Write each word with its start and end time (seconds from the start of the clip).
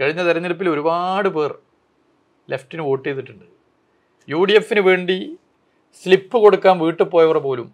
കഴിഞ്ഞ 0.00 0.20
തെരഞ്ഞെടുപ്പിൽ 0.28 0.68
ഒരുപാട് 0.74 1.28
പേർ 1.36 1.52
ലെഫ്റ്റിന് 2.48 2.82
വോട്ട് 2.88 3.04
ചെയ്തിട്ടുണ്ട്. 3.08 3.46
യു 4.32 4.40
ഡി 4.48 4.54
എഫിന് 4.60 4.82
വേണ്ടി 4.88 5.16
സ്ലിപ്പ് 6.02 6.36
കൊടുക്കാൻ 6.44 6.74
വീട്ടിൽ 6.84 7.06
പോയവർ 7.14 7.38
പോലും 7.46 7.68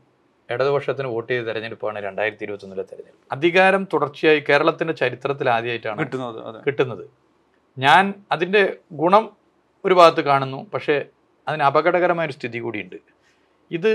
ഇടതുപക്ഷത്തിന് 0.49 1.09
വോട്ട് 1.15 1.29
ചെയ്ത 1.33 1.45
തെരഞ്ഞെടുപ്പാണ് 1.49 1.99
രണ്ടായിരത്തി 2.07 2.45
ഇരുപത്തൊന്നിലെ 2.47 2.85
തെരഞ്ഞെടുപ്പ്. 2.91 3.25
അധികാരം 3.35 3.83
തുടർച്ചയായി 3.93 4.41
കേരളത്തിന്റെ 4.49 4.95
ചരിത്രത്തിൽ 5.03 5.47
ആദ്യമായിട്ടാണ് 5.57 5.99
കിട്ടുന്നത് 6.03 6.59
കിട്ടുന്നത്. 6.67 7.05
ഞാൻ 7.77 8.05
അതിന്റെ 8.35 8.63
ഗുണം 9.03 9.25
ഒരു 9.85 9.95
ഭാഗത്ത് 9.99 10.23
കാണുന്നു 10.31 10.61
പക്ഷേ 10.75 10.97
അതിന് 11.47 11.65
അപകടകരമായ 11.69 12.29
ഒരു 12.29 12.37
സ്ഥിതി 12.39 12.59
കൂടിയുണ്ട്. 12.65 12.99
ഇത് 13.71 13.91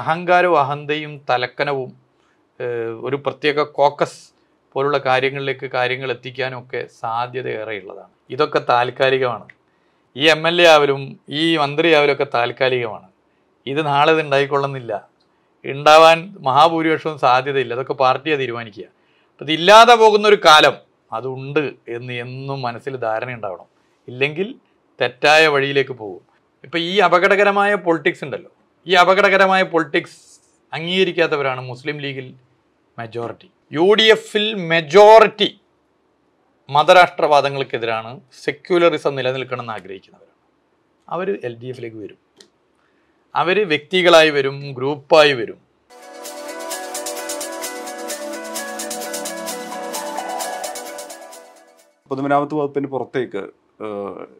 അഹങ്കാരവും 0.00 0.58
അഹന്തയും 0.62 1.12
തലക്കനവും 1.28 1.90
ഒരു 3.08 3.16
പ്രത്യേക 3.26 3.62
കോക്കസ് 3.78 4.20
പോലുള്ള 4.72 4.98
കാര്യങ്ങളിലേക്ക് 4.98 5.70
കാര്യങ്ങൾ 5.70 6.10
എത്തിക്കാനും 6.10 6.58
ഒക്കെ 6.58 6.86
സാധ്യത 7.00 7.48
ഏറെയുള്ളതാണ്. 7.48 8.10
ഇതൊക്കെ 8.30 8.58
താൽക്കാലികമാണ്. 8.58 9.48
ഈ 10.16 10.28
എം 10.28 10.48
എൽ 10.48 10.62
എ 10.62 10.66
ആവലും 10.66 11.20
ഈ 11.28 11.56
മന്ത്രി 11.56 11.92
ആവലും 11.92 12.12
ഒക്കെ 12.12 12.26
താൽക്കാലികമാണ്. 12.34 13.08
ഇത് 13.66 13.86
നാളെ 13.86 14.12
ഇത് 14.12 14.20
ഉണ്ടായിക്കൊള്ളുന്നില്ല. 14.20 15.08
ഉണ്ടാവാൻ 15.64 16.36
മഹാഭൂരിപക്ഷവും 16.40 17.18
സാധ്യതയില്ല. 17.18 17.74
അതൊക്കെ 17.74 17.92
പാർട്ടിയെ 17.92 18.36
തീരുമാനിക്കുക. 18.36 18.84
അപ്പം 18.84 19.44
ഇതില്ലാതെ 19.44 19.94
പോകുന്ന 19.94 20.28
ഒരു 20.28 20.38
കാലം 20.44 20.76
അതുണ്ട് 21.12 21.72
എന്ന് 21.88 22.12
എന്നും 22.12 22.62
മനസ്സിൽ 22.62 22.96
ധാരണ 22.96 23.32
ഉണ്ടാവണം. 23.32 23.64
ഇല്ലെങ്കിൽ 24.08 24.54
തെറ്റായ 25.00 25.46
വഴിയിലേക്ക് 25.46 25.90
പോകും. 25.90 26.20
ഇപ്പം 26.64 26.78
ഈ 26.78 26.98
അപകടകരമായ 26.98 27.74
പൊളിറ്റിക്സ് 27.74 28.24
ഉണ്ടല്ലോ. 28.24 28.50
ഈ 28.86 28.92
അപകടകരമായ 28.94 29.62
പൊളിറ്റിക്സ് 29.62 30.40
അംഗീകരിക്കാത്തവരാണ് 30.72 31.60
മുസ്ലിം 31.60 31.98
ലീഗിൽ 31.98 32.34
മെജോറിറ്റി 32.98 33.50
യു 33.72 33.94
ഡി 33.94 34.02
എഫിൽ 34.02 34.54
മെജോറിറ്റി 34.54 35.60
മതരാഷ്ട്രവാദങ്ങൾക്കെതിരാണ് 36.70 38.20
സെക്യുലറിസം 38.44 39.14
നിലനിൽക്കണമെന്ന് 39.14 39.72
ആഗ്രഹിക്കുന്നവരാണ്. 39.72 40.36
അവർ 41.08 41.40
എൽ 41.44 41.56
ഡി 41.56 41.66
എഫിലേക്ക് 41.66 41.96
വരും. 41.96 42.18
അവർ 43.34 43.68
വ്യക്തികളായി 43.68 44.30
വരും 44.30 44.74
ഗ്രൂപ്പായി 44.74 45.32
വരും. 45.32 45.70
പൊതുമരാമത്ത് 52.08 52.54
വകുപ്പിന് 52.54 52.86
പുറത്തേക്ക് 52.86 53.59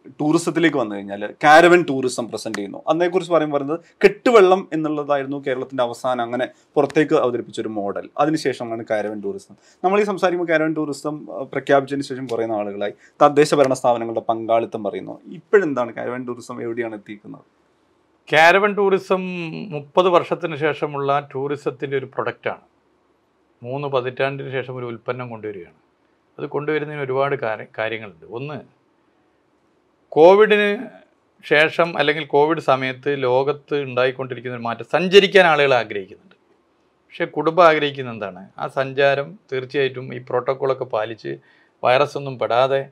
ടൂറിസത്തിലേക്ക് 0.08 0.76
വന്നു 0.76 0.96
കഴിഞ്ഞാൽ 0.96 1.34
കാരവൻ 1.44 1.84
ടൂറിസം 1.88 2.28
പ്രസന്റ് 2.28 2.58
ചെയ്യുന്നു. 2.58 2.82
അതിനെക്കുറിച്ച് 2.88 3.32
പറയുമ്പോൾ 3.32 3.56
പറയുന്നത് 3.56 3.80
കെട്ടുവെള്ളം 4.04 4.68
എന്നുള്ളതായിരുന്നു 4.72 5.44
കേരളത്തിന്റെ 5.46 5.82
അവസാനം 5.82 6.22
അങ്ങനെ 6.22 6.48
പുറത്തേക്ക് 6.74 7.14
അവതരിപ്പിച്ച 7.14 7.60
ഒരു 7.60 7.68
മോഡൽ. 7.68 8.10
അതിനുശേഷമാണ് 8.18 8.84
കാരവൻ 8.90 9.20
ടൂറിസം. 9.20 9.54
നമ്മൾ 9.84 10.00
ഈ 10.00 10.04
സംസാരിക്കുമ്പോൾ 10.04 10.52
കാരവൻ 10.52 10.74
ടൂറിസം 10.74 11.26
പ്രഖ്യാപിച്ചതിന് 11.26 12.04
ശേഷം 12.04 12.26
കുറേ 12.26 12.46
ആളുകളായി 12.46 12.92
തദ്ദേശ 13.22 13.54
ഭരണ 13.54 13.74
സ്ഥാപനങ്ങളുടെ 13.74 14.20
പങ്കാളിത്തം 14.20 14.84
പറയുന്നു. 14.84 15.20
ഇപ്പോഴെന്താണ് 15.32 15.94
കാരവൻ 15.94 16.26
ടൂറിസം 16.26 16.62
എവിടെയാണ് 16.62 16.94
എത്തിയിരിക്കുന്നത്? 16.94 17.40
കാരവൻ 18.32 18.74
ടൂറിസം 18.74 19.20
മുപ്പത് 19.70 20.08
വർഷത്തിന് 20.08 20.56
ശേഷമുള്ള 20.56 21.28
ടൂറിസത്തിന്റെ 21.34 21.98
ഒരു 21.98 22.06
പ്രൊഡക്റ്റാണ് 22.06 22.60
മൂന്ന് 23.62 23.88
പതിറ്റാണ്ടിന് 23.88 24.50
ശേഷം 24.50 24.76
ഒരു 24.76 24.86
ഉൽപ്പന്നം 24.86 25.30
കൊണ്ടുവരികയാണ്. 25.30 25.74
അത് 26.38 26.48
കൊണ്ടുവരുന്നതിന് 26.48 27.02
ഒരുപാട് 27.02 27.36
കാര്യ- 27.36 27.66
കാര്യങ്ങളുണ്ട്. 27.78 28.26
ഒന്ന് 28.26 28.79
കോവിഡിന് 30.12 30.88
ശേഷം 31.46 31.98
അല്ലെങ്കിൽ 31.98 32.24
കോവിഡ് 32.24 32.60
സമയത്ത് 32.60 33.22
ലോകത്ത് 33.22 33.74
ഉണ്ടായിക്കൊണ്ടിരിക്കുന്ന 33.74 34.56
ഒരു 34.56 34.62
മാറ്റം 34.62 34.84
സഞ്ചരിക്കാൻ 34.84 35.46
ആളുകൾ 35.46 35.74
ആഗ്രഹിക്കുന്നുണ്ട്. 35.74 36.36
പക്ഷേ 37.04 37.24
കുടുംബം 37.24 37.64
ആഗ്രഹിക്കുന്ന 37.64 38.10
എന്താണ്? 38.10 38.48
ആ 38.58 38.66
സഞ്ചാരം 38.66 39.38
തീർച്ചയായിട്ടും 39.52 40.14
ഈ 40.14 40.18
പ്രോട്ടോക്കോളൊക്കെ 40.18 40.84
പാലിച്ച് 40.84 41.38
വൈറസ് 41.84 42.18
ഒന്നും 42.18 42.38
പെടാതെ 42.38 42.88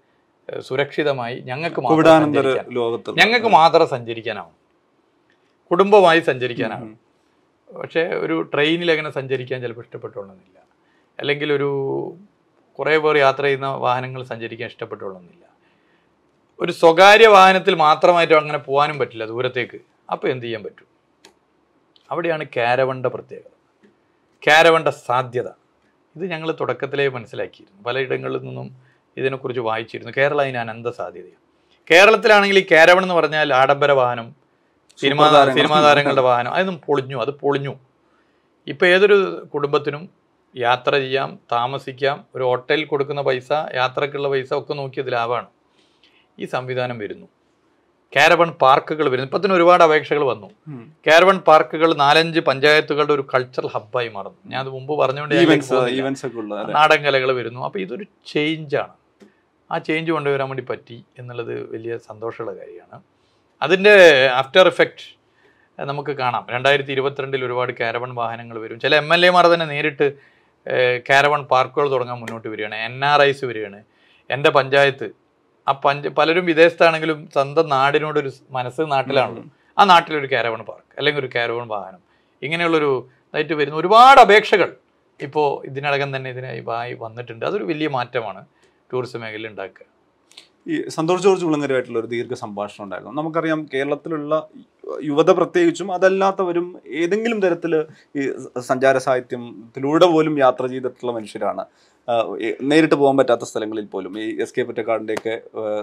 സുരക്ഷിതമായി 0.58 1.40
ഞങ്ങൾക്ക് 1.40 1.80
മാത്രം 1.80 2.34
ലോകത്ത് 2.72 3.18
ഞങ്ങൾക്ക് 3.18 3.46
മാത്രം 3.46 3.88
സഞ്ചരിക്കാനാവും. 3.88 4.54
കുടുംബമായി 5.70 6.20
സഞ്ചരിക്കാനാവും. 6.20 6.98
പക്ഷേ 7.82 8.02
ഒരു 8.02 8.50
ട്രെയിനിൽ 8.54 8.90
അങ്ങനെ 8.90 9.10
സഞ്ചരിക്കാൻ 9.10 9.62
ചിലപ്പോൾ 9.62 9.80
ഇഷ്ടപ്പെട്ടോളുന്നില്ല 9.80 10.58
അല്ലെങ്കിൽ 11.18 11.52
ഒരു 11.52 11.70
കുറേ 12.78 12.98
പേർ 12.98 13.16
യാത്ര 13.16 13.42
ചെയ്യുന്ന 13.42 13.66
വാഹനങ്ങൾ 13.66 14.22
സഞ്ചരിക്കാൻ 14.22 14.68
ഇഷ്ടപ്പെട്ടോളുന്നില്ല 14.68 15.47
ഒരു 16.60 16.72
സ്വകാര്യ 16.72 17.26
വാഹനത്തിൽ 17.26 17.74
മാത്രമായിട്ട് 17.74 18.34
അങ്ങനെ 18.34 18.58
പോകാനും 18.58 18.98
പറ്റില്ല 18.98 19.24
ദൂരത്തേക്ക്. 19.24 19.78
അപ്പോൾ 20.12 20.28
എന്ത് 20.28 20.44
ചെയ്യാൻ 20.44 20.62
പറ്റും? 20.62 20.86
അവിടെയാണ് 22.10 22.44
കാരവണ്ട 22.56 23.06
പ്രത്യേകത. 23.06 23.50
കാരവണ്ട 24.46 24.88
സാധ്യത. 24.88 25.48
ഇത് 26.16 26.30
ഞങ്ങൾ 26.30 26.52
തുടക്കത്തിലേ 26.52 27.08
മനസ്സിലാക്കിയിരുന്നു. 27.08 27.82
പലയിടങ്ങളിൽ 27.82 28.38
നിന്നും 28.38 28.76
ഇതിനെക്കുറിച്ച് 29.16 29.60
വായിച്ചിരുന്നു. 29.60 30.12
കേരളം 30.16 30.40
അതിന് 30.40 30.58
അനന്ത 30.58 30.86
സാധ്യതയാണ്. 30.86 31.42
കേരളത്തിലാണെങ്കിൽ 31.90 32.58
ഈ 32.58 32.66
കാരവൺ 32.70 33.02
എന്ന് 33.02 33.14
പറഞ്ഞാൽ 33.14 33.54
ആഡംബര 33.54 33.92
വാഹനം 33.92 34.34
സിനിമാ 35.00 35.50
സിനിമാ 35.54 35.80
താരങ്ങളുടെ 35.80 36.20
വാഹനം. 36.20 36.52
അതൊന്നും 36.52 36.80
പൊളിഞ്ഞു. 36.86 37.16
അത് 37.16 37.30
പൊളിഞ്ഞു. 37.30 37.74
ഇപ്പോൾ 38.66 38.86
ഏതൊരു 38.86 39.48
കുടുംബത്തിനും 39.54 40.08
യാത്ര 40.56 40.92
ചെയ്യാം 40.94 41.38
താമസിക്കാം 41.52 42.24
ഒരു 42.34 42.42
ഹോട്ടലിൽ 42.42 42.84
കൊടുക്കുന്ന 42.84 43.20
പൈസ 43.20 43.48
യാത്രക്കുള്ള 43.74 44.28
പൈസ 44.28 44.52
ഒക്കെ 44.52 44.74
നോക്കിയത് 44.74 45.12
ലാഭമാണ്. 45.12 45.46
ഈ 46.38 46.46
സംവിധാനം 46.54 46.98
വരുന്നു. 46.98 47.26
കാരവൺ 48.16 48.50
പാർക്കുകൾ 48.62 49.06
വരുന്നു. 49.12 49.26
ഇപ്പം 49.28 49.40
തന്നെ 49.44 49.56
ഒരുപാട് 49.56 49.82
അപേക്ഷകൾ 49.86 50.22
വന്നു. 50.24 50.48
കാരവൺ 51.06 51.38
പാർക്കുകൾ 51.48 51.90
നാലഞ്ച് 52.04 52.40
പഞ്ചായത്തുകളുടെ 52.40 53.12
ഒരു 53.12 53.24
കൾച്ചറൽ 53.34 53.68
ഹബ്ബായി 53.74 54.08
മാറുന്നു. 54.08 54.40
ഞാൻ 54.52 54.60
അത് 54.64 54.70
മുമ്പ് 54.76 54.92
പറഞ്ഞുകൊണ്ട് 55.00 55.34
നാടൻ 56.78 57.00
കലകൾ 57.06 57.32
വരുന്നു. 57.40 57.60
അപ്പോൾ 57.64 57.78
ഇതൊരു 57.78 58.06
ചേഞ്ചാണ് 58.32 58.94
ആ 59.70 59.78
ചേഞ്ച് 59.78 60.10
കൊണ്ടുവരാൻ 60.12 60.48
വേണ്ടി 60.48 60.64
പറ്റി 60.70 61.04
എന്നുള്ളത് 61.18 61.54
വലിയ 61.72 61.98
സന്തോഷമുള്ള 62.08 62.52
കാര്യമാണ്. 62.60 63.02
അതിന്റെ 63.62 63.94
ആഫ്റ്റർ 64.40 64.66
എഫക്റ്റ് 64.72 65.06
നമുക്ക് 65.90 66.12
കാണാം. 66.22 66.44
രണ്ടായിരത്തി 66.50 66.92
ഇരുപത്തിരണ്ടിൽ 66.92 67.44
ഒരുപാട് 67.44 67.72
കാരവൺ 67.80 68.10
വാഹനങ്ങൾ 68.14 68.56
വരും. 68.58 68.80
ചില 68.80 68.94
എം 69.02 69.14
എൽ 69.14 69.26
എമാർ 69.26 69.46
തന്നെ 69.46 69.66
നേരിട്ട് 69.66 70.06
കാരവൺ 71.10 71.42
പാർക്കുകൾ 71.52 71.86
തുടങ്ങാൻ 71.92 72.18
മുന്നോട്ട് 72.20 72.48
വരികയാണ്. 72.48 72.76
എൻ 72.88 73.04
ആർ 73.04 73.22
ഐസ് 73.22 73.44
വരികയാണ്. 73.44 73.80
എന്റെ 74.30 74.50
പഞ്ചായത്ത് 74.50 75.06
ആ 75.68 75.72
പഞ്ച 75.84 76.08
പലരും 76.08 76.44
വിദേശത്താണെങ്കിലും 76.46 77.18
സ്വന്തം 77.34 77.68
നാടിനോടൊരു 77.68 78.30
മനസ്സ് 78.50 78.82
നാട്ടിലാണല്ലോ. 78.92 79.44
ആ 79.78 79.84
നാട്ടിലൊരു 79.84 80.28
കാരവൺ 80.32 80.60
പാർക്ക് 80.62 80.94
അല്ലെങ്കിൽ 80.98 81.20
ഒരു 81.20 81.30
കാരവൺ 81.34 81.68
വാഹനം. 81.68 82.00
ഇങ്ങനെയുള്ളൊരു 82.42 82.90
ഇതായിട്ട് 83.28 83.54
വരുന്ന 83.54 83.76
ഒരുപാട് 83.76 84.20
അപേക്ഷകൾ 84.20 84.70
ഇപ്പോൾ 85.22 85.66
ഇതിനകം 85.66 86.16
തന്നെ 86.16 86.30
ഇതിനായി 86.30 86.60
വന്നിട്ടുണ്ട്. 87.04 87.46
അതൊരു 87.46 87.64
വലിയ 87.64 87.88
മാറ്റമാണ് 87.88 88.40
ടൂറിസം 88.92 89.20
മേഖലയിൽ 89.20 89.48
ഉണ്ടാക്കുക. 89.48 89.86
ഈ 90.70 90.88
സന്തോഷ് 90.88 91.22
ജോർജ് 91.22 91.44
കുളങ്ങരമായിട്ടുള്ള 91.44 91.98
ഒരു 91.98 92.06
ദീർഘ 92.06 92.34
സംഭാഷണം 92.34 92.84
ഉണ്ടായിരുന്നു. 92.84 93.12
നമുക്കറിയാം 93.12 93.68
കേരളത്തിലുള്ള 93.74 94.34
യുവത 95.08 95.30
പ്രത്യേകിച്ചും 95.38 95.88
അതല്ലാത്തവരും 95.96 96.66
ഏതെങ്കിലും 97.02 97.38
തരത്തിൽ 97.44 97.72
ഈ 98.18 98.24
സഞ്ചാര 98.68 98.96
സാഹിത്യത്തിലൂടെ 99.06 100.06
പോലും 100.14 100.34
യാത്ര 100.44 100.66
ചെയ്തിട്ടുള്ള 100.72 101.12
മനുഷ്യരാണ്. 101.18 101.64
നേരിട്ട് 102.70 102.96
പോകാൻ 103.00 103.16
പറ്റാത്ത 103.20 103.46
സ്ഥലങ്ങളിൽ 103.48 103.86
പോലും 103.94 104.12
ഈ 104.22 104.26
എസ് 104.42 104.54
കെ 104.56 104.62
പൊറ്റക്കാടിന്റെയൊക്കെ 104.68 105.34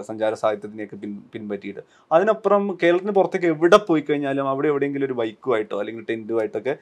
സഞ്ചാര 0.08 0.32
സാഹിത്യത്തിനെയൊക്കെ 0.42 0.96
പിൻ 1.02 1.12
പിൻപറ്റിയിട്ട്. 1.32 1.82
അതിനപ്പുറം 2.14 2.64
കേരളത്തിന് 2.82 3.14
പുറത്തേക്ക് 3.18 3.48
എവിടെ 3.54 3.78
പോയി 3.88 4.02
കഴിഞ്ഞാലും 4.08 4.48
അവിടെ 4.52 4.68
എവിടെയെങ്കിലും 4.72 5.06
ഒരു 5.08 5.16
ബൈക്കുമായിട്ടോ 5.20 5.78
അല്ലെങ്കിൽ 5.82 6.08
ടെന്റുമായിട്ടൊക്കെ 6.10 6.74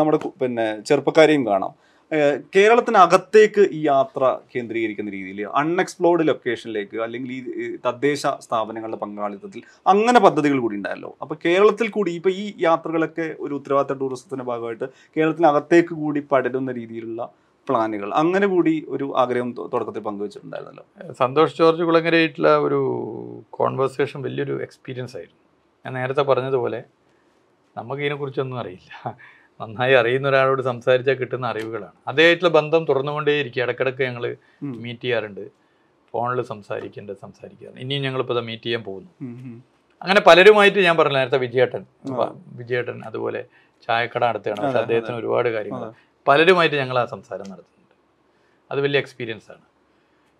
നമ്മുടെ 0.00 0.20
പിന്നെ 0.42 0.66
ചെറുപ്പക്കാരെയും 0.90 1.44
കാണാം. 1.50 1.74
കേരളത്തിനകത്തേക്ക് 2.54 3.62
ഈ 3.76 3.78
യാത്ര 3.86 4.24
കേന്ദ്രീകരിക്കുന്ന 4.52 5.10
രീതിയിൽ 5.10 5.40
അൺഎക്സ്പ്ലോർഡ് 5.60 6.26
ലൊക്കേഷനിലേക്ക് 6.28 6.96
അല്ലെങ്കിൽ 7.04 7.30
ഈ 7.32 7.76
തദ്ദേശ 7.86 8.22
സ്ഥാപനങ്ങളുടെ 8.46 8.98
പങ്കാളിത്തത്തിൽ 9.04 9.62
അങ്ങനെ 9.92 10.20
പദ്ധതികൾ 10.20 10.58
കൂടി 10.64 10.76
ഉണ്ടായല്ലോ. 10.80 11.10
അപ്പൊ 11.22 11.36
കേരളത്തിൽ 11.44 11.88
കൂടി 11.96 12.12
ഇപ്പൊ 12.18 12.30
ഈ 12.42 12.44
യാത്രകളൊക്കെ 12.66 13.26
ഒരു 13.38 13.54
ഉത്തരവാദിത്ത 13.54 13.98
ടൂറിസത്തിന്റെ 14.02 14.44
ഭാഗമായിട്ട് 14.44 14.86
കേരളത്തിനകത്തേക്ക് 15.16 15.94
കൂടി 16.02 16.22
പടരുന്ന 16.32 16.72
രീതിയിലുള്ള 16.72 17.30
പ്ലാനുകൾ 17.68 18.08
അങ്ങനെ 18.22 18.46
കൂടി 18.46 18.74
ഒരു 18.88 19.06
ആഗ്രഹം 19.16 19.50
തുടക്കത്തിൽ 19.72 20.02
പങ്കുവച്ചിട്ടുണ്ടായിരുന്നല്ലോ. 20.08 20.84
സന്തോഷ് 21.22 21.56
ജോർജ് 21.58 21.84
കുളങ്ങരയായിട്ടുള്ള 21.90 22.50
ഒരു 22.66 22.80
കോൺവെർസേഷൻ 23.58 24.22
വലിയൊരു 24.22 24.56
എക്സ്പീരിയൻസ് 24.66 25.16
ആയിരുന്നു. 25.16 25.40
ഞാൻ 25.84 25.94
നേരത്തെ 26.00 26.22
പറഞ്ഞതുപോലെ 26.22 26.80
നമുക്ക് 27.76 28.02
ഇതിനെക്കുറിച്ചൊന്നും 28.02 28.58
അറിയില്ല. 28.60 28.92
നന്നായി 29.60 29.94
അറിയുന്ന 29.94 30.28
ഒരാളോട് 30.28 30.62
സംസാരിച്ചാൽ 30.62 31.14
കിട്ടുന്ന 31.14 31.46
അറിവുകളാണ്. 31.46 31.92
അതേയായിട്ടുള്ള 32.08 32.50
ബന്ധം 32.50 32.84
തുറന്നുകൊണ്ടേയിരിക്കും. 32.84 33.62
ഇടക്കിടക്ക് 33.62 34.02
ഞങ്ങൾ. 34.02 34.36
മീറ്റ് 34.62 35.00
ചെയ്യാറുണ്ട്. 35.00 35.50
ഫോണിൽ 36.12 36.42
സംസാരിക്കേണ്ടത് 36.42 37.16
സംസാരിക്കാറ് 37.22 37.74
ഇനിയും 37.78 38.02
ഞങ്ങളിപ്പോൾ 38.02 38.40
മീറ്റ് 38.40 38.62
ചെയ്യാൻ 38.62 38.82
പോകുന്നു. 38.82 39.10
അങ്ങനെ 40.02 40.20
പലരുമായിട്ട് 40.20 40.78
ഞാൻ 40.78 40.96
പറഞ്ഞു 40.96 41.18
നേരത്തെ 41.18 41.38
വിജയേട്ടൻ. 41.38 41.84
വിജയേട്ടൻ 42.46 43.02
അതുപോലെ 43.04 43.44
ചായക്കട 43.86 44.24
അടുത്താണ് 44.24 44.56
പക്ഷെ 44.56 44.78
അദ്ദേഹത്തിന് 44.78 45.16
ഒരുപാട് 45.16 45.48
കാര്യങ്ങൾ 45.48 45.92
പലരുമായിട്ട് 46.28 46.76
ഞങ്ങൾ 46.76 46.98
ആ 46.98 47.04
സംസാരം 47.04 47.42
നടത്തുന്നുണ്ട്. 47.42 47.94
അത് 48.70 48.80
വലിയ 48.80 48.98
എക്സ്പീരിയൻസ് 49.00 49.50
ആണ്. 49.50 49.60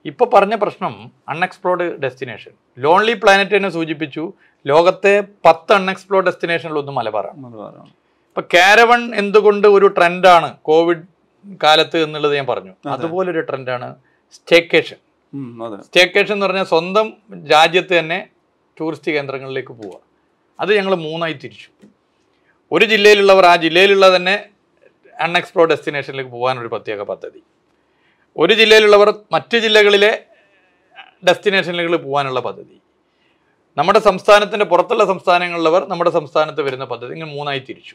ഇപ്പോൾ 0.05 0.31
പറഞ്ഞ 0.34 0.55
പ്രശ്നം 0.55 1.12
അൺഎക്സ്പ്ലോർഡ് 1.28 2.00
ഡെസ്റ്റിനേഷൻ 2.00 2.52
ലോൺലി 2.78 3.12
പ്ലാനറ്റ് 3.12 3.56
തന്നെ 3.56 3.69
സൂചിപ്പിച്ചു. 3.69 4.32
ലോകത്തെ 4.66 5.25
പത്ത് 5.44 5.72
അൺഎക്സ്പ്ലോർഡ് 5.72 6.26
ഡെസ്റ്റിനേഷനിലൊന്നും 6.26 6.94
മലബാറാണ്. 6.94 7.43
ഇപ്പൊ 8.36 8.42
കാരവൺ 8.54 9.14
എന്തുകൊണ്ട് 9.14 9.66
ഒരു 9.69 9.86
ട്രെൻഡാണ്? 9.86 10.56
കോവിഡ് 10.62 11.02
കാലത്ത് 11.62 11.98
എന്നുള്ളത് 12.04 12.34
ഞാൻ 12.36 12.46
പറഞ്ഞു. 12.46 12.70
അതുപോലെ 12.70 12.94
അതുപോലൊരു 12.94 13.40
ട്രെൻഡാണ് 13.40 13.94
സ്റ്റേക്കേഷൻ. 14.32 14.96
സ്റ്റേക്കേഷൻ 15.81 16.32
എന്ന് 16.32 16.46
പറഞ്ഞാൽ 16.46 16.64
സ്വന്തം 16.64 17.12
രാജ്യത്ത് 17.50 17.98
തന്നെ 17.98 18.28
ടൂറിസ്റ്റ് 18.81 19.12
കേന്ദ്രങ്ങളിലേക്ക് 19.12 19.69
പോവുക. 19.69 20.00
അത് 20.60 20.76
ഞങ്ങൾ 20.76 20.94
മൂന്നായി 20.94 21.32
തിരിച്ചു. 21.32 21.69
ഒരു 22.72 22.84
ജില്ലയിലുള്ളവർ 22.84 23.46
ആ 23.46 23.56
ജില്ലയിലുള്ള 23.56 24.16
തന്നെ 24.16 24.34
അൺഎക്സ്പ്ലോർഡ് 25.20 25.70
ഡെസ്റ്റിനേഷനിലേക്ക് 25.70 26.30
പോകാനൊരു 26.30 26.66
പ്രത്യേക 26.66 27.02
പദ്ധതി. 27.02 27.42
ഒരു 28.37 28.54
ജില്ലയിലുള്ളവർ 28.54 29.14
മറ്റ് 29.32 29.56
ജില്ലകളിലെ 29.56 30.25
ഡെസ്റ്റിനേഷനിലേക്ക് 31.28 32.04
പോകാനുള്ള 32.04 32.40
പദ്ധതി. 32.40 32.80
നമ്മുടെ 33.76 33.98
സംസ്ഥാനത്തിന്റെ 33.98 34.64
പുറത്തുള്ള 34.64 35.04
സംസ്ഥാനങ്ങളിലുള്ളവർ 35.04 35.88
നമ്മുടെ 35.88 36.10
സംസ്ഥാനത്ത് 36.10 36.62
വരുന്ന 36.62 36.84
പദ്ധതി 36.84 37.12
ഇങ്ങനെ 37.12 37.32
മൂന്നായി 37.32 37.58
തിരിച്ചു. 37.58 37.94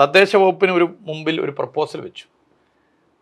തദ്ദേശ 0.00 0.36
വകുപ്പിന് 0.36 0.72
ഒരു 0.72 0.94
മുമ്പിൽ 1.00 1.40
ഒരു 1.40 1.50
പ്രപ്പോസൽ 1.50 2.00
വെച്ചു. 2.00 2.24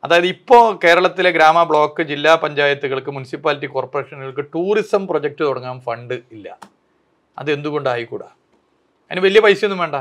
അതായത് 0.05 0.27
ഇപ്പോൾ 0.27 0.79
കേരളത്തിലെ 0.85 1.31
ഗ്രാമ 1.31 1.63
ബ്ലോക്ക് 1.63 2.03
ജില്ലാ 2.03 2.35
പഞ്ചായത്തുകൾക്ക് 2.35 3.11
മുനിസിപ്പാലിറ്റി 3.11 3.67
കോർപ്പറേഷനുകൾക്ക് 3.67 4.45
ടൂറിസം 4.55 5.07
പ്രൊജക്റ്റ് 5.07 5.45
തുടങ്ങാൻ 5.45 5.81
ഫണ്ട് 5.81 6.15
ഇല്ല. 6.15 6.59
അതെന്തുകൊണ്ടായിക്കൂടാ 7.39 8.29
അതിന് 9.11 9.21
വലിയ 9.21 9.41
പൈസയൊന്നും 9.41 9.79
വേണ്ട. 9.79 9.97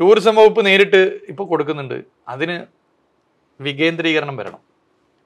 ടൂറിസം 0.00 0.34
വകുപ്പ് 0.34 0.66
നേരിട്ട് 0.66 1.20
ഇപ്പോൾ 1.28 1.46
കൊടുക്കുന്നുണ്ട്. 1.48 2.04
അതിന് 2.28 2.66
വികേന്ദ്രീകരണം 3.60 4.36
വരണം. 4.36 4.58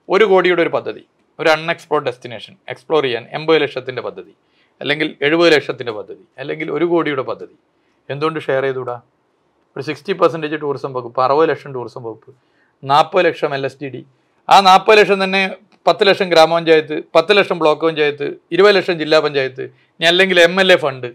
ഒരു 0.08 0.24
കോടിയുടെ 0.24 0.62
ഒരു 0.62 0.68
പദ്ധതി 0.68 1.04
ഒരു 1.38 1.48
അൺഎക്സ്പ്ലോർഡ് 1.48 2.06
ഡെസ്റ്റിനേഷൻ 2.06 2.56
എക്സ്പ്ലോർ 2.68 3.02
ചെയ്യാൻ 3.02 3.28
എൺപത് 3.32 3.62
ലക്ഷത്തിന്റെ 3.62 4.02
പദ്ധതി 4.02 4.34
അല്ലെങ്കിൽ 4.80 5.16
എഴുപത് 5.22 5.52
ലക്ഷത്തിന്റെ 5.52 5.92
പദ്ധതി 5.92 6.24
അല്ലെങ്കിൽ 6.38 6.70
ഒരു 6.70 6.84
കോടിയുടെ 6.84 7.22
പദ്ധതി. 7.22 7.56
എന്തുകൊണ്ട് 8.10 8.40
ഷെയർ 8.40 8.62
ചെയ്തുകൂടാ 8.62 9.00
ഒരു 9.76 9.84
സിക്സ്റ്റി 9.88 10.12
പെർസെന്റേജ് 10.12 10.60
ടൂറിസം 10.64 10.92
വകുപ്പ് 10.92 11.20
അറുപത് 11.26 11.48
ലക്ഷം 11.50 11.72
ടൂറിസം 11.72 12.02
വകുപ്പ് 12.02 12.30
നാൽപ്പത് 12.82 13.24
lakh 13.26 13.54
L 13.54 13.64
S 13.68 13.78
T 13.80 13.88
D 13.94 14.02
ആ 14.48 14.56
നാൽപ്പത് 14.60 14.98
ലക്ഷം 14.98 15.18
തന്നെ 15.24 15.42
പത്ത് 15.88 16.04
ലക്ഷം 16.08 16.28
ഗ്രാമപഞ്ചായത്ത് 16.30 16.96
പത്ത് 17.14 17.32
ലക്ഷം 17.38 17.58
ബ്ലോക്ക് 17.58 17.84
പഞ്ചായത്ത് 17.88 18.26
ഇരുപത് 18.52 18.74
ലക്ഷം 18.76 18.96
ജില്ലാ 19.02 19.18
പഞ്ചായത്ത് 19.20 19.64
ഇനി 19.96 20.06
അല്ലെങ്കിൽ 20.10 20.38
എം 20.40 20.54
എൽ 20.60 20.72
എ 20.72 20.76
ഫണ്ട് 20.76 21.08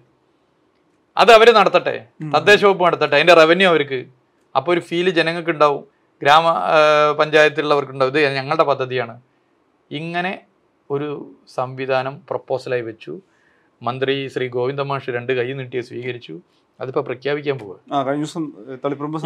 അത് 1.17 1.31
അവർ 1.31 1.47
നടത്തട്ടെ. 1.59 1.95
തദ്ദേശ 2.35 2.61
വകുപ്പ് 2.65 2.83
നടത്തട്ടെ. 2.87 3.15
അതിന്റെ 3.15 3.33
റവന്യൂ 3.33 3.67
അവർക്ക്. 3.69 3.99
അപ്പോൾ 4.55 4.71
ഒരു 4.73 4.81
ഫീൽ 4.89 5.07
ജനങ്ങൾക്ക് 5.09 5.49
ഉണ്ടാവും 5.49 5.81
ഗ്രാമ 6.21 6.45
പഞ്ചായത്തിലുള്ളവർക്കുണ്ടാവും. 6.51 7.17
പഞ്ചായത്തിലുള്ളവർക്ക് 7.19 7.93
ഉണ്ടാവും 7.93 8.13
ഇത് 8.17 8.37
ഞങ്ങളുടെ 8.39 8.63
പദ്ധതിയാണ്. 8.63 9.15
ഇങ്ങനെ 9.99 10.33
ഒരു 10.89 11.09
സംവിധാനം 11.57 12.13
പ്രപ്പോസലായി 12.29 12.81
വെച്ചു. 12.81 13.13
മന്ത്രി 13.87 14.15
ശ്രീ 14.33 14.47
ഗോവിന്ദമാഷ് 14.55 15.09
രണ്ട് 15.17 15.33
കൈ 15.39 15.47
നീട്ടിയെ 15.59 15.83
സ്വീകരിച്ചു. 15.89 16.35
അതിപ്പോൾ 16.79 17.03
പ്രഖ്യാപിക്കാൻ 17.07 17.55
പോവുക 17.59 17.77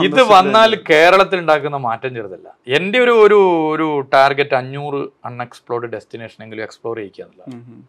ഇത് 0.07 0.21
വന്നാൽ 0.31 0.71
കേരളത്തിൽ 0.89 1.39
ഉണ്ടാക്കുന്ന 1.39 1.77
മാറ്റം 1.88 2.15
ചെറുതല്ല. 2.15 2.47
എന്റെ 2.77 3.00
ഒരു 3.00 3.13
ഒരു 3.25 3.39
ഒരു 3.73 3.88
ടാർഗറ്റ് 4.13 4.55
അഞ്ഞൂറ് 4.59 5.01
അൺഎക്സ്പ്ലോർഡ് 5.25 5.89
ഡെസ്റ്റിനേഷൻ 5.95 6.39
എങ്കിലും 6.44 6.63
എക്സ്പ്ലോർ 6.63 6.97
ചെയ്യിക്കുക 6.97 7.44
ഉം. 7.50 7.81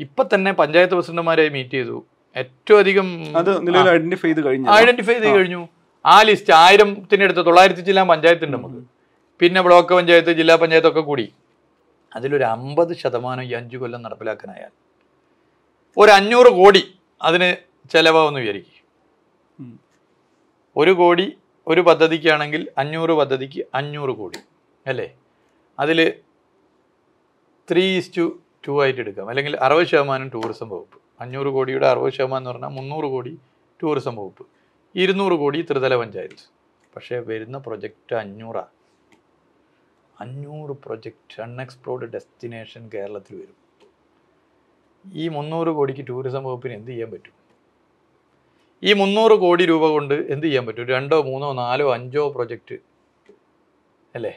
ഇപ്പൊ 0.00 0.22
തന്നെ 0.34 0.52
പഞ്ചായത്ത് 0.52 0.94
പ്രസിഡന്റുമാരായി 0.94 1.48
മീറ്റ് 1.48 1.70
ചെയ്തു. 1.70 1.98
ഏറ്റവും 2.36 2.78
അധികം 2.78 3.08
ഐഡന്റിഫൈ 3.90 4.28
ചെയ്ത് 4.28 4.42
കഴിഞ്ഞു? 4.46 4.68
ഐഡന്റിഫൈ 4.80 5.14
ചെയ്ത് 5.14 5.28
കഴിഞ്ഞു. 5.36 5.62
ആ 6.04 6.22
ലിസ്റ്റ് 6.22 6.52
ആയിരത്തിനടുത്ത് 6.62 7.46
തൊള്ളായിരത്തി 7.46 7.80
ജില്ലാ 7.80 8.02
പഞ്ചായത്ത് 8.04 8.44
ഉണ്ട് 8.44 8.56
നമുക്ക്. 8.56 8.80
പിന്നെ 9.40 9.60
ബ്ലോക്ക് 9.62 9.94
പഞ്ചായത്ത് 9.94 10.32
ജില്ലാ 10.40 10.56
പഞ്ചായത്ത് 10.56 10.88
ഒക്കെ 10.88 11.00
കൂടി. 11.00 11.26
അതിലൊരു 12.12 12.44
അമ്പത് 12.44 12.92
ശതമാനം 12.94 13.42
ഈ 13.42 13.52
അഞ്ചു 13.52 13.76
കൊല്ലം 13.76 14.02
നടപ്പിലാക്കാനായാൽ 14.02 14.72
ഒരു 15.96 16.10
അഞ്ഞൂറ് 16.10 16.50
കോടി 16.52 16.82
അതിന് 17.20 17.48
ചെലവാകുമെന്ന് 17.90 18.40
വിചാരിക്കും. 18.40 18.71
ഒരു 20.76 20.90
കോടി 20.90 21.38
ഒരു 21.66 21.80
പദ്ധതിക്കാണെങ്കിൽ 21.80 22.68
അഞ്ഞൂറ് 22.78 23.10
പദ്ധതിക്ക് 23.10 23.66
അഞ്ഞൂറ് 23.74 24.10
കോടി 24.10 24.38
അല്ലേ? 24.86 25.18
അതിൽ 25.78 26.14
ത്രീ 27.70 27.96
ഇസ്റ്റു 27.96 28.40
ടു 28.68 28.82
ആയിട്ട് 28.82 29.00
എടുക്കാം. 29.00 29.28
അല്ലെങ്കിൽ 29.28 29.56
അറുപത് 29.56 29.86
ശതമാനം 29.86 30.28
ടൂറിസം 30.28 30.68
വകുപ്പ്. 30.68 30.98
അഞ്ഞൂറ് 31.20 31.46
കോടിയുടെ 31.46 31.86
അറുപത് 31.86 32.12
ശതമാനം 32.12 32.36
എന്ന് 32.36 32.50
പറഞ്ഞാൽ 32.50 32.68
മുന്നൂറ് 32.68 33.04
കോടി 33.04 33.38
ടൂറിസം 33.82 34.16
വകുപ്പ്. 34.16 34.46
ഇരുന്നൂറ് 34.94 35.32
കോടി 35.32 35.66
ത്രിതല 35.70 35.96
പഞ്ചായത്ത്. 35.96 36.50
പക്ഷേ 36.96 37.18
വരുന്ന 37.18 37.58
പ്രൊജക്റ്റ് 37.58 38.16
അഞ്ഞൂറാണ് 38.16 38.66
അഞ്ഞൂറ് 40.20 40.76
പ്രൊജക്റ്റ് 40.84 41.42
അൺഎക്സ്പ്ലോർഡ് 41.42 42.12
ഡെസ്റ്റിനേഷൻ 42.12 42.90
കേരളത്തിൽ 42.94 43.36
വരും. 43.36 43.56
ഈ 45.14 45.28
മുന്നൂറ് 45.28 45.68
കോടിക്ക് 45.68 46.08
ടൂറിസം 46.08 46.44
വകുപ്പിന് 46.44 46.72
എന്ത് 46.72 46.90
ചെയ്യാൻ 46.90 47.10
പറ്റും? 47.10 47.41
ഈ 48.82 48.92
മുന്നൂറ് 49.00 49.34
കോടി 49.42 49.64
രൂപ 49.70 49.84
കൊണ്ട് 49.94 50.14
എന്ത് 50.34 50.46
ചെയ്യാൻ 50.46 50.64
പറ്റും? 50.66 50.86
രണ്ടോ 50.94 51.16
മൂന്നോ 51.28 51.48
നാലോ 51.62 51.86
അഞ്ചോ 51.96 52.22
പ്രൊജക്റ്റ് 52.36 52.76
അല്ലേ. 54.14 54.32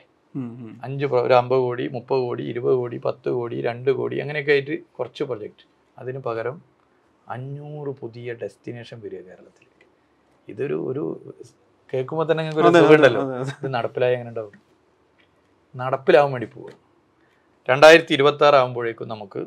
അഞ്ച് 0.86 1.06
ഒരു 1.28 1.36
അമ്പത് 1.42 1.62
കോടി 1.66 1.86
മുപ്പത് 1.96 2.22
കോടി 2.28 2.44
ഇരുപത് 2.52 2.76
കോടി 2.82 2.98
പത്ത് 3.08 3.30
കോടി 3.38 3.58
രണ്ട് 3.68 3.90
കോടി 4.00 4.16
അങ്ങനെയൊക്കെ 4.24 4.54
ആയിട്ട് 4.56 4.76
കുറച്ച് 4.98 5.24
പ്രൊജക്റ്റ് 5.30 5.66
അതിന് 5.98 6.20
പകരം 6.28 6.58
അഞ്ഞൂറ് 7.36 7.92
പുതിയ 8.02 8.34
ഡെസ്റ്റിനേഷൻ 8.42 8.98
വരിക 9.06 9.22
കേരളത്തിലേക്ക്. 9.28 9.86
ഇതൊരു 10.48 10.78
ഒരു 10.90 11.04
കേൾക്കുമ്പോൾ 11.94 12.26
തന്നെ 12.32 12.44
ഒരു 12.62 12.72
സുഖമുണ്ടല്ലോ. 12.78 13.22
ഇത് 13.62 13.68
നടപ്പിലായി 13.78 14.14
എങ്ങനെ 14.18 14.30
ഉണ്ടാവും? 14.34 14.56
നടപ്പിലാവാൻ 15.76 16.32
വേണ്ടി 16.36 16.50
പോവുക 16.56 16.74
രണ്ടായിരത്തി 17.70 18.14
ഇരുപത്തി 18.18 18.44
നമുക്ക് 19.14 19.42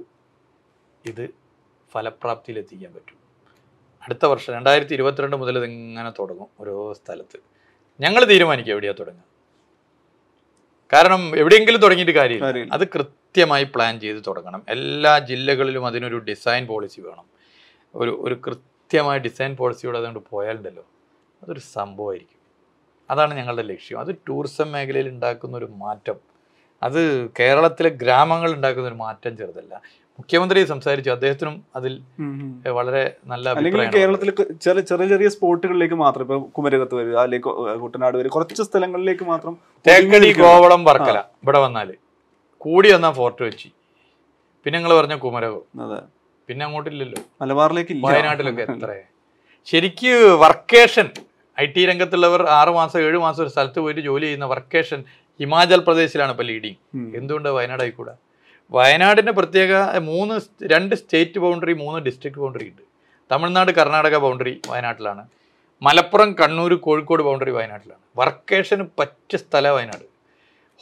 ഇത് 1.05 1.25
ഫലപ്രാപ്തിയിലെത്തിക്കാൻ 1.93 2.91
പറ്റും. 2.97 3.19
അടുത്ത 4.03 4.27
വർഷം 4.27 4.53
രണ്ടായിരത്തി 4.53 4.95
ഇരുപത്തിരണ്ട് 4.95 5.37
മുതൽ 5.37 5.59
ഇതിങ്ങനെ 5.59 6.11
തുടങ്ങും 6.11 6.47
ഓരോ 6.61 6.93
സ്ഥലത്ത്. 6.93 7.41
ഞങ്ങൾ 8.01 8.25
തീരുമാനിക്കുക 8.25 8.73
എവിടെയാണ് 8.73 8.99
തുടങ്ങുക. 9.01 9.25
കാരണം 10.93 11.37
എവിടെയെങ്കിലും 11.37 11.81
തുടങ്ങിയിട്ട് 11.81 12.13
കാര്യമില്ല. 12.13 12.75
അത് 12.75 12.89
കൃത്യമായി 12.89 13.65
പ്ലാൻ 13.65 14.01
ചെയ്ത് 14.01 14.23
തുടങ്ങണം. 14.27 14.63
എല്ലാ 14.69 15.19
ജില്ലകളിലും 15.19 15.87
അതിനൊരു 15.87 16.17
ഡിസൈൻ 16.19 16.67
പോളിസി 16.67 17.01
വേണം. 17.01 17.25
ഒരു 17.95 18.19
ഒരു 18.25 18.41
കൃത്യമായ 18.47 19.19
ഡിസൈൻ 19.19 19.57
പോളിസിയോടെ 19.57 19.99
അതുകൊണ്ട് 19.99 20.21
പോയാലുണ്ടല്ലോ. 20.31 20.85
അതൊരു 21.43 21.61
സംഭവമായിരിക്കും. 21.61 22.39
അതാണ് 23.11 23.35
ഞങ്ങളുടെ 23.35 23.63
ലക്ഷ്യം. 23.63 24.01
അത് 24.01 24.17
ടൂറിസം 24.29 24.73
മേഖലയിൽ 24.73 25.09
ഉണ്ടാക്കുന്ന 25.09 25.57
ഒരു 25.57 25.65
മാറ്റം. 25.65 26.15
അത് 26.83 27.31
കേരളത്തിലെ 27.31 27.89
ഗ്രാമങ്ങൾ 27.89 28.55
ഉണ്ടാക്കുന്ന 28.55 28.89
ഒരു 28.89 28.95
മാറ്റം 28.95 29.37
ചെറുതല്ല. 29.37 29.81
മുഖ്യമന്ത്രി 30.19 30.61
സംസാരിച്ചു. 30.73 31.11
അദ്ദേഹത്തിനും 31.17 31.57
അതിൽ. 31.79 31.95
വളരെ 32.79 33.03
നല്ല 33.33 33.49
അല്ലെങ്കിൽ 33.59 33.83
കേരളത്തിൽ 33.97 34.31
ചെറിയ 34.65 34.83
ചെറിയ 34.91 35.07
ചെറിയ 35.13 35.29
സ്പോട്ടുകളിലേക്ക് 35.35 35.97
മാത്രം 36.05 36.23
ഇപ്പൊ 36.27 36.37
കുമരകത്ത് 36.57 36.95
വരിക 37.01 37.17
അല്ലെങ്കിൽ 37.25 37.51
കുട്ടനാട് 37.85 38.17
വരിക 38.21 38.33
കുറച്ച് 38.37 38.65
സ്ഥലങ്ങളിലേക്ക് 38.69 39.27
മാത്രം 39.33 39.55
തേക്കടി 39.87 40.31
കോവളം 40.43 40.83
വർക്കല 40.91 41.19
ഇവിടെ 41.45 41.61
വന്നാൽ. 41.67 41.91
കൂടി 42.65 42.89
വന്നാ 42.95 43.11
ഫോർട്ട് 43.19 43.43
വെച്ചി 43.49 43.69
പിന്നെ 44.67 44.77
നിങ്ങൾ 44.79 44.93
പറഞ്ഞ 45.01 45.15
കുമരകം. 45.27 45.63
അതെ. 45.85 46.01
പിന്നെ 46.49 46.63
അങ്ങോട്ടില്ലല്ലോ. 46.67 47.21
മലബാറിലേക്ക് 47.43 47.95
വയനാട്ടിലൊക്കെ 48.07 48.63
എത്ര. 48.69 48.93
ശരിക്ക് 49.69 50.13
വർക്കേഷൻ 50.45 51.07
ഐ 51.59 51.65
ടി 51.75 51.83
രംഗത്തുള്ളവർ 51.91 52.43
ആറ് 52.59 52.73
മാസം 52.79 52.99
ഏഴ് 53.07 53.19
മാസം 53.25 53.41
ഒരു 53.45 53.51
സ്ഥലത്ത് 53.55 53.79
പോയിട്ട് 53.85 54.03
ജോലി 54.09 54.27
ചെയ്യുന്ന 54.27 54.47
വർക്കേഷൻ 54.53 55.01
ഹിമാചൽ 55.41 55.81
പ്രദേശിലാണ് 55.89 56.33
ഇപ്പൊ 56.35 56.45
ലീഡിങ്. 56.51 56.79
എന്തുകൊണ്ട് 57.19 57.49
വയനാട് 57.57 57.83
ആയിക്കൂടാ 57.85 58.15
വയനാടിന്റെ 58.71 59.33
പ്രത്യേക 59.33 59.99
മൂന്ന് 59.99 60.41
രണ്ട് 60.65 60.95
സ്റ്റേറ്റ് 60.95 61.39
ബൗണ്ടറി 61.39 61.73
മൂന്ന് 61.73 62.01
ഡിസ്ട്രിക്ട് 62.01 62.39
ബൗണ്ടറി 62.39 62.65
ഉണ്ട്. 62.69 62.83
തമിഴ്നാട് 63.33 63.71
കർണാടക 63.71 64.17
ബൗണ്ടറി 64.17 64.61
വയനാട്ടിലാണ്. 64.69 65.23
മലപ്പുറം 65.83 66.33
കണ്ണൂർ 66.33 66.75
കോഴിക്കോട് 66.75 67.23
ബൗണ്ടറി 67.23 67.51
വയനാട്ടിലാണ്. 67.51 68.01
വർക്കേഷന് 68.17 68.83
പറ്റിയ 68.99 69.39
സ്ഥലം 69.39 69.75
വയനാട്. 69.75 70.05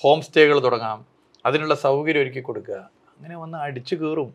ഹോം 0.03 0.23
സ്റ്റേകൾ 0.23 0.59
തുടങ്ങാം. 0.59 1.05
അതിനുള്ള 1.47 1.75
സൗകര്യം 1.75 2.23
ഒരുക്കി 2.23 2.41
കൊടുക്കുക. 2.41 2.77
അങ്ങനെ 3.21 3.37
വന്ന് 3.37 3.59
അടിച്ചു 3.59 3.95
കയറും. 3.95 4.33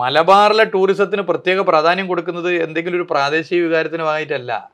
മലബാറിലെ 0.00 0.64
ടൂറിസത്തിന് 0.64 1.22
പ്രത്യേക 1.22 1.60
പ്രാധാന്യം 1.60 2.08
കൊടുക്കുന്നത് 2.08 2.62
എന്തെങ്കിലും 2.62 2.96
ഒരു 2.96 3.06
പ്രാദേശിക 3.10 3.62
വികാരത്തിന് 3.62 4.02
ഭാഗമായിട്ടല്ല 4.02 4.70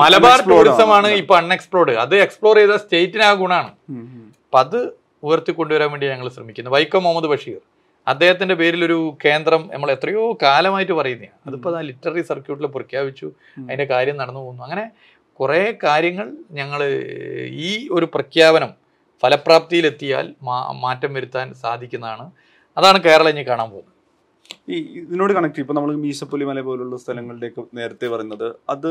മലബാർ 0.00 0.38
ടൂറിസമാണ്. 0.50 1.08
ഇപ്പൊ 1.08 1.36
അൺഎക്സ്പ്ലോർഡ് 1.36 1.90
അത് 1.90 2.16
എക്സ്പ്ലോർ 2.16 2.56
ചെയ്ത 2.56 2.76
സ്റ്റേറ്റിന് 2.76 3.22
ആ 3.22 3.32
ഗുണമാണ് 3.32 3.72
ഉം. 3.90 4.32
അപ്പൊ 4.44 4.58
അത് 4.58 5.07
ഉയർത്തിക്കൊണ്ടുവരാൻ 5.22 5.90
വേണ്ടി 5.90 6.06
ഞങ്ങൾ 6.06 6.28
ശ്രമിക്കുന്നു. 6.28 6.70
വൈക്കം 6.70 7.02
മുഹമ്മദ് 7.02 7.26
ബഷീർ. 7.26 7.58
അദ്ദേഹത്തിന്റെ 8.06 8.54
പേരിൽ 8.54 8.84
ഒരു 8.84 9.16
കേന്ദ്രം 9.24 9.70
നമ്മൾ 9.72 9.90
എത്രയോ 9.90 10.32
കാലമായിട്ട് 10.42 10.92
പറയുന്നതാണ്. 10.92 11.32
അതിപ്പോ 11.46 11.80
ലിറ്റററി 11.80 12.20
സർക്യൂട്ടിൽ 12.22 12.66
പ്രഖ്യാപിച്ചു. 12.66 13.26
അതിന്റെ 13.58 13.84
കാര്യം 13.84 14.16
നടന്നു 14.16 14.40
പോകുന്നു. 14.40 14.62
അങ്ങനെ 14.62 14.84
കുറേ 15.40 15.78
കാര്യങ്ങൾ 15.84 16.26
ഞങ്ങൾ 16.50 16.80
ഈ 17.66 17.88
ഒരു 17.92 18.06
പ്രഖ്യാപനം 18.14 18.70
ഫലപ്രാപ്തിയിലെത്തിയാൽ 19.22 20.26
മാറ്റം 20.80 21.14
വരുത്താൻ 21.14 21.54
സാധിക്കുന്നതാണ്. 21.54 22.26
അതാണ് 22.76 23.02
കേരളം 23.02 23.28
ഇനി 23.28 23.42
കാണാൻ 23.42 23.70
പോകുന്നത്. 23.70 23.94
ഈ 24.68 24.76
ഇതിനോട് 25.00 25.32
കണക്ട് 25.32 25.60
ഇപ്പൊ 25.60 25.74
നമ്മൾ 25.74 25.96
മീശപ്പുലിമല 25.96 26.60
പോലുള്ള 26.60 26.96
സ്ഥലങ്ങളിലേക്ക് 26.96 27.64
നേരത്തെ 27.74 28.08
പറയുന്നത് 28.08 28.56
അത് 28.70 28.90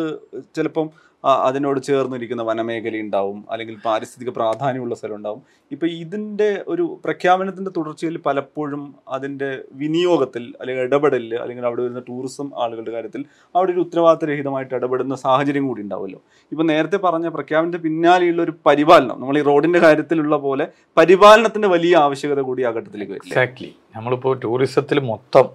ചിലപ്പം 0.56 0.88
ആ, 0.88 1.07
അതിനോട് 1.24 1.82
ചേർന്നിരിക്കുന്ന 1.82 2.44
വനമേഖല 2.44 2.96
ഉണ്ടാവും 2.96 3.46
അല്ലെങ്കിൽ 3.52 3.76
പാരിസ്ഥിതിക 3.86 4.30
പ്രാധാന്യമുള്ള 4.30 4.96
സ്ഥലം 4.96 5.16
ഉണ്ടാവും. 5.16 5.40
ഇപ്പൊ 5.72 5.86
ഇതിന്റെ 5.88 6.64
ഒരു 6.68 7.00
പ്രഖ്യാപനത്തിന്റെ 7.06 7.72
തുടർച്ചയിൽ 7.78 8.18
പലപ്പോഴും 8.18 8.84
അതിന്റെ 9.08 9.50
വിനിയോഗത്തിൽ 9.74 10.44
അല്ലെങ്കിൽ 10.60 10.84
ഇടപെടലിൽ 10.84 11.36
അല്ലെങ്കിൽ 11.36 11.66
അവിടെ 11.66 11.82
വരുന്ന 11.82 12.04
ടൂറിസം 12.10 12.52
ആളുകളുടെ 12.56 12.92
കാര്യത്തിൽ 12.92 13.26
അവിടെ 13.56 13.72
ഒരു 13.72 13.80
ഉത്തരവാദിത്തരഹിതമായിട്ട് 13.80 14.74
ഇടപെടുന്ന 14.76 15.16
സാഹചര്യം 15.16 15.68
കൂടി 15.68 15.82
ഉണ്ടാവുമല്ലോ. 15.82 16.20
ഇപ്പൊ 16.52 16.64
നേരത്തെ 16.64 16.98
പറഞ്ഞ 16.98 17.28
പ്രഖ്യാപനത്തിന് 17.28 17.84
പിന്നാലെയുള്ള 17.84 18.42
ഒരു 18.42 18.54
പരിപാലനം 18.66 19.20
നമ്മൾ 19.20 19.38
ഈ 19.38 19.42
റോഡിന്റെ 19.42 19.80
കാര്യത്തിലുള്ള 19.80 20.36
പോലെ 20.38 20.68
പരിപാലനത്തിന്റെ 20.98 21.68
വലിയ 21.68 21.96
ആവശ്യകത 21.98 22.42
കൂടി 22.42 22.64
ആ 22.64 22.72
ഘട്ടത്തിലേക്ക് 22.72 23.14
വരും 23.14 23.28
എക്സാക്ട്ലി 23.30 23.72
നമ്മളിപ്പോൾ 23.96 24.36
ടൂറിസത്തിൽ 24.46 25.00
മൊത്തം 25.12 25.48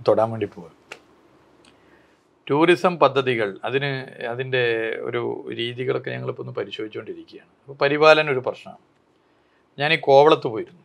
തൊടാൻ 0.00 0.30
വേണ്ടി 0.30 0.46
പോകും 0.46 0.72
ടൂറിസം 2.50 2.98
പദ്ധതികൾ 2.98 3.58
അതിന് 3.64 3.90
അതിന്റെ 4.24 4.62
ഒരു 5.00 5.20
രീതികളൊക്കെ 5.54 6.10
ഞങ്ങളിപ്പോൾ 6.10 6.42
ഒന്ന് 6.42 6.54
പരിശോധിച്ചുകൊണ്ടിരിക്കുകയാണ് 6.54 7.48
അപ്പോൾ 7.60 7.76
പരിപാലന 7.82 8.30
ഒരു 8.30 8.38
പ്രശ്നമാണ്. 8.38 8.82
ഞാൻ 9.78 9.92
ഈ 9.92 9.96
കോവളത്ത് 9.96 10.46
പോയിരുന്നു. 10.46 10.82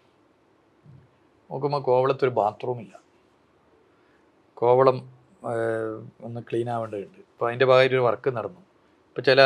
നോക്കുമ്പോൾ 1.52 1.82
കോവളത്ത് 1.82 2.24
ഒരു 2.24 2.32
ബാത്റൂമില്ല 2.32 3.00
കോവളം 4.54 4.98
ഒന്ന് 6.22 6.42
ക്ലീൻ 6.42 6.70
ആവേണ്ടതുണ്ട്. 6.70 7.20
അപ്പോൾ 7.34 7.48
അതിന്റെ 7.48 7.66
ഭാഗമായിട്ട് 7.66 7.96
വർക്ക് 7.96 8.30
നടന്നു. 8.38 8.60
ഇപ്പോൾ 9.10 9.22
ചില 9.22 9.42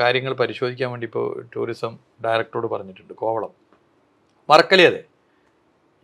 കാര്യങ്ങൾ 0.00 0.32
പരിശോധിക്കാൻ 0.32 0.90
വേണ്ടി 0.90 1.06
ഇപ്പോൾ 1.06 1.46
ടൂറിസം 1.56 1.98
ഡയറക്ടറോട് 2.24 2.66
പറഞ്ഞിട്ടുണ്ട് 2.66 3.12
കോവളം. 3.12 3.52
വർക്കലേ 4.50 4.86
അതെ? 4.86 5.04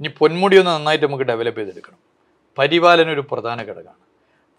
ഇനി 0.01 0.09
പൊന്മുടി 0.19 0.57
ഒന്ന് 0.59 0.71
നന്നായിട്ട് 0.71 1.07
നമുക്ക് 1.07 1.25
ഡെവലപ്പ് 1.25 1.61
ചെയ്തെടുക്കണം. 1.61 1.99
പരിപാലന 2.59 3.09
ഒരു 3.13 3.21
പ്രധാന 3.21 3.63
ഘടകമാണ്. 3.63 4.04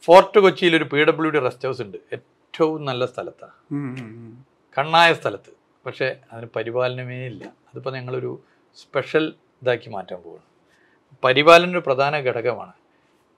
ഫോർട്ട് 0.05 0.39
കൊച്ചിയിൽ 0.39 0.75
ഒരു 0.75 0.83
P 0.83 1.03
W 1.03 1.31
D 1.31 1.39
rest 1.39 1.67
house 1.67 1.81
ഉണ്ട്. 1.81 1.97
ഏറ്റവും 2.13 2.85
നല്ല 2.85 3.05
സ്ഥലത്താണ്. 3.05 3.55
കണ്ണായ 4.77 5.13
സ്ഥലത്ത്. 5.13 5.51
പക്ഷേ 5.85 6.15
അതിന് 6.33 6.47
പരിപാലനമേ 6.55 7.25
ഇല്ല. 7.25 7.43
അതിപ്പോൾ 7.43 7.93
ഞങ്ങളൊരു 7.93 8.39
സ്പെഷ്യൽ 8.81 9.33
ഇതാക്കി 9.61 9.89
മാറ്റാൻ 9.89 10.21
പോകുന്നു 10.21 10.45
പരിപാലനം 11.23 11.71
ഒരു 11.71 11.83
പ്രധാന 11.85 12.17
ഘടകമാണ്. 12.17 12.73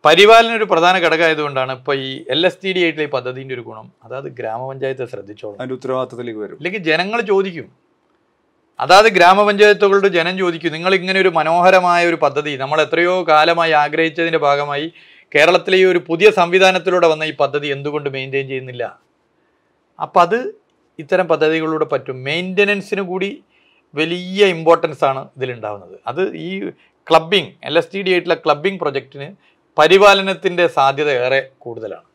പരിപാലനം 0.05 0.55
ഒരു 0.55 0.63
പ്രധാന 0.63 0.97
ഘടകമായതുകൊണ്ടാണ് 0.97 1.71
ഇപ്പോൾ 1.71 1.95
ഈ 1.97 2.25
എൽ 2.29 2.45
എസ് 2.45 2.57
ടി 2.63 2.73
ഡി 2.73 2.79
ആയിട്ടുള്ള 2.79 3.07
ഈ 3.07 3.11
പദ്ധതിന്റെ 3.11 3.55
ഒരു 3.55 3.61
ഗുണം. 3.61 3.91
അതായത് 4.03 4.25
ഗ്രാമപഞ്ചായത്തെ 4.25 5.05
ശ്രദ്ധിച്ചോളാം 5.05 5.57
അതിന്റെ 5.57 5.75
ഉത്തരവാദിത്തത്തിലേക്ക് 5.75 6.39
വരും. 6.39 6.55
ഇല്ലെങ്കിൽ 6.55 6.83
ജനങ്ങൾ 6.83 7.21
ചോദിക്കും. 7.21 7.71
അതായത് 8.79 9.05
ഗ്രാമപഞ്ചായത്തുകളുടെ 9.05 10.07
ജനം 10.07 10.37
ചോദിക്കും. 10.37 10.73
നിങ്ങൾ 10.73 10.95
ഇങ്ങനെ 10.95 11.19
ഒരു 11.21 11.29
മനോഹരമായ 11.29 12.07
ഒരു 12.07 12.15
പദ്ധതി 12.15 12.57
നമ്മൾ 12.57 12.81
എത്രയോ 12.81 13.23
കാലമായി 13.23 13.71
ആഗ്രഹിച്ചതിന്റെ 13.71 14.37
ഭാഗമായി 14.37 14.91
കേരളത്തിലെ 15.35 15.77
ഈ 15.77 15.85
ഒരു 15.85 15.99
പുതിയ 16.07 16.27
സംവിധാനത്തിലൂടെ 16.31 17.07
വന്ന 17.07 17.23
ഈ 17.23 17.33
പദ്ധതി 17.39 17.67
എന്തുകൊണ്ട് 17.67 18.09
മെയിന്റെയിൻ 18.09 18.47
ചെയ്യുന്നില്ല? 18.47 18.83
അപ്പം 19.99 20.21
അത് 20.21 20.37
ഇത്തരം 20.99 21.27
പദ്ധതികളിലൂടെ 21.27 21.85
പറ്റും. 21.85 22.23
മെയിന്റനൻസിന് 22.23 23.01
കൂടി 23.01 23.29
വലിയ 23.93 24.45
ഇമ്പോർട്ടൻസ് 24.45 25.03
ആണ് 25.03 25.21
ഇതിലുണ്ടാവുന്നത്. 25.37 25.95
അത് 26.07 26.23
ഈ 26.47 26.69
clubbing 27.07 27.51
L 27.63 27.77
S 27.77 27.91
T 27.93 28.01
D 28.01 28.11
ആയിട്ടുള്ള 28.11 28.37
ക്ലബിംഗ് 28.45 28.79
പ്രൊജക്റ്റിന് 28.79 29.27
പരിപാലനത്തിന്റെ 29.77 30.67
സാധ്യത 30.67 31.09
ഏറെ 31.25 31.41
കൂടുതലാണ്. 31.57 32.07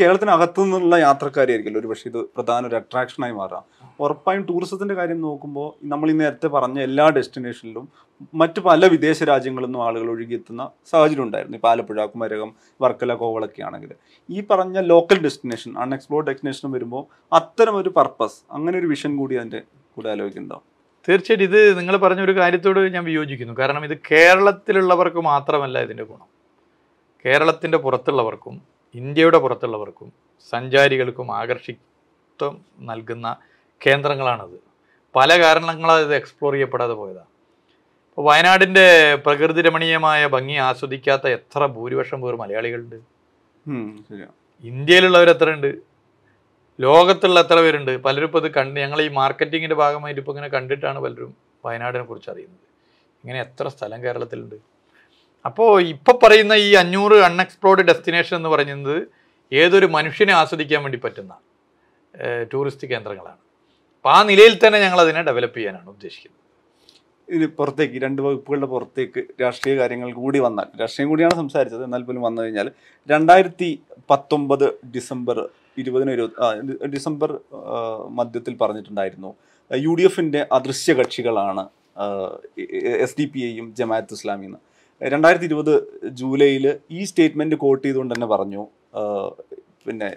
കേരളത്തിനകത്തു 0.00 0.62
നിന്നുള്ള 0.62 0.96
യാത്രക്കാരായിരിക്കില്ല? 0.96 1.78
ഒരു 1.78 1.86
പക്ഷേ 1.86 2.10
ഇത് 2.10 2.18
പ്രധാന 2.18 2.66
ഒരു 2.66 2.74
അട്രാക്ഷനായി 2.74 3.32
മാറാം. 3.32 3.64
ഉറപ്പായും 4.00 4.46
ടൂറിസത്തിന്റെ 4.46 4.94
കാര്യം 4.94 5.20
നോക്കുമ്പോൾ 5.20 5.86
നമ്മൾ 5.86 6.10
ഈ 6.10 6.12
നേരത്തെ 6.12 6.46
പറഞ്ഞ 6.46 6.80
എല്ലാ 6.80 7.08
ഡെസ്റ്റിനേഷനിലും 7.08 7.88
മറ്റു 8.34 8.60
പല 8.60 8.86
വിദേശ 8.86 9.22
രാജ്യങ്ങളിൽ 9.22 9.66
നിന്നും 9.66 9.84
ആളുകൾ 9.84 10.10
ഒഴുകിയെത്തുന്ന 10.10 10.70
സാഹചര്യം 10.90 11.22
ഉണ്ടായിരുന്നു. 11.22 11.56
ഇപ്പോൾ 11.56 11.68
ആലപ്പുഴ 11.68 12.04
കുമരകം 12.04 12.54
വർക്കല 12.80 13.14
കോവളൊക്കെ 13.14 13.62
ആണെങ്കിൽ 13.62 13.92
ഈ 14.30 14.40
പറഞ്ഞ 14.50 14.78
ലോക്കൽ 14.80 15.22
ഡെസ്റ്റിനേഷൻ 15.22 15.78
അൺഎക്സ്പ്ലോർഡ് 15.78 16.26
ഡെസ്റ്റിനേഷൻ 16.26 16.72
വരുമ്പോൾ 16.72 17.04
അത്തരം 17.32 17.76
ഒരു 17.76 17.88
പർപ്പസ് 17.88 18.40
അങ്ങനെ 18.50 18.78
ഒരു 18.78 18.86
വിഷൻ 18.86 19.16
കൂടി 19.16 19.34
അതിന്റെ 19.34 19.62
കൂടെ 19.96 20.10
ആലോചിക്കുന്നുണ്ടോ? 20.10 20.62
തീർച്ചയായിട്ടും 21.08 21.44
ഇത് 21.44 21.78
നിങ്ങൾ 21.78 21.96
പറഞ്ഞ 21.96 22.20
ഒരു 22.20 22.36
കാര്യത്തോട് 22.36 22.94
ഞാൻ 22.94 23.04
വിയോജിക്കുന്നു. 23.04 23.54
കാരണം 23.58 23.84
ഇത് 23.84 23.98
കേരളത്തിലുള്ളവർക്ക് 24.10 25.16
മാത്രമല്ല 25.16 25.82
ഇതിന്റെ 25.82 26.02
ഗുണം. 26.02 26.26
കേരളത്തിന്റെ 27.26 27.78
പുറത്തുള്ളവർക്കും 27.78 28.79
ഇന്ത്യയുടെ 28.94 29.38
പുറത്തുള്ളവർക്കും 29.38 30.08
സഞ്ചാരികൾക്കും 30.52 31.28
ആകർഷിത്വം 31.36 32.54
നൽകുന്ന 32.90 33.36
കേന്ദ്രങ്ങളാണത്. 33.86 34.56
പല 35.16 35.30
കാരണങ്ങളാൽ 35.42 36.00
ഇത് 36.06 36.14
എക്സ്പ്ലോർ 36.14 36.52
ചെയ്യപ്പെടാതെ 36.52 36.94
പോയതാണ് 37.00 37.30
ഇപ്പോൾ 38.08 38.24
വയനാടിന്റെ 38.28 38.86
പ്രകൃതി 39.24 39.60
രമണീയമായ 39.62 40.26
ഭംഗി 40.26 40.56
ആസ്വദിക്കാത്ത 40.68 41.26
എത്ര 41.36 41.66
ഭൂരിപക്ഷം 41.66 42.20
പേർ 42.22 42.34
മലയാളികളുണ്ട്. 42.36 42.98
ഇന്ത്യയിലുള്ളവർ 44.64 45.30
എത്ര 45.30 45.50
ഉണ്ട്? 45.56 45.70
ലോകത്തുള്ള 46.80 47.40
എത്ര 47.40 47.58
പേരുണ്ട്? 47.60 47.92
പലരും 48.04 48.26
ഇപ്പോൾ 48.26 48.42
ഇത് 48.44 48.54
കണ്ട് 48.54 48.80
ഞങ്ങൾ 48.80 49.02
ഈ 49.02 49.08
മാർക്കറ്റിങ്ങിന്റെ 49.20 49.76
ഭാഗമായിട്ട് 49.82 50.20
ഇപ്പോൾ 50.20 50.34
ഇങ്ങനെ 50.34 50.48
കണ്ടിട്ടാണ് 50.56 50.98
പലരും 50.98 51.30
വയനാടിനെ 51.64 52.04
കുറിച്ച് 52.04 52.30
അറിയുന്നത്. 52.30 52.66
ഇങ്ങനെ 53.22 53.40
എത്ര 53.46 53.68
സ്ഥലം 53.68 53.98
കേരളത്തിലുണ്ട്? 54.04 54.56
അപ്പോൾ 55.48 55.68
ഇപ്പോൾ 55.94 56.16
പറയുന്ന 56.22 56.54
ഈ 56.66 56.70
അഞ്ഞൂറ് 56.82 57.18
അൺഎക്സ്പ്ലോർഡ് 57.28 57.82
ഡെസ്റ്റിനേഷൻ 57.90 58.34
എന്ന് 58.40 58.50
പറയുന്നത് 58.54 58.96
ഏതൊരു 59.60 59.86
മനുഷ്യനെ 59.96 60.32
ആസ്വദിക്കാൻ 60.40 60.80
വേണ്ടി 60.84 60.98
പറ്റുന്ന 61.04 61.32
ടൂറിസ്റ്റ് 62.52 62.86
കേന്ദ്രങ്ങളാണ്. 62.90 63.40
അപ്പോൾ 63.98 64.12
ആ 64.16 64.20
നിലയിൽ 64.30 64.54
തന്നെ 64.64 64.78
ഞങ്ങൾ 64.84 65.00
അതിനെ 65.04 65.22
ഡെവലപ്പ് 65.28 65.58
ചെയ്യാനാണ് 65.58 65.88
ഉദ്ദേശിക്കുന്നത്. 65.94 66.38
ഇത് 67.36 67.46
പുറത്തേക്ക് 67.58 67.96
രണ്ട് 68.04 68.20
വകുപ്പുകളുടെ 68.26 68.68
പുറത്തേക്ക് 68.74 69.20
രാഷ്ട്രീയ 69.42 69.74
കാര്യങ്ങൾ 69.80 70.08
കൂടി 70.20 70.38
വന്നാൽ 70.46 70.68
രാഷ്ട്രീയം 70.80 71.08
കൂടിയാണ് 71.10 71.34
സംസാരിച്ചത് 71.40 71.82
എന്നാൽ 71.88 72.02
പോലും 72.06 72.22
വന്നു 72.28 72.40
കഴിഞ്ഞാൽ 72.42 72.68
രണ്ടായിരത്തി 73.08 73.68
പത്തൊമ്പത് 74.10 74.66
ഡിസംബർ 74.96 75.38
ഇരുപതിന് 75.82 76.12
ഇരുപത് 76.16 76.88
ഡിസംബർ 76.94 77.30
മധ്യത്തിൽ 78.18 78.54
പറഞ്ഞിട്ടുണ്ടായിരുന്നു. 78.62 79.30
യു 79.70 79.92
ഡി 79.98 80.04
എഫിന്റെ 80.08 80.40
അദൃശ്യ 80.58 80.92
കക്ഷികളാണ് 81.00 81.64
എസ് 83.04 83.16
ഡി 83.18 83.26
പി 83.32 83.40
ഐയും 83.50 83.66
ജമാഅത്ത് 83.78 84.16
ഇസ്ലാമി 84.18 84.46
എന്ന് 84.48 84.60
രണ്ടായിരത്തി 85.02 85.46
ഇരുപത് 85.46 85.74
ജൂലൈയിൽ 86.18 86.64
ഈ 86.90 87.04
സ്റ്റേറ്റ്മെന്റ് 87.04 87.56
കോട്ട് 87.56 87.84
ചെയ്തുകൊണ്ട് 87.84 88.14
തന്നെ 88.14 88.26
പറഞ്ഞു 88.26 88.62
പിന്നെ 89.86 90.08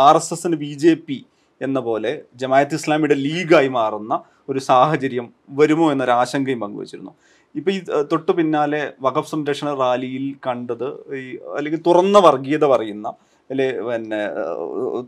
ആർ 0.00 0.16
എസ് 0.16 0.34
എസിന് 0.34 0.56
ബി 0.56 0.70
ജെ 0.82 0.92
പി 1.06 1.18
എന്ന 1.60 1.78
പോലെ 1.80 2.12
ജമാഅത്ത് 2.40 2.74
ഇസ്ലാമിയുടെ 2.74 3.16
ലീഗായി 3.24 3.70
മാറുന്ന 3.74 4.14
ഒരു 4.48 4.60
സാഹചര്യം 4.68 5.26
വരുമോ 5.52 5.86
എന്നൊരു 5.92 6.12
ആശങ്കയും 6.12 6.60
പങ്കുവച്ചിരുന്നു. 6.60 7.12
ഇപ്പൊ 7.54 7.70
ഈ 7.70 7.78
തൊട്ടു 8.12 8.32
പിന്നാലെ 8.32 8.80
വഖഫ് 9.00 9.30
സംരക്ഷണ 9.30 9.68
റാലിയിൽ 9.80 10.24
കണ്ടത് 10.46 10.88
ഈ 11.18 11.24
അല്ലെങ്കിൽ 11.56 11.80
തുറന്ന 11.86 12.18
വർഗീയത 12.18 12.64
പറയുന്ന 12.66 13.08
അല്ലെ 13.50 13.66
പിന്നെ 13.86 14.20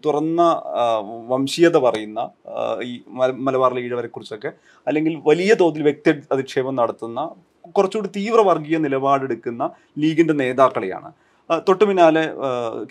തുറന്ന 0.05 0.41
വംശീയത 1.31 1.77
പറയുന്ന 1.79 2.21
ഈ 2.83 2.93
മല- 3.19 3.39
മലബാറിലെ 3.47 3.83
ഈഴവരെ 3.87 4.09
കുറിച്ചൊക്കെ 4.09 4.51
അല്ലെങ്കിൽ 4.87 5.15
വലിയ 5.27 5.55
തോതിൽ 5.63 5.83
വ്യക്തി 5.83 6.13
അധിക്ഷേപം 6.33 6.77
നടത്തുന്ന 6.77 7.21
കുറച്ചുകൂടി 7.77 8.11
തീവ്ര 8.17 8.41
വർഗീയ 8.41 8.79
നിലപാടെടുക്കുന്ന 8.79 9.71
ലീഗിന്റെ 9.99 10.35
നേതാക്കളെയാണ്. 10.35 11.11
തൊട്ടു 11.69 11.85
പിന്നാലെ 11.85 12.23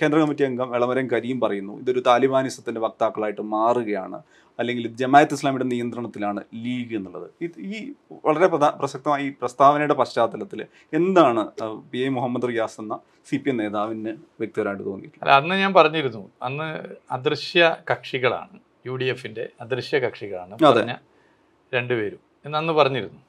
കേന്ദ്ര 0.01 0.17
കമ്മിറ്റി 0.19 0.43
അംഗം 0.43 0.75
എളമരം 0.75 1.07
കരീം 1.13 1.39
പറയുന്നു 1.39 1.79
ഇതൊരു 1.79 1.99
താലിബാനിസത്തിന്റെ 1.99 2.81
വക്താക്കളായിട്ട് 2.81 3.41
മാറുകയാണ് 3.41 4.19
അല്ലെങ്കിൽ 4.59 4.85
ജമായത്ത് 4.87 5.01
ജമാഅത്ത് 5.01 5.33
ഇസ്ലാമിയുടെ 5.33 5.65
നിയന്ത്രണത്തിലാണ് 5.71 6.41
ലീഗ് 6.65 6.95
എന്നുള്ളത്. 6.97 7.27
ഈ 7.59 7.93
വളരെ 8.25 8.47
പ്രസക്തമായ 8.79 9.23
ഈ 9.27 9.29
പ്രസ്താവനയുടെ 9.41 9.93
പശ്ചാത്തലത്തിൽ 9.93 10.61
എന്താണ് 10.93 11.43
പി 11.91 11.97
എ 11.97 12.09
മുഹമ്മദ് 12.09 12.47
റിയാസ് 12.51 12.81
എന്ന 12.81 12.99
സി 13.29 13.37
പി 13.37 13.49
എം 13.49 13.57
നേതാവിന് 13.57 14.13
വ്യക്തിപരമായിട്ട് 14.41 14.85
തോന്നിയിട്ടുള്ളത്? 14.85 15.23
അല്ല 15.23 15.41
അന്ന് 15.41 15.55
ഞാൻ 15.63 15.73
പറഞ്ഞിരുന്നു 15.73 16.23
അന്ന് 16.43 16.69
അദൃശ്യ 17.17 17.75
കക്ഷികളാണ് 17.91 18.57
യു 18.87 18.95
ഡി 18.95 19.05
എഫിന്റെ 19.05 19.49
അദൃശ്യ 19.61 19.99
കക്ഷികളാണ്. 19.99 20.53
പറഞ്ഞ 20.63 20.95
രണ്ടുപേരും 21.73 22.21
എന്നു 22.45 22.73
പറഞ്ഞിരുന്നു. 22.73 23.21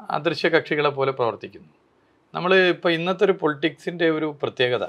അദൃശ്യ 0.00 0.48
കക്ഷികളെ 0.48 0.88
പോലെ 0.88 1.12
പ്രവർത്തിക്കുന്നു. 1.12 1.68
നമ്മൾ 2.34 2.54
ഇപ്പോൾ 2.54 2.92
ഇന്നത്തെ 2.92 3.24
ഒരു 3.24 3.32
പൊളിറ്റിക്സിന്റെ 3.32 4.10
ഒരു 4.10 4.38
പ്രത്യേകത. 4.42 4.84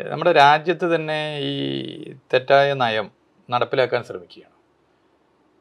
നമ്മുടെ 0.00 0.32
രാജ്യത്ത് 0.32 0.94
തന്നെ 0.94 1.38
ഈ 1.38 2.14
തെറ്റായ 2.34 2.74
നയം 2.74 3.10
നടപ്പിലാക്കാൻ 3.50 4.04
ശ്രമിക്കുകയാണ്. 4.04 4.52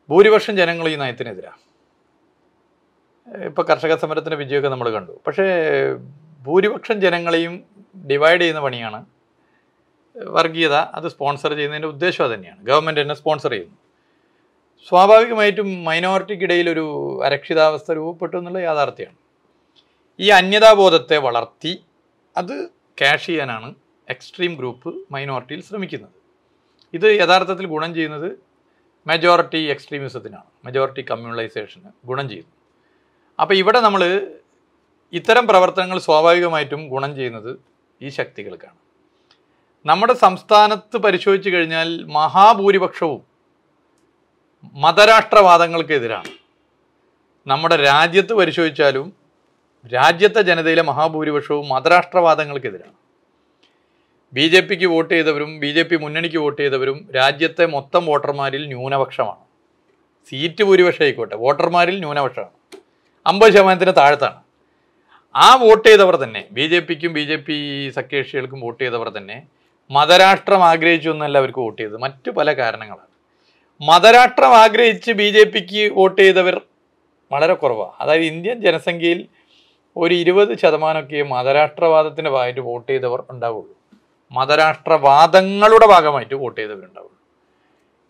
ഭൂരിപക്ഷം 0.10 0.56
ജനങ്ങൾ 0.56 0.90
ഈ 0.90 0.96
നയത്തിനെതിരാണ് 0.96 1.68
ഇപ്പോൾ 3.46 3.62
കർഷക 3.62 3.96
സമരത്തിന്റെ 3.96 4.38
വിജയമൊക്കെ 4.38 4.70
നമ്മൾ 4.70 4.90
കണ്ടു. 4.90 5.22
പക്ഷേ 5.28 5.44
ഭൂരിപക്ഷം 6.44 7.02
ജനങ്ങളെയും 7.02 7.64
ഡിവൈഡ് 8.12 8.42
ചെയ്യുന്ന 8.42 8.62
പണിയാണ് 8.62 9.06
വർഗീയത. 10.18 10.74
അത് 10.74 11.08
സ്പോൺസർ 11.08 11.54
ചെയ്യുന്നതിന്റെ 11.54 11.88
ഉദ്ദേശം 11.88 12.34
തന്നെയാണ്. 12.34 12.64
ഗവൺമെന്റ് 12.64 13.02
തന്നെ 13.02 13.16
സ്പോൺസർ 13.16 13.52
ചെയ്യുന്നു. 13.52 13.87
സ്വാഭാവികമായിട്ടും 14.86 15.84
മൈനോറിറ്റിക്കിടയിൽ 15.88 16.70
ഒരു 16.74 16.86
അരക്ഷിതാവസ്ഥ 17.28 17.92
രൂപപ്പെട്ടു 17.92 18.36
എന്നുള്ള 18.38 18.60
യാഥാർത്ഥ്യമാണ്. 18.60 19.18
ഈ 20.20 20.30
അന്യതാബോധത്തെ 20.40 21.18
വളർത്തി 21.28 21.74
അത് 22.36 22.56
ക്യാഷ് 23.00 23.28
ചെയ്യാനാണ് 23.28 23.76
എക്സ്ട്രീം 24.14 24.56
ഗ്രൂപ്പ് 24.60 24.90
മൈനോറിറ്റിയിൽ 25.14 25.62
ശ്രമിക്കുന്നത്. 25.62 26.16
ഇത് 26.94 27.08
യഥാർത്ഥത്തിൽ 27.22 27.66
ഗുണം 27.74 27.92
ചെയ്യുന്നത് 27.96 28.30
മെജോറിറ്റി 29.08 29.60
എക്സ്ട്രീമിസത്തിനാണ് 29.74 30.50
മെജോറിറ്റി 30.66 31.02
കമ്മ്യൂണലൈസേഷന് 31.10 31.90
ഗുണം 32.10 32.30
ചെയ്യുന്നു. 32.30 32.54
അപ്പോൾ 33.40 33.54
ഇവിടെ 33.54 33.80
നമ്മൾ 33.80 34.02
ഇത്തരം 35.14 35.48
പ്രവർത്തനങ്ങൾ 35.48 36.00
സ്വാഭാവികമായിട്ടും 36.08 36.90
ഗുണം 36.94 37.16
ചെയ്യുന്നത് 37.16 37.52
ഈ 38.02 38.10
ശക്തികൾക്കാണ്. 38.10 38.80
നമ്മുടെ 39.86 40.14
സംസ്ഥാനത്ത് 40.14 40.98
പരിശോധിച്ചു 40.98 41.50
കഴിഞ്ഞാൽ 41.50 42.06
മഹാഭൂരിപക്ഷവും 42.18 43.27
മതരാഷ്ട്രവാദങ്ങൾക്കെതിരാണ്. 44.64 46.30
നമ്മുടെ 47.48 47.76
രാജ്യത്ത് 47.76 48.34
പരിശോധിച്ചാലും 48.34 49.14
രാജ്യത്തെ 49.94 50.42
ജനതയിലെ 50.42 50.82
മഹാഭൂരിപക്ഷവും 50.82 51.70
മതരാഷ്ട്രവാദങ്ങൾക്കെതിരാണ്. 51.70 52.94
ബി 54.34 54.48
ജെ 54.48 54.60
പിക്ക് 54.60 54.86
വോട്ട് 54.86 55.14
ചെയ്തവരും 55.14 55.60
ബി 55.60 55.68
ജെ 55.68 55.84
പി 55.84 55.96
മുന്നണിക്ക് 55.96 56.38
വോട്ട് 56.38 56.62
ചെയ്തവരും 56.62 57.10
രാജ്യത്തെ 57.16 57.66
മൊത്തം 57.66 58.06
വോട്ടർമാരിൽ 58.06 58.68
ന്യൂനപക്ഷമാണ്. 58.68 59.44
സീറ്റ് 60.30 60.64
ഭൂരിപക്ഷം 60.64 61.04
ആയിക്കോട്ടെ 61.04 61.36
വോട്ടർമാരിൽ 61.36 62.00
ന്യൂനപക്ഷമാണ്. 62.00 62.50
അമ്പത് 63.26 63.52
ശതമാനത്തിന് 63.52 63.94
താഴത്താണ്. 63.98 64.42
ആ 65.36 65.56
വോട്ട് 65.56 65.88
ചെയ്തവർ 65.90 66.16
തന്നെ 66.16 66.46
ബി 66.52 66.68
ജെ 66.68 66.80
പിക്കും 66.80 67.14
ബി 67.14 67.22
ജെ 67.22 67.36
പി 67.36 67.90
സഖ്യകക്ഷികൾക്കും 67.96 68.60
വോട്ട് 68.60 68.84
ചെയ്തവർ 68.84 69.10
തന്നെ 69.10 69.44
മതരാഷ്ട്രം 69.92 70.64
ആഗ്രഹിച്ചു 70.64 71.10
എന്നല്ല 71.10 71.38
അവർക്ക് 71.38 71.60
വോട്ട് 71.60 71.82
ചെയ്തത്. 71.82 71.98
മറ്റു 71.98 72.32
പല 72.32 72.54
കാരണങ്ങളാണ്. 72.54 73.07
മതരാഷ്ട്രം 73.82 74.54
ആഗ്രഹിച്ച് 74.56 75.12
ബി 75.12 75.32
ജെ 75.32 75.44
പിക്ക് 75.44 75.92
വോട്ട് 75.94 76.22
ചെയ്തവർ 76.22 76.62
വളരെ 77.32 77.54
കുറവാണ് 77.54 77.94
അതായത് 78.02 78.24
ഇന്ത്യൻ 78.24 78.62
ജനസംഖ്യയിൽ 78.62 79.28
ഒരു 79.98 80.14
ഇരുപത് 80.14 80.58
ശതമാനമൊക്കെ 80.58 81.24
മതരാഷ്ട്രവാദത്തിന്റെ 81.24 82.30
ഭാഗമായിട്ട് 82.30 82.60
വോട്ട് 82.60 82.92
ചെയ്തവർ 82.92 83.24
ഉണ്ടാവുള്ളൂ. 83.30 83.76
മതരാഷ്ട്രവാദങ്ങളുടെ 84.32 85.88
ഭാഗമായിട്ട് 85.88 86.36
വോട്ട് 86.36 86.62
ചെയ്തവരുണ്ടാവുള്ളൂ 86.62 87.18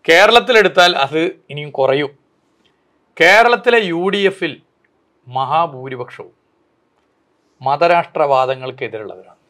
കേരളത്തിലെടുത്താൽ 0.08 0.96
അത് 0.96 1.20
ഇനിയും 1.50 1.70
കുറയും. 1.70 2.18
കേരളത്തിലെ 3.20 3.78
യു 3.84 4.08
ഡി 4.08 4.18
എഫിൽ 4.18 4.62
മഹാഭൂരിപക്ഷവും 5.26 6.34
മതരാഷ്ട്രവാദങ്ങൾക്കെതിരുള്ളവരാണ്. 7.62 9.40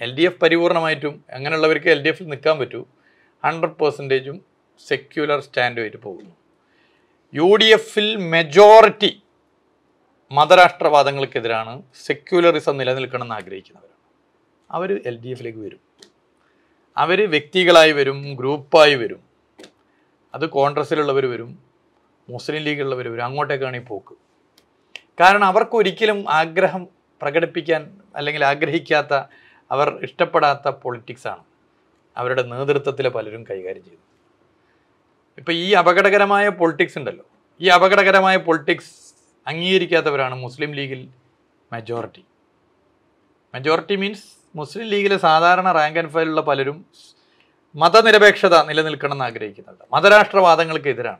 എൽ 0.00 0.16
ഡി 0.16 0.22
എഫ് 0.22 0.40
പരിപൂർണമായിട്ടും 0.40 1.24
അങ്ങനെയുള്ളവർക്ക് 1.32 1.88
എൽ 1.88 2.02
ഡി 2.02 2.08
എഫിൽ 2.08 2.28
നിൽക്കാൻ 2.28 2.58
പറ്റൂ. 2.58 2.86
ഹൺഡ്രഡ് 3.44 3.78
പെർസെന്റേജും 3.80 4.47
സെക്യുലർ 4.86 5.40
സ്റ്റാൻഡുമായിട്ട് 5.40 5.96
പോകുന്നു. 5.96 6.34
യു 7.34 7.56
ഡി 7.56 7.64
എഫിൽ 7.64 8.16
മെജോറിറ്റി 8.34 9.22
മതരാഷ്ട്രവാദങ്ങൾക്കെതിരാണ് 10.32 11.82
സെക്യുലറിസം 12.06 12.76
നിലനിൽക്കണമെന്ന് 12.76 13.34
ആഗ്രഹിക്കുന്നവരാണ്. 13.34 13.96
അവർ 14.70 15.00
എൽ 15.10 15.16
ഡി 15.24 15.28
എഫിലേക്ക് 15.28 15.58
വരും. 15.58 15.80
അവർ 16.96 17.30
വ്യക്തികളായി 17.30 17.92
വരും 17.92 18.36
ഗ്രൂപ്പായി 18.40 18.94
വരും. 18.94 19.20
അത് 20.34 20.46
കോൺഗ്രസ്സിലുള്ളവർ 20.46 21.26
വരും 21.26 21.50
മുസ്ലിം 22.28 22.62
ലീഗിലുള്ളവർ 22.62 23.08
വരും 23.08 23.24
അങ്ങോട്ടേക്കാണ് 23.24 23.76
ഈ 23.76 23.80
പോക്ക്. 23.80 24.14
കാരണം 25.20 25.44
അവർക്ക് 25.44 25.76
ഒരിക്കലും 25.76 26.18
ആഗ്രഹം 26.30 26.88
പ്രകടിപ്പിക്കാൻ 27.22 27.82
അല്ലെങ്കിൽ 28.16 28.44
ആഗ്രഹിക്കാത്ത 28.44 29.14
അവർ 29.70 29.88
ഇഷ്ടപ്പെടാത്ത 30.06 30.68
പൊളിറ്റിക്സാണ് 30.68 31.44
അവരുടെ 32.16 32.42
നേതൃത്വത്തിലെ 32.42 33.08
പലരും 33.08 33.42
കൈകാര്യം 33.50 33.84
ചെയ്യുന്നത്. 33.84 34.07
ഇപ്പം 35.38 35.52
ഈ 35.52 35.72
അപകടകരമായ 35.72 36.48
പൊളിറ്റിക്സ് 36.48 36.98
ഉണ്ടല്ലോ. 36.98 37.26
ഈ 37.60 37.68
അപകടകരമായ 37.68 38.36
പൊളിറ്റിക്സ് 38.36 39.14
അംഗീകരിക്കാത്തവരാണ് 39.46 40.34
മുസ്ലിം 40.34 40.72
ലീഗിൽ 40.72 41.08
മെജോറിറ്റി 41.72 42.24
മെജോറിറ്റി 43.54 43.96
മീൻസ് 43.96 44.26
മുസ്ലിം 44.56 44.86
ലീഗിലെ 44.86 45.16
സാധാരണ 45.16 45.72
റാങ്ക് 45.72 45.98
ആൻഡ് 45.98 46.10
ഫയലുള്ള 46.10 46.40
പലരും 46.40 46.86
മതനിരപേക്ഷത 47.74 48.64
നിലനിൽക്കണം 48.64 49.12
എന്ന് 49.12 49.24
ആഗ്രഹിക്കുന്നുണ്ട്. 49.24 49.84
മതരാഷ്ട്രവാദങ്ങൾക്ക് 49.92 50.88
എതിരാണ് 50.88 51.18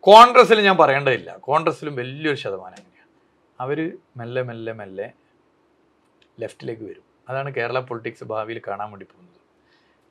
കോൺഗ്രസ്സിൽ 0.00 0.60
ഞാൻ 0.60 0.76
പറയേണ്ടതില്ല. 0.76 1.36
കോൺഗ്രസ്സിലും 1.36 1.96
വലിയൊരു 1.96 2.36
ശതമാനം 2.36 2.76
അങ്ങനെയാണ് 2.80 3.10
അവർ 3.60 3.98
മെല്ലെ 4.16 4.42
മെല്ലെ 4.42 4.72
മെല്ലെ 4.72 5.12
ലെഫ്റ്റിലേക്ക് 6.40 6.82
വരും. 6.82 7.02
അതാണ് 7.28 7.54
കേരള 7.54 7.80
പൊളിറ്റിക്സ് 7.80 8.24
ഭാവിയിൽ 8.24 8.62
കാണാൻ 8.68 8.90
വേണ്ടി 8.90 9.06
പോകുന്നത്. 9.06 9.40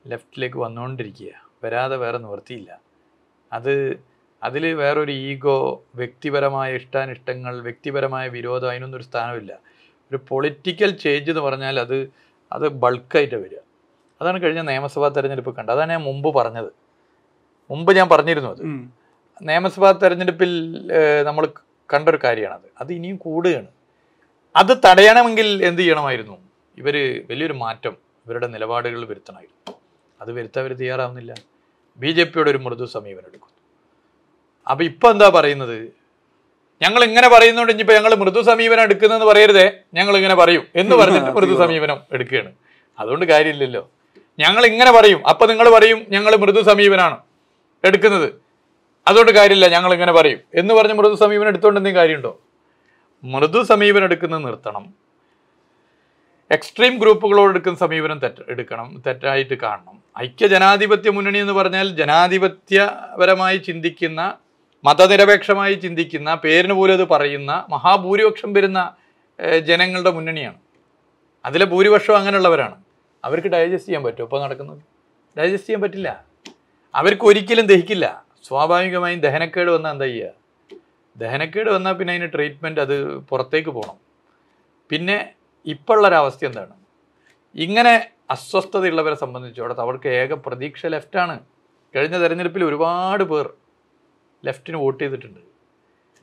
ലെഫ്റ്റിലേക്ക് 0.07 0.57
വന്നുകൊണ്ടിരിക്കുക 0.57 1.48
വരാതെ 1.63 1.95
വേറെ 1.97 2.17
നിവർത്തിയില്ല 2.17 2.69
അത് 3.53 3.73
അതിൽ 4.43 4.73
വേറൊരു 4.73 5.11
ഈഗോ 5.11 5.83
വ്യക്തിപരമായ 5.95 6.75
ഇഷ്ടാനിഷ്ടങ്ങൾ 6.75 7.61
വ്യക്തിപരമായ 7.61 8.27
വിരോധം 8.27 8.69
അതിനൊന്നും 8.69 8.97
ഒരു 8.97 9.05
സ്ഥാനമില്ല. 9.05 9.59
ഒരു 10.11 10.19
പൊളിറ്റിക്കൽ 10.27 10.91
ചേഞ്ച് 10.91 11.31
എന്ന് 11.31 11.41
പറഞ്ഞാൽ 11.41 11.79
അത് 11.79 11.97
അത് 12.51 12.67
ബൾക്കായിട്ട് 12.83 13.35
വരിക. 13.35 13.59
അതാണ് 14.21 14.41
കഴിഞ്ഞ 14.41 14.61
നിയമസഭാ 14.61 15.07
തെരഞ്ഞെടുപ്പ് 15.07 15.55
കണ്ടത്. 15.55 15.73
അതാണ് 15.75 15.91
ഞാൻ 15.91 16.01
മുമ്പ് 16.01 16.29
പറഞ്ഞത്. 16.37 16.71
മുമ്പ് 17.71 17.91
ഞാൻ 17.97 18.09
പറഞ്ഞിരുന്നു 18.09 18.49
അത്. 18.49 18.63
നിയമസഭാ 19.41 19.91
തെരഞ്ഞെടുപ്പിൽ 19.91 20.51
നമ്മൾ 21.23 21.47
കണ്ടൊരു 21.93 22.19
കാര്യമാണത്. 22.23 22.67
അത് 22.81 22.93
ഇനിയും 22.93 23.17
കൂടുകയാണ്. 23.17 23.69
അത് 24.55 24.77
തടയണമെങ്കിൽ 24.85 25.65
എന്ത് 25.65 25.81
ചെയ്യണമായിരുന്നു? 25.81 26.37
ഇവർ 26.77 26.95
വലിയൊരു 27.29 27.53
മാറ്റം 27.53 27.97
ഇവരുടെ 28.25 28.47
നിലപാടുകൾ 28.47 29.05
വരുത്തണമായിരുന്നു. 29.05 29.78
അത് 30.21 30.31
വരുത്താൻ 30.31 30.65
അവർ 30.65 30.73
തയ്യാറാവുന്നില്ല. 30.73 31.35
ബി 31.97 32.11
ജെ 32.11 32.23
പിയുടെ 32.23 32.51
ഒരു 32.51 32.57
മൃദു 32.57 32.85
സമീപനം 32.85 33.27
എടുക്കുന്നു. 33.27 33.55
അപ്പം 34.71 34.85
ഇപ്പം 34.85 35.11
എന്താ 35.11 35.29
പറയുന്നത്? 35.29 35.99
ഞങ്ങൾ 36.81 37.03
ഇങ്ങനെ 37.03 37.29
പറയുന്നുണ്ട് 37.29 37.71
ഇനിയിപ്പോൾ 37.71 37.93
ഞങ്ങൾ 37.93 38.15
മൃദു 38.15 38.41
സമീപനം 38.41 38.81
എടുക്കുന്നതെന്ന് 38.81 39.25
പറയരുതേ. 39.25 39.71
ഞങ്ങൾ 39.93 40.15
ഇങ്ങനെ 40.15 40.35
പറയും 40.35 40.67
എന്ന് 40.75 40.95
പറഞ്ഞിട്ട് 40.95 41.31
മൃദു 41.31 41.57
സമീപനം 41.57 41.99
എടുക്കുകയാണ്. 42.11 42.53
അതുകൊണ്ട് 42.99 43.25
കാര്യമില്ലല്ലോ. 43.25 43.91
ഞങ്ങൾ 44.39 44.65
ഇങ്ങനെ 44.65 44.91
പറയും. 44.91 45.27
അപ്പം 45.27 45.49
നിങ്ങൾ 45.49 45.69
പറയും 45.69 46.05
ഞങ്ങൾ 46.09 46.35
മൃദു 46.35 46.61
സമീപനാണ് 46.61 47.17
എടുക്കുന്നത്. 47.83 48.33
അതുകൊണ്ട് 49.07 49.31
കാര്യമില്ല 49.31 49.67
ഞങ്ങൾ 49.67 49.93
ഇങ്ങനെ 49.93 50.11
പറയും. 50.11 50.39
എന്ന് 50.55 50.73
പറഞ്ഞ് 50.73 50.93
മൃദു 50.93 51.15
സമീപനം 51.15 51.47
എടുത്തുകൊണ്ട് 51.47 51.79
എന്തെങ്കിലും 51.79 52.03
കാര്യമുണ്ടോ? 52.03 52.39
മൃദു 53.23 53.63
സമീപനം 53.63 54.03
എടുക്കുന്നത് 54.03 54.45
നിർത്തണം. 54.45 54.93
എക്സ്ട്രീം 56.51 56.99
ഗ്രൂപ്പുകളോട് 56.99 57.49
എടുക്കുന്ന 57.49 57.77
സമീപനം 57.77 58.19
തെറ്റ് 58.19 58.43
എടുക്കണം 58.49 59.03
തെറ്റായിട്ട് 59.07 59.53
കാണണം. 59.53 59.98
ഐക്യ 60.17 60.47
ജനാധിപത്യ 60.47 61.09
മുന്നണി 61.09 61.37
എന്ന് 61.37 61.53
പറഞ്ഞാൽ 61.53 61.89
ജനാധിപത്യപരമായി 61.89 63.57
ചിന്തിക്കുന്ന 63.57 64.37
മതനിരപേക്ഷമായി 64.83 65.73
ചിന്തിക്കുന്ന 65.73 66.35
പേരിന് 66.35 66.73
പോലും 66.73 66.93
അത് 66.93 67.07
പറയുന്ന 67.07 67.65
മഹാഭൂരിപക്ഷം 67.69 68.53
വരുന്ന 68.53 68.95
ജനങ്ങളുടെ 69.65 70.11
മുന്നണിയാണ്. 70.11 70.57
അതിലെ 71.45 71.65
ഭൂരിപക്ഷം 71.65 72.17
അങ്ങനെയുള്ളവരാണ്. 72.17 72.83
അവർക്ക് 73.25 73.47
ഡൈജസ്റ്റ് 73.47 73.89
ചെയ്യാൻ 73.89 74.03
പറ്റുമോ? 74.03 74.25
ഇപ്പോൾ 74.25 74.43
നടക്കുന്നത്? 74.43 74.81
ഡൈജസ്റ്റ് 75.37 75.69
ചെയ്യാൻ 75.69 75.81
പറ്റില്ല. 75.81 76.25
അവർക്ക് 76.95 77.23
ഒരിക്കലും 77.23 77.65
ദഹിക്കില്ല. 77.65 78.25
സ്വാഭാവികമായും 78.47 79.19
ദഹനക്കേട് 79.19 79.71
വന്നാൽ 79.71 79.91
എന്താ 79.91 80.05
ചെയ്യുക? 80.05 80.31
ദഹനക്കേട് 81.17 81.69
വന്നാൽ 81.69 81.93
പിന്നെ 81.93 82.13
അതിന് 82.13 82.33
ട്രീറ്റ്മെന്റ് 82.33 82.81
അത് 82.81 83.17
പുറത്തേക്ക് 83.17 83.69
പോകണം. 83.69 83.97
പിന്നെ 84.89 85.33
ഇപ്പോഴുള്ളൊരവസ്ഥ 85.65 86.45
എന്താണ്? 86.45 86.73
ഇങ്ങനെ 87.55 88.09
അസ്വസ്ഥതയുള്ളവരെ 88.29 89.17
സംബന്ധിച്ചിടത്ത് 89.23 89.81
അവർക്ക് 89.85 90.09
ഏക 90.21 90.33
പ്രതീക്ഷ 90.45 90.85
ലെഫ്റ്റാണ് 90.93 91.35
കഴിഞ്ഞ 91.95 92.15
തെരഞ്ഞെടുപ്പിൽ 92.23 92.63
ഒരുപാട് 92.69 93.23
പേർ 93.23 93.45
ലെഫ്റ്റിന് 94.43 94.77
വോട്ട് 94.83 94.99
ചെയ്തിട്ടുണ്ട്. 95.03 95.41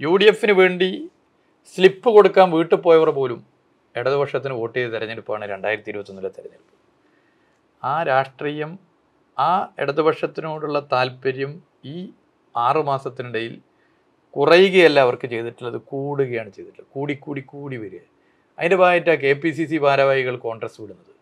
യു 0.00 0.12
ഡി 0.20 0.26
എഫിന് 0.32 0.54
വേണ്ടി 0.60 0.90
സ്ലിപ്പ് 1.72 2.08
കൊടുക്കാൻ 2.16 2.46
വീട്ടിൽ 2.56 2.76
പോയവർ 2.86 3.10
പോലും 3.18 3.40
ഇടതുപക്ഷത്തിന് 3.94 4.54
വോട്ട് 4.60 4.76
ചെയ്ത 4.78 4.90
തെരഞ്ഞെടുപ്പാണ് 4.94 5.44
രണ്ടായിരത്തി 5.52 5.90
ഇരുപത്തൊന്നിലെ 5.92 6.30
തെരഞ്ഞെടുപ്പ്. 6.36 6.74
ആ 7.82 7.94
രാഷ്ട്രീയം 8.10 8.70
ആ 9.38 9.50
ഇടതുപക്ഷത്തിനോടുള്ള 9.82 10.78
താല്പര്യം 10.92 11.52
ഈ 11.94 11.96
ആറു 12.54 12.82
മാസത്തിനിടയിൽ 12.90 13.54
കുറയുകയല്ല 14.36 14.98
അവർക്ക് 15.00 15.26
ചെയ്തിട്ടുള്ളത് 15.34 15.78
കൂടുകയാണ് 15.90 16.50
ചെയ്തിട്ടുള്ളത്. 16.56 16.90
കൂടിക്കൂടി 16.94 17.40
കൂടി 17.40 17.42
കൂടി 17.52 17.76
വരിക. 17.84 18.04
അതിന്റെ 18.58 18.76
ഭാഗമായിട്ടാണ് 18.76 19.20
കെ 19.24 19.32
പി 19.42 19.50
സി 19.56 19.64
സി 19.70 19.78
ഭാരവാഹികൾ 19.84 20.34
കോൺഗ്രസ് 20.46 20.78
വിടുന്നത്. 20.82 21.12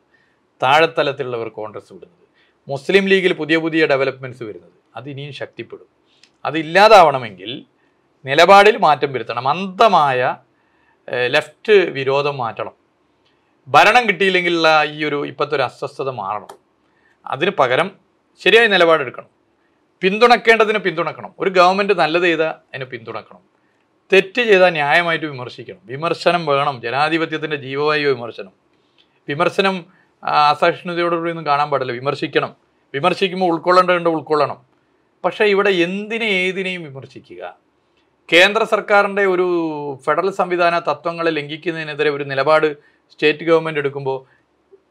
താഴെത്തലത്തിലുള്ളവർ 0.63 1.49
കോൺഗ്രസ് 1.49 1.93
വിടുന്നത്. 1.93 2.29
മുസ്ലിം 2.69 3.07
ലീഗിൽ 3.07 3.33
പുതിയ 3.33 3.57
പുതിയ 3.57 3.87
ഡെവലപ്മെന്റ്സ് 3.87 4.43
വരുന്നത്. 4.43 4.73
അത് 4.97 5.11
ഇനിയും 5.11 5.33
ശക്തിപ്പെടും. 5.33 5.87
അതില്ലാതാവണമെങ്കിൽ 6.45 7.65
നിലപാടിൽ 8.25 8.77
മാറ്റം 8.77 9.13
വരുത്തണം. 9.13 9.49
അന്തമായ 9.49 10.37
ലെഫ്റ്റ് 11.27 11.73
വിരോധം 11.73 12.37
മാറ്റണം. 12.37 12.73
ഭരണം 13.69 14.09
കിട്ടിയില്ലെങ്കിലുള്ള 14.09 14.85
ഈ 14.85 15.05
ഒരു 15.05 15.27
ഇപ്പോഴത്തെ 15.27 15.57
ഒരു 15.57 15.63
അസ്വസ്ഥത 15.63 16.11
മാറണം. 16.11 16.47
അതിന് 17.27 17.51
പകരം 17.51 17.91
ശരിയായ 18.45 18.67
നിലപാടെടുക്കണം 18.67 19.29
പിന്തുണക്കേണ്ടതിന് 20.01 20.79
പിന്തുണക്കണം. 20.79 21.35
ഒരു 21.39 21.51
ഗവൺമെന്റ് 21.51 21.99
നല്ലത് 21.99 22.23
ചെയ്താൽ 22.23 22.49
അതിനെ 22.49 22.85
പിന്തുണക്കണം. 22.85 23.41
തെറ്റ് 24.13 24.43
ചെയ്താൽ 24.43 24.71
ന്യായമായിട്ട് 24.71 25.27
വിമർശിക്കണം. 25.27 25.79
വിമർശനം 25.85 26.47
വേണം. 26.47 26.81
ജനാധിപത്യത്തിന്റെ 26.81 27.57
ജീവവായു 27.57 28.09
വിമർശനം. 28.09 28.53
വിമർശനം 29.29 29.87
ആ, 30.25 30.51
അസഹിഷ്ണുതയോടുകൂടി 30.51 31.31
ഒന്നും 31.31 31.47
കാണാൻ 31.47 31.71
പാടില്ല. 31.71 31.93
വിമർശിക്കണം. 31.93 32.57
വിമർശിക്കുമ്പോൾ 32.95 33.47
ഉൾക്കൊള്ളേണ്ടതുണ്ട് 33.47 34.11
ഉൾക്കൊള്ളണം. 34.11 34.63
പക്ഷേ 35.25 35.45
ഇവിടെ 35.45 35.71
എന്തിനെ 35.71 36.25
ഏതിനെയും 36.25 36.83
വിമർശിക്കുക? 36.83 37.57
കേന്ദ്ര 38.33 38.65
സർക്കാരിന്റെ 38.65 39.27
ഒരു 39.27 39.99
ഫെഡറൽ 40.05 40.31
സംവിധാന 40.31 40.79
തത്വങ്ങളെ 40.79 41.31
ലംഘിക്കുന്നതിനെതിരെ 41.31 42.11
ഒരു 42.11 42.25
നിലപാട് 42.25 42.77
സ്റ്റേറ്റ് 43.13 43.45
ഗവൺമെന്റ് 43.45 43.81
എടുക്കുമ്പോൾ 43.81 44.25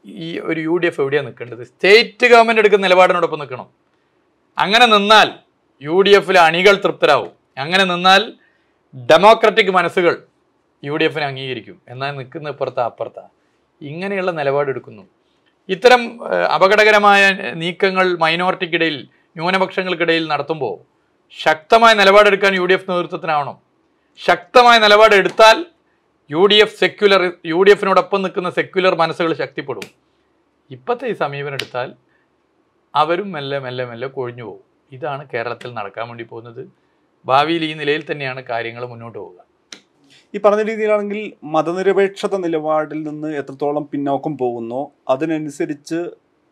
ഈ 0.06 0.40
ഒരു 0.40 0.62
യു 0.62 0.78
ഡി 0.78 0.88
എഫ് 0.88 1.02
എവിടെയാണ് 1.02 1.28
നിൽക്കേണ്ടത്? 1.28 1.64
സ്റ്റേറ്റ് 1.64 2.28
ഗവൺമെന്റ് 2.28 2.62
എടുക്കുന്ന 2.62 2.88
നിലപാടിനോടൊപ്പം 2.88 3.40
നിൽക്കണം. 3.40 3.68
അങ്ങനെ 4.58 4.86
നിന്നാൽ 4.86 5.32
യു 5.82 6.02
ഡി 6.02 6.10
എഫിലെ 6.10 6.40
അണികൾ 6.40 6.76
തൃപ്തരാവും. 6.76 7.32
അങ്ങനെ 7.58 7.84
നിന്നാൽ 7.84 8.34
ഡെമോക്രറ്റിക് 8.98 9.72
മനസ്സുകൾ 9.72 10.24
യു 10.84 10.96
ഡി 10.96 11.04
എഫിനെ 11.04 11.26
അംഗീകരിക്കും. 11.26 11.82
എന്നാൽ 11.88 12.12
നിൽക്കുന്ന 12.12 12.50
ഇപ്പുറത്താ 12.50 12.86
അപ്പുറത്താ. 12.86 13.28
ഇങ്ങനെയുള്ള 13.82 14.32
നിലപാടെടുക്കുന്നു. 14.32 15.04
ഇത്തരം 15.70 16.02
അപകടകരമായ 16.56 17.22
നീക്കങ്ങൾ 17.62 18.06
മൈനോറിറ്റിക്കിടയിൽ 18.24 18.98
ന്യൂനപക്ഷങ്ങൾക്കിടയിൽ 19.38 20.26
നടത്തുമ്പോൾ 20.32 20.76
ശക്തമായ 21.38 21.94
നിലപാടെടുക്കാൻ 22.00 22.52
യു 22.60 22.66
ഡി 22.70 22.74
എഫ് 22.74 22.90
നേതൃത്വത്തിനാവണം. 22.92 23.56
ശക്തമായ 24.22 24.78
നിലപാടെടുത്താൽ 24.86 25.58
U 26.30 26.42
D 26.52 26.58
F 26.64 26.78
secular 26.82 27.22
U 27.52 27.60
D 27.68 27.72
എഫിനോടൊപ്പം 27.76 28.22
നിൽക്കുന്ന 28.24 28.50
സെക്യുലർ 28.50 28.94
മനസ്സുകൾ 29.02 29.32
ശക്തിപ്പെടും. 29.44 29.88
ഇപ്പോഴത്തെ 30.72 31.08
ഈ 31.14 31.16
സമീപനം 31.24 31.58
എടുത്താൽ 31.60 31.90
അവരും 32.94 33.32
മെല്ലെ 33.36 33.58
മെല്ലെ 33.66 33.86
മെല്ലെ 33.92 34.08
കൊഴിഞ്ഞു 34.18 34.44
പോകും 34.44 34.64
ഇതാണ് 34.96 35.24
കേരളത്തിൽ 35.34 35.70
നടക്കാൻ 35.80 36.06
വേണ്ടി 36.10 36.26
പോകുന്നത്. 36.32 36.64
ഭാവിയിൽ 37.26 37.64
ഈ 37.70 37.74
നിലയിൽ 37.82 38.04
തന്നെയാണ് 38.12 38.42
കാര്യങ്ങൾ 38.52 38.84
മുന്നോട്ട് 38.92 39.18
പോവുക. 39.20 39.40
ഈ 40.34 40.40
പറഞ്ഞ 40.46 40.62
രീതിയിലാണെങ്കിൽ 40.62 41.20
മതനിരപേക്ഷത 41.44 42.36
നിലപാടിൽ 42.36 43.00
നിന്ന് 43.08 43.30
എത്രത്തോളം 43.40 43.84
പിന്നോക്കം 43.92 44.38
പോകുന്നു 44.38 44.80
അതിനനുസരിച്ച് 45.10 46.00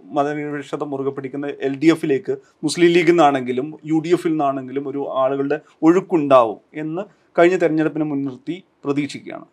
മതനിരപേക്ഷത 0.02 0.84
മുറുകെ 0.84 1.12
പിടിക്കുന്ന 1.12 1.48
എൽ 1.68 1.74
ഡി 1.80 1.88
എഫിലേക്ക് 1.88 2.34
മുസ്ലിം 2.64 2.92
ലീഗിൽ 2.96 3.12
നിന്നാണെങ്കിലും 3.12 3.68
യു 3.86 3.98
ഡി 4.06 4.10
എഫിൽ 4.10 4.32
നിന്നാണെങ്കിലും 4.32 4.88
ഒരു 4.88 5.02
ആളുകളുടെ 5.22 5.58
ഒഴുക്കുണ്ടാവും 5.84 6.60
എന്ന് 6.74 7.04
കഴിഞ്ഞ 7.40 7.58
തെരഞ്ഞെടുപ്പിനെ 7.58 8.06
മുൻനിർത്തി 8.06 8.56
പ്രതീക്ഷിക്കുകയാണ്. 8.86 9.48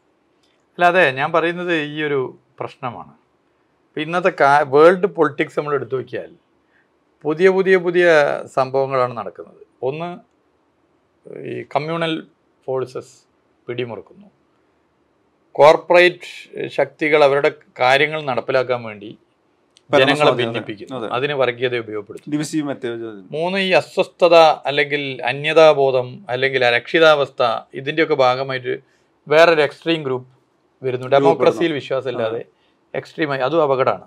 അല്ലാതെ 0.78 1.04
ഞാൻ 1.10 1.28
പറയുന്നത് 1.32 1.74
ഈ 1.74 2.02
ഒരു 2.02 2.20
പ്രശ്നമാണ്. 2.60 3.12
ഇന്നത്തെ 3.96 4.32
കാ 4.40 4.52
വേൾഡ് 4.74 5.08
പൊളിറ്റിക്സ് 5.16 5.58
നമ്മൾ 5.58 5.74
എടുത്തു 5.74 5.96
നോക്കിയാൽ 5.96 6.30
പുതിയ 7.24 7.48
പുതിയ 7.48 7.76
പുതിയ 7.86 8.06
സംഭവങ്ങളാണ് 8.58 9.14
നടക്കുന്നത്. 9.20 9.62
ഒന്ന് 9.88 10.10
ഈ 11.48 11.54
കമ്മ്യൂണൽ 11.74 12.14
ഫോഴ്സസ് 12.66 13.14
പിടിമുറുക്കുന്നു. 13.68 14.28
കോർപ്പറേറ്റ് 15.52 16.68
ശക്തികൾ 16.68 17.24
അവരുടെ 17.24 17.50
കാര്യങ്ങൾ 17.80 18.22
നടപ്പിലാക്കാൻ 18.22 18.82
വേണ്ടി 18.82 19.08
ജനങ്ങളെ 19.90 20.30
ഭിന്നിപ്പിക്കുന്നു. 20.32 20.96
അതെ. 20.98 21.08
അതിന് 21.08 21.32
വർഗീയത 21.32 21.78
ഉപയോഗപ്പെടുത്തുന്നു. 21.78 22.32
മൂന്ന് 23.30 23.58
ഈ 23.58 23.70
അസ്വസ്ഥത 23.70 24.34
അല്ലെങ്കിൽ 24.34 25.22
അന്യതാബോധം 25.24 26.26
അല്ലെങ്കിൽ 26.28 26.64
അരക്ഷിതാവസ്ഥ 26.64 27.42
ഇതിന്റെയൊക്കെ 27.74 28.14
ഭാഗമായിട്ട് 28.14 28.74
വേറൊരു 29.28 29.62
എക്സ്ട്രീം 29.62 30.02
ഗ്രൂപ്പ് 30.02 30.28
വരുന്നു. 30.82 31.06
ഡെമോക്രസിയിൽ 31.08 31.72
വിശ്വാസമില്ലാതെ 31.72 32.44
എക്സ്ട്രീമായി 32.94 33.40
അതും 33.40 33.62
അപകടമാണ്. 33.62 34.06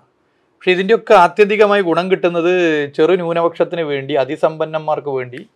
പക്ഷേ 0.58 0.70
ഇതിന്റെയൊക്കെ 0.70 1.14
ആത്യന്തികമായി 1.14 1.82
ഗുണം 1.82 2.10
കിട്ടുന്നത് 2.10 2.52
ചെറു 2.92 3.12
ന്യൂനപക്ഷത്തിന് 3.12 3.80
വേണ്ടി 3.80 4.14
അതിസമ്പന്നന്മാർക്ക് 4.14 5.08
വേണ്ടി 5.08 5.46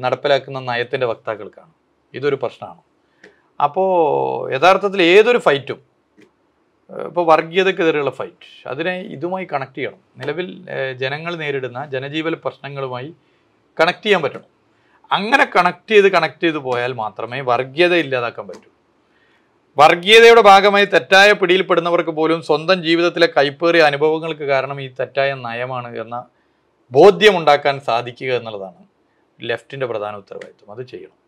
നടപ്പിലാക്കുന്ന 0.00 0.60
നയത്തിന്റെ 0.60 1.06
വക്താക്കൾക്കാണ്. 1.06 1.72
ഇതൊരു 2.14 2.38
പ്രശ്നമാണ്. 2.42 2.80
അപ്പോൾ 3.60 3.88
യഥാർത്ഥത്തിൽ 4.54 5.02
ഏതൊരു 5.02 5.38
ഫൈറ്റും 5.38 5.80
ഇപ്പോൾ 7.06 7.24
വർഗീയതക്കെതിരെയുള്ള 7.26 8.10
ഫൈറ്റ് 8.10 8.50
അതിനെ 8.66 9.00
ഇതുമായി 9.00 9.46
കണക്ട് 9.52 9.78
ചെയ്യണം. 9.78 9.98
നിലവിൽ 10.20 10.46
ജനങ്ങൾ 11.02 11.36
നേരിടുന്ന 11.36 11.84
ജനജീവന 11.84 12.34
പ്രശ്നങ്ങളുമായി 12.44 13.14
കണക്ട് 13.80 14.04
ചെയ്യാൻ 14.04 14.22
പറ്റണം. 14.22 14.48
അങ്ങനെ 15.12 15.44
കണക്ട് 15.56 15.90
ചെയ്ത് 15.90 16.08
കണക്ട് 16.12 16.40
ചെയ്ത് 16.40 16.58
പോയാൽ 16.58 16.92
മാത്രമേ 16.92 17.40
വർഗീയത 17.40 17.94
ഇല്ലാതാക്കാൻ 17.94 18.46
പറ്റൂ. 18.48 18.68
വർഗീയതയുടെ 19.78 20.40
ഭാഗമായി 20.40 20.84
തെറ്റായ 20.84 21.32
പിടിയിൽപ്പെടുന്നവർക്ക് 21.32 22.10
പോലും 22.10 22.42
സ്വന്തം 22.42 22.82
ജീവിതത്തിലെ 22.82 23.28
കൈപ്പേറിയ 23.36 23.82
അനുഭവങ്ങൾക്ക് 23.82 24.44
കാരണം 24.44 24.80
ഈ 24.80 24.88
തെറ്റായ 25.00 25.34
നയമാണ് 25.34 25.98
എന്ന 25.98 26.24
ബോധ്യമുണ്ടാക്കാൻ 26.92 27.80
സാധിക്കുക 27.80 28.32
എന്നുള്ളതാണ് 28.32 28.82
ലെഫ്റ്റിന്റെ 29.42 29.86
പ്രധാന 29.86 30.16
ഉത്തരവാദിത്വം. 30.16 30.70
അത് 30.74 30.86
ചെയ്യണം. 30.86 31.27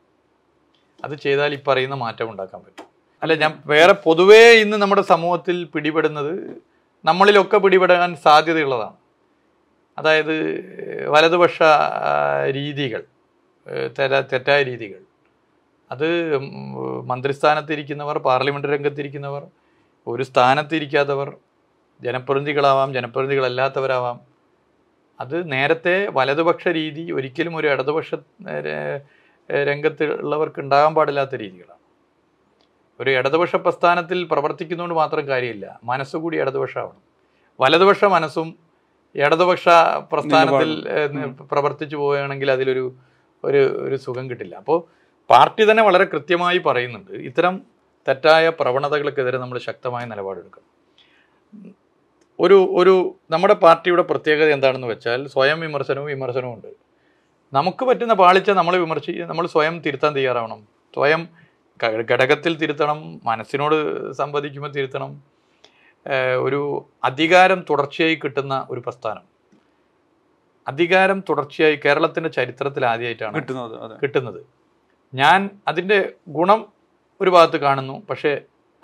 അത് 1.04 1.14
ചെയ്താൽ 1.24 1.50
ഈ 1.56 1.58
പറയുന്ന 1.66 1.96
മാറ്റം 2.04 2.30
ഉണ്ടാക്കാൻ 2.32 2.60
പറ്റും. 2.64 2.86
അല്ല 3.22 3.32
ഞാൻ 3.42 3.52
വേറെ 3.66 3.94
പൊതുവേ 4.04 4.42
ഇന്ന് 4.62 4.76
നമ്മുടെ 4.82 5.02
സമൂഹത്തിൽ 5.12 5.56
പിടിപെടുന്നത് 5.74 6.32
നമ്മളിലൊക്കെ 7.04 7.58
പിടിപെടാൻ 7.58 8.10
സാധ്യതയുള്ളതാണ്. 8.26 8.96
അതായത് 9.98 10.34
വലതുപക്ഷ 11.14 11.58
രീതികൾ 12.58 13.02
തെറ്റായ 14.32 14.60
രീതികൾ. 14.70 15.00
അത് 15.90 16.08
മന്ത്രിസ്ഥാനത്തിരിക്കുന്നവർ 17.10 18.16
പാർലമെന്റ് 18.26 18.68
രംഗത്തിരിക്കുന്നവർ 18.68 19.42
ഒരു 20.06 20.22
സ്ഥാനത്തിരിക്കാത്തവർ 20.22 21.28
ജനപ്രതിനിധികളാവാം 22.00 22.90
ജനപ്രതിനിധികളല്ലാത്തവരാവാം. 22.96 24.18
അത് 25.20 25.36
നേരത്തെ 25.52 25.96
വലതുപക്ഷ 26.18 26.68
രീതി 26.68 27.04
ഒരിക്കലും 27.12 27.54
ഒരു 27.56 27.66
ഇടതുപക്ഷ 27.68 28.10
രംഗത്ത് 29.68 30.04
ഉള്ളവർക്ക് 30.22 30.60
ഉണ്ടാകാൻ 30.60 30.92
പാടില്ലാത്ത 30.94 31.34
രീതികളാണ്. 31.34 31.78
ഒരു 33.00 33.10
ഇടതുപക്ഷ 33.18 33.56
പ്രസ്ഥാനത്തിൽ 33.56 34.18
പ്രവർത്തിക്കുന്നതുകൊണ്ട് 34.32 34.96
മാത്രം 35.02 35.24
കാര്യമില്ല. 35.28 35.66
മനസ്സുകൂടി 35.84 36.36
ഇടതുപക്ഷമാവണം. 36.42 37.02
വലതുപക്ഷ 37.60 38.04
മനസ്സും 38.16 38.48
ഇടതുപക്ഷ 39.14 39.68
പ്രസ്ഥാനത്തിൽ 40.12 40.70
പ്രവർത്തിച്ചു 41.52 41.96
പോവുകയാണെങ്കിൽ 41.96 42.50
അതിലൊരു 42.50 42.84
ഒരു 43.44 43.62
ഒരു 43.84 43.96
സുഖം 43.96 44.24
കിട്ടില്ല. 44.30 44.54
അപ്പോൾ 44.62 44.78
പാർട്ടി 45.30 45.62
തന്നെ 45.70 45.82
വളരെ 45.82 46.04
കൃത്യമായി 46.04 46.58
പറയുന്നുണ്ട് 46.58 47.12
ഇത്തരം 47.28 47.54
തെറ്റായ 48.08 48.48
പ്രവണതകൾക്കെതിരെ 48.60 49.38
നമ്മൾ 49.38 49.58
ശക്തമായ 49.68 50.04
നിലപാടെടുക്കണം. 50.12 50.68
ഒരു 52.38 52.58
ഒരു 52.80 52.94
നമ്മുടെ 53.30 53.54
പാർട്ടിയുടെ 53.54 54.02
പ്രത്യേകത 54.02 54.50
എന്താണെന്ന് 54.56 54.86
വെച്ചാൽ 54.86 55.20
സ്വയം 55.34 55.58
വിമർശനവും 55.60 56.06
വിമർശനവും 56.06 56.54
ഉണ്ട്. 56.56 56.70
നമുക്ക് 57.52 57.84
പറ്റുന്ന 57.84 58.14
പാളിച്ച 58.14 58.50
നമ്മൾ 58.58 58.74
വിമർശി 58.76 59.12
നമ്മൾ 59.30 59.44
സ്വയം 59.54 59.76
തിരുത്താൻ 59.84 60.12
തയ്യാറാവണം. 60.16 60.60
സ്വയം 60.94 61.22
ഘടകത്തിൽ 62.10 62.52
തിരുത്തണം 62.62 62.98
മനസ്സിനോട് 63.28 63.76
സംവദിക്കുമ്പോൾ 64.12 64.72
തിരുത്തണം. 64.76 65.10
ഒരു 66.46 66.60
അധികാരം 67.04 67.60
തുടർച്ചയായി 67.70 68.16
കിട്ടുന്ന 68.24 68.54
ഒരു 68.70 68.80
പ്രസ്ഥാനം. 68.86 69.24
അധികാരം 70.66 71.18
തുടർച്ചയായി 71.28 71.76
കേരളത്തിന്റെ 71.84 72.30
ചരിത്രത്തിൽ 72.30 72.82
ആദ്യമായിട്ടാണ് 72.92 73.34
കിട്ടുന്നത് 73.36 73.96
കിട്ടുന്നത്. 74.02 74.40
ഞാൻ 75.12 75.50
അതിന്റെ 75.68 75.98
ഗുണം 76.28 76.60
ഒരു 77.20 77.30
ഭാഗത്ത് 77.30 77.56
കാണുന്നു 77.56 77.96
പക്ഷേ 78.10 78.32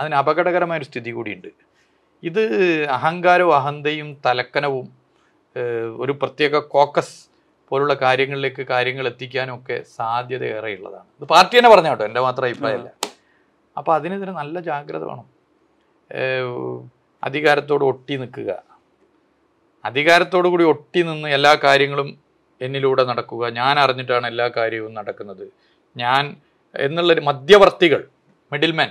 അതിന് 0.00 0.14
അപകടകരമായ 0.14 0.78
ഒരു 0.78 0.88
സ്ഥിതി 0.90 1.10
കൂടിയുണ്ട്. 1.10 1.50
ഇത് 2.22 2.42
അഹങ്കാരവും 2.96 3.54
അഹന്തയും 3.56 4.08
തലക്കനവും 4.26 4.86
ഒരു 6.02 6.12
പ്രത്യേക 6.22 6.58
കോക്കസ് 6.74 7.16
പോലുള്ള 7.68 7.94
കാര്യങ്ങളിലേക്ക് 7.94 8.62
കാര്യങ്ങൾ 8.72 9.06
എത്തിക്കാനും 9.06 9.54
ഒക്കെ 9.58 9.76
സാധ്യത 9.96 10.44
ഏറെയുള്ളതാണ്. 10.56 11.06
ഇത് 11.20 11.26
പാർട്ടി 11.28 11.54
തന്നെ 11.58 11.70
പറഞ്ഞ 11.70 11.88
കേട്ടോ 11.88 12.04
എന്റെ 12.04 12.20
മാത്രം 12.20 12.46
അഭിപ്രായമല്ല. 12.48 12.90
അപ്പോൾ 13.78 13.94
അതിനെതിരെ 13.94 14.32
നല്ല 14.32 14.60
ജാഗ്രത 14.60 15.04
വേണം. 15.10 15.26
അധികാരത്തോട് 17.24 17.84
ഒട്ടി 17.84 18.16
നിൽക്കുക. 18.16 18.50
അധികാരത്തോടു 19.84 20.48
കൂടി 20.48 20.64
ഒട്ടി 20.64 21.02
നിന്ന് 21.02 21.28
എല്ലാ 21.28 21.52
കാര്യങ്ങളും 21.64 22.08
എന്നിലൂടെ 22.60 23.04
നടക്കുക. 23.04 23.48
ഞാൻ 23.60 23.78
അറിഞ്ഞിട്ടാണ് 23.78 24.26
എല്ലാ 24.26 24.46
കാര്യവും 24.56 24.94
നടക്കുന്നത്. 24.94 25.44
ഞാൻ 25.96 26.36
എന്നുള്ളൊരു 26.74 27.20
മധ്യവർത്തികൾ 27.20 28.00
മിഡിൽമാൻ 28.52 28.90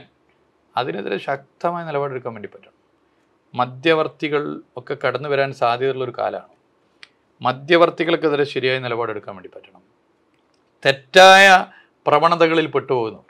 അതിനെതിരെ 0.78 1.18
ശക്തമായ 1.18 1.86
നിലപാടെടുക്കാൻ 1.86 2.34
വേണ്ടി 2.34 2.50
പറ്റണം. 2.54 2.76
മധ്യവർത്തികൾ 3.56 4.62
ഒക്കെ 4.78 4.98
കടന്നു 5.04 5.30
വരാൻ 5.30 5.54
സാധ്യതയുള്ള 5.54 6.04
ഒരു 6.04 6.14
കാലമാണ്. 6.20 6.55
മധ്യവർത്തികൾക്കെതിരെ 7.42 8.44
ശരിയായ 8.44 8.80
നിലപാടെടുക്കാൻ 8.80 9.36
വേണ്ടി 9.36 9.50
പറ്റണം. 9.50 9.82
തെറ്റായ 10.86 11.66
പ്രവണതകളിൽ 12.08 12.68
പെട്ടുപോകുന്നവർ 12.68 13.26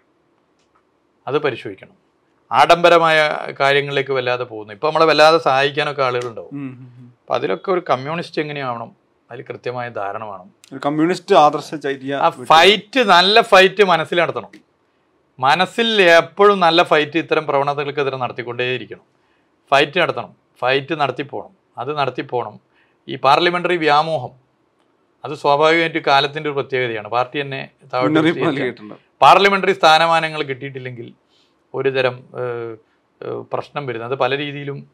അത് 1.27 1.37
പരിശോധിക്കണം. 1.37 2.05
ആഡംബരമായ 2.51 3.47
കാര്യങ്ങളിലേക്ക് 3.59 4.11
വല്ലാതെ 4.11 4.43
പോകുന്നു. 4.43 4.73
ഇപ്പം 4.73 4.87
നമ്മളെ 4.87 5.05
വല്ലാതെ 5.05 5.37
സഹായിക്കാനൊക്കെ 5.37 6.03
ആളുകളുണ്ടാവും. 6.03 6.79
അപ്പം 7.21 7.35
അതിലൊക്കെ 7.35 7.71
ഒരു 7.71 7.81
കമ്മ്യൂണിസ്റ്റ് 7.89 8.41
എങ്ങനെയാവണം? 8.41 8.95
അതിൽ 9.31 9.45
കൃത്യമായ 9.49 9.89
ധാരണ 9.89 10.23
വേണം. 10.23 10.79
കമ്മ്യൂണിസ്റ്റ് 10.79 11.35
ആദർശ 11.35 11.75
ആ 12.13 12.29
ഫൈറ്റ് 12.29 12.99
നല്ല 12.99 13.41
ഫൈറ്റ് 13.41 13.83
മനസ്സിൽ 13.83 14.19
നടത്തണം. 14.19 14.49
മനസ്സിൽ 15.39 16.01
എപ്പോഴും 16.01 16.59
നല്ല 16.59 16.83
ഫൈറ്റ് 16.83 17.17
ഇത്തരം 17.17 17.47
പ്രവണതകൾക്കെതിരെ 17.47 18.17
നടത്തിക്കൊണ്ടേയിരിക്കണം. 18.17 19.01
ഫൈറ്റ് 19.71 19.99
നടത്തണം. 19.99 20.33
ഫൈറ്റ് 20.59 20.95
നടത്തിപ്പോണം. 20.95 21.49
അത് 21.77 21.97
നടത്തിപ്പോണം. 21.97 22.74
ഈ 23.09 23.15
പാർലമെന്ററി 23.15 23.77
വ്യാമോഹം 23.77 24.45
അത് 25.25 25.33
സ്വാഭാവികമായിട്ട് 25.33 25.99
കാലത്തിന്റെ 25.99 26.49
ഒരു 26.49 26.55
പ്രത്യേകതയാണ്. 26.55 27.07
പാർട്ടി 27.07 27.41
തന്നെ. 27.41 27.69
പാർലമെന്ററി 29.21 29.71
സ്ഥാനമാനങ്ങൾ 29.71 30.43
കിട്ടിയിട്ടില്ലെങ്കിൽ 30.43 31.13
ഒരു 31.73 31.89
തരം 31.89 32.15
ഏഹ്, 32.15 32.75
ഏഹ്, 33.21 33.43
പ്രശ്നം 33.53 33.87
വരുന്നത്. 33.87 34.11
അത് 34.11 34.19
പല 34.19 34.37
രീതിയിലും 34.37 34.89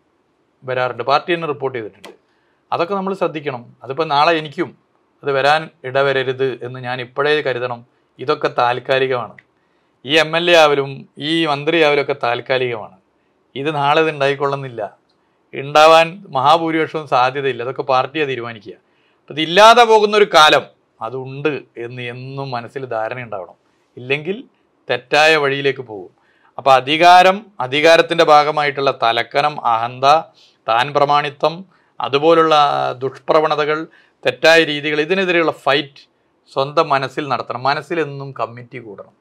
വരാറുണ്ട്. 0.63 1.04
പാർട്ടി 1.04 1.34
തന്നെ 1.34 1.47
റിപ്പോർട്ട് 1.47 1.78
ചെയ്തിട്ടുണ്ട്. 1.78 2.10
അതൊക്കെ 2.74 2.95
നമ്മൾ 2.95 3.13
ശ്രദ്ധിക്കണം. 3.13 3.76
അതിപ്പോൾ 3.84 4.06
നാളെ 4.06 4.34
എനിക്കും 4.34 4.78
അത് 5.24 5.32
വരാൻ 5.32 5.69
ഇടവരരുത് 5.84 6.65
എന്ന് 6.65 6.80
ഞാൻ 6.80 7.02
ഇപ്പോഴേ 7.02 7.41
കരുതണം. 7.41 7.86
ഇതൊക്കെ 8.19 8.47
താൽക്കാലികമാണ്. 8.47 9.38
ഈ 10.06 10.17
എം 10.17 10.38
എൽ 10.38 10.52
എ 10.52 10.54
ആവലും 10.54 11.10
ഈ 11.17 11.45
മന്ത്രി 11.45 11.82
ആവലും 11.82 12.02
ഒക്കെ 12.02 12.15
താൽക്കാലികമാണ്. 12.24 12.97
ഇത് 13.56 13.76
നാളെ 13.76 14.02
ഇത് 14.02 14.10
ഉണ്ടായിക്കൊള്ളുന്നില്ല. 14.10 15.01
ഉണ്ടാവാൻ 15.54 16.26
മഹാഭൂരിപക്ഷവും 16.30 17.08
സാധ്യതയില്ല. 17.08 17.64
അതൊക്കെ 17.64 17.82
പാർട്ടിയെ 17.82 18.26
തീരുമാനിക്കുക. 18.26 18.74
അപ്പം 19.22 19.34
ഇതില്ലാതെ 19.34 19.84
പോകുന്ന 19.84 20.18
ഒരു 20.18 20.28
കാലം 20.34 20.64
അതുണ്ട് 21.02 21.60
എന്ന് 21.78 22.02
എന്നും 22.02 22.52
മനസ്സിൽ 22.52 22.86
ധാരണ 22.86 23.20
ഉണ്ടാവണം 23.24 23.58
ഇല്ലെങ്കിൽ 23.98 24.44
തെറ്റായ 24.90 25.36
വഴിയിലേക്ക് 25.36 25.80
പോകും. 25.80 26.12
അപ്പോൾ 26.58 26.74
അധികാരം 26.74 27.46
അധികാരത്തിന്റെ 27.60 28.24
ഭാഗമായിട്ടുള്ള 28.24 29.00
തലക്കനം 29.04 29.66
അഹന്ത 29.66 30.06
താൻ 30.70 30.94
പ്രമാണിത്വം 30.94 31.66
അതുപോലുള്ള 32.00 32.56
ദുഷ്പ്രവണതകൾ 32.98 33.88
തെറ്റായ 34.26 34.64
രീതികൾ 34.64 35.02
ഇതിനെതിരെയുള്ള 35.02 35.52
ഫൈറ്റ് 35.52 36.04
സ്വന്തം 36.52 36.90
മനസ്സിൽ 36.90 37.28
നടത്തണം. 37.28 37.64
മനസ്സിലെന്നും 37.64 38.34
കമ്മിറ്റി 38.40 38.78
കൂടണം. 38.78 39.14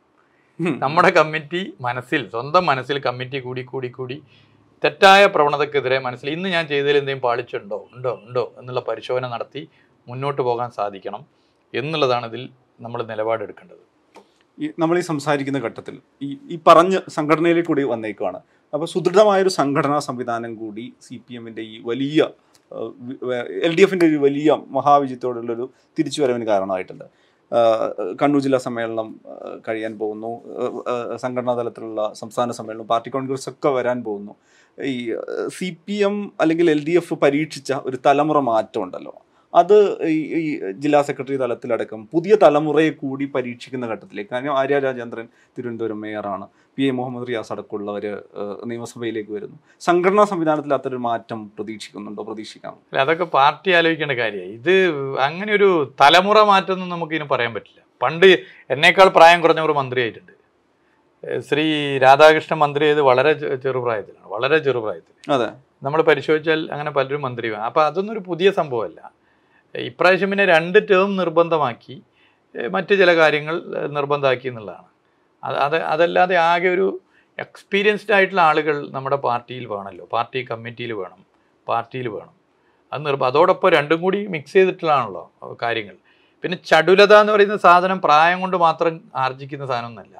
നമ്മുടെ 0.61 1.11
കമ്മിറ്റി 1.11 1.73
മനസ്സിൽ 1.81 2.29
സ്വന്തം 2.31 2.67
മനസ്സിൽ 2.67 2.99
കമ്മിറ്റി 2.99 3.39
കൂടി 3.39 3.63
കൂടി 3.63 3.89
കൂടി 3.89 4.23
തെറ്റായ 4.85 5.23
പ്രവണതക്കെതിരെ 5.27 5.99
മനസ്സിൽ 5.99 6.29
ഇന്ന് 6.31 6.49
ഞാൻ 6.49 6.65
ചെയ്തതിൽ 6.69 6.97
എന്തെങ്കിലും 6.99 7.25
പാളിച്ചുണ്ടോ? 7.27 7.79
ഉണ്ടോ? 7.95 8.13
ഉണ്ടോ? 8.27 8.45
എന്നുള്ള 8.59 8.81
പരിശോധന 8.89 9.29
നടത്തി 9.35 9.63
മുന്നോട്ട് 10.09 10.43
പോകാൻ 10.43 10.71
സാധിക്കണം 10.71 11.23
എന്നുള്ളതാണ് 11.75 12.27
ഇതിൽ 12.27 12.43
നമ്മൾ 12.81 13.01
നിലപാടെടുക്കേണ്ടത്. 13.03 13.83
നമ്മൾ 14.79 14.99
ഈ 14.99 15.01
സംസാരിക്കുന്ന 15.01 15.59
ഘട്ടത്തിൽ 15.59 15.95
ഈ 16.23 16.29
ഈ 16.51 16.59
പറഞ്ഞ 16.67 16.97
സംഘടനയിലേക്ക് 17.17 17.69
കൂടി 17.69 17.83
വന്നേക്കുവാണ്. 17.83 18.41
അപ്പോൾ 18.75 18.87
സുദൃഢമായൊരു 18.87 19.49
സംഘടനാ 19.49 19.99
സംവിധാനം 19.99 20.53
കൂടി 20.55 20.85
സി 21.07 21.23
പി 21.29 21.35
എമ്മിന്റെ 21.35 21.63
ഈ 21.63 21.77
വലിയ 21.85 22.27
എൽ 23.67 23.73
ഡി 23.77 23.83
എഫിന്റെ 23.83 24.07
ഒരു 24.07 24.17
വലിയ 24.17 24.51
മഹാവിജയത്തോടുള്ളൊരു 24.53 25.65
തിരിച്ചുവരവിന് 25.99 26.47
കാരണമായിട്ടുണ്ട്. 26.47 27.07
കണ്ണൂർ 28.21 28.41
ജില്ലാ 28.47 28.59
സമ്മേളനം 28.65 29.09
കഴിയാൻ 29.69 29.93
പോകുന്നു. 29.99 30.31
സംഘടനാ 31.23 31.55
തലത്തിലുള്ള 31.61 32.01
സംസ്ഥാന 32.21 32.51
സമ്മേളനം 32.59 32.89
പാർട്ടി 32.93 33.11
കോൺഗ്രസ് 33.11 33.49
ഒക്കെ 33.53 33.71
വരാൻ 33.79 33.99
പോകുന്നു. 34.05 34.35
ഈ 34.79 34.95
സി 35.57 35.69
പി 35.87 35.97
എം 36.09 36.17
അല്ലെങ്കിൽ 36.41 36.71
എൽ 36.75 36.81
ഡി 36.89 36.95
എഫ് 37.01 37.15
പരീക്ഷിച്ച 37.25 37.73
ഒരു 37.89 37.99
തലമുറ 38.07 38.39
മാറ്റം 38.51 38.83
ഉണ്ടല്ലോ 38.85 39.15
അത് 39.55 39.77
ഈ 40.09 40.71
ജില്ലാ 40.83 41.03
സെക്രട്ടറി 41.03 41.37
തലത്തിലടക്കം 41.37 42.01
പുതിയ 42.13 42.35
തലമുറയെ 42.43 42.91
കൂടി 43.03 43.25
പരീക്ഷിക്കുന്ന 43.35 43.87
ഘട്ടത്തിലേക്ക്. 43.93 44.31
കാരണം 44.33 44.59
ആര്യ 44.59 44.79
രാജേന്ദ്രൻ 44.79 45.27
തിരുവനന്തപുരം 45.57 46.01
മേയറാണ്. 46.01 46.47
പി 46.77 46.83
എ 46.89 46.91
മുഹമ്മദ് 46.91 47.29
റിയാസ് 47.29 47.53
അടക്കമുള്ളവർ 47.55 48.05
നിയമസഭയിലേക്ക് 48.71 49.33
വരുന്നു. 49.37 49.57
സംഘടനാ 49.89 50.25
സംവിധാനത്തിൽ 50.33 50.75
അത്തരം 50.79 51.03
മാറ്റം 51.03 51.41
പ്രതീക്ഷിക്കുന്നുണ്ടോ? 51.57 52.23
പ്രതീക്ഷിക്കാം. 52.23 52.75
അല്ല 52.91 53.01
അതൊക്കെ 53.07 53.25
പാർട്ടി 53.39 53.71
ആലോചിക്കേണ്ട 53.79 54.17
കാര്യമാണ് 54.23 54.53
ഇത് 54.59 54.75
അങ്ങനെ 55.29 55.53
ഒരു 55.59 55.71
തലമുറ 56.03 56.39
മാറ്റമൊന്നും 56.53 56.93
നമുക്ക് 56.95 57.15
ഇതിന് 57.17 57.29
പറയാൻ 57.35 57.55
പറ്റില്ല. 57.55 57.81
പണ്ട് 58.03 58.31
എന്നേക്കാൾ 58.75 59.09
പ്രായം 59.17 59.41
കുറഞ്ഞവർ 59.47 59.73
മന്ത്രിയായിട്ടുണ്ട്. 59.81 60.35
ശ്രീ 61.49 61.65
രാധാകൃഷ്ണൻ 62.05 62.59
മന്ത്രി 62.65 62.85
ചെയ്ത് 62.89 63.01
വളരെ 63.09 63.33
ചെറുപ്രായത്തിലാണ് 63.65 64.29
വളരെ 64.35 64.59
ചെറുപ്രായത്തിൽ 64.67 65.33
അതെ. 65.35 65.49
നമ്മൾ 65.87 66.01
പരിശോധിച്ചാൽ 66.09 66.61
അങ്ങനെ 66.75 66.91
പലരും 66.99 67.23
മന്ത്രിയാണ് 67.27 67.65
അപ്പോൾ 67.69 67.83
അതൊന്നും 67.89 68.13
ഒരു 68.15 68.23
പുതിയ 68.29 68.51
സംഭവമല്ല. 68.61 69.01
ഇപ്രാവശ്യം 69.75 70.31
പിന്നെ 70.31 70.47
രണ്ട് 70.55 70.79
ടേം 70.91 71.11
നിർബന്ധമാക്കി 71.17 71.97
മറ്റു 72.55 72.95
ചില 72.95 73.11
കാര്യങ്ങൾ 73.17 73.57
നിർബന്ധമാക്കി 73.97 74.47
എന്നുള്ളതാണ്. 74.49 74.89
അത് 75.43 75.57
അത് 75.67 75.77
അതല്ലാതെ 75.93 76.37
ആകെ 76.51 76.69
ഒരു 76.69 76.87
എക്സ്പീരിയൻസ്ഡ് 77.39 78.13
ആയിട്ടുള്ള 78.17 78.43
ആളുകൾ 78.51 78.77
നമ്മുടെ 78.91 79.19
പാർട്ടിയിൽ 79.27 79.65
വേണമല്ലോ. 79.73 80.05
പാർട്ടി 80.15 80.41
കമ്മിറ്റിയിൽ 80.51 80.93
വേണം 80.93 81.21
പാർട്ടിയിൽ 81.67 82.09
വേണം. 82.09 82.35
അത് 82.93 83.01
നിർബ 83.07 83.25
അതോടൊപ്പം 83.25 83.69
രണ്ടും 83.71 83.99
കൂടി 84.01 84.21
മിക്സ് 84.35 84.53
ചെയ്തിട്ടുള്ളതാണല്ലോ 84.53 85.25
കാര്യങ്ങൾ. 85.63 85.97
പിന്നെ 86.45 86.57
ചടുലത 86.71 87.15
എന്ന് 87.23 87.33
പറയുന്ന 87.33 87.57
സാധനം 87.57 87.99
പ്രായം 88.01 88.39
കൊണ്ട് 88.41 88.57
മാത്രം 88.57 88.95
ആർജിക്കുന്ന 89.25 89.65
സാധനമൊന്നുമല്ല. 89.67 90.17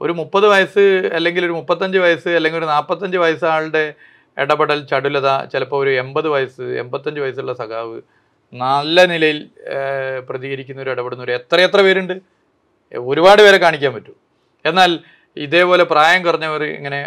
ഒരു 0.00 0.12
മുപ്പത് 0.12 0.46
വയസ്സ് 0.52 0.84
അല്ലെങ്കിൽ 1.16 1.42
ഒരു 1.44 1.52
മുപ്പത്തഞ്ച് 1.52 1.98
വയസ്സ് 1.98 2.28
അല്ലെങ്കിൽ 2.28 2.58
ഒരു 2.58 2.68
നാൽപ്പത്തഞ്ച് 2.74 3.18
വയസ്സ് 3.18 3.44
ആളുടെ 3.44 3.84
ഇടപെടൽ 4.36 4.78
ചടുലത 4.90 5.28
ചിലപ്പോൾ 5.52 5.78
ഒരു 5.82 5.90
എൺപത് 6.02 6.28
വയസ്സ് 6.28 6.62
എൺപത്തഞ്ച് 6.82 7.20
വയസ്സുള്ള 7.20 7.52
സഖാവ് 7.52 7.96
നല്ല 8.52 9.04
നിലയിൽ 9.04 9.38
പ്രതികരിക്കുന്നവർ 10.28 10.90
ഇടപെടുന്നവർ 10.90 11.30
എത്രയെത്ര 11.30 11.80
പേരുണ്ട്? 11.82 12.14
ഒരുപാട് 12.94 13.42
പേരെ 13.42 13.58
കാണിക്കാൻ 13.58 13.92
പറ്റും. 13.94 14.16
എന്നാൽ 14.64 14.90
ഇതേപോലെ 15.36 15.84
പ്രായം 15.84 16.24
കുറഞ്ഞവർ 16.24 16.62
ഇങ്ങനെ 16.64 17.00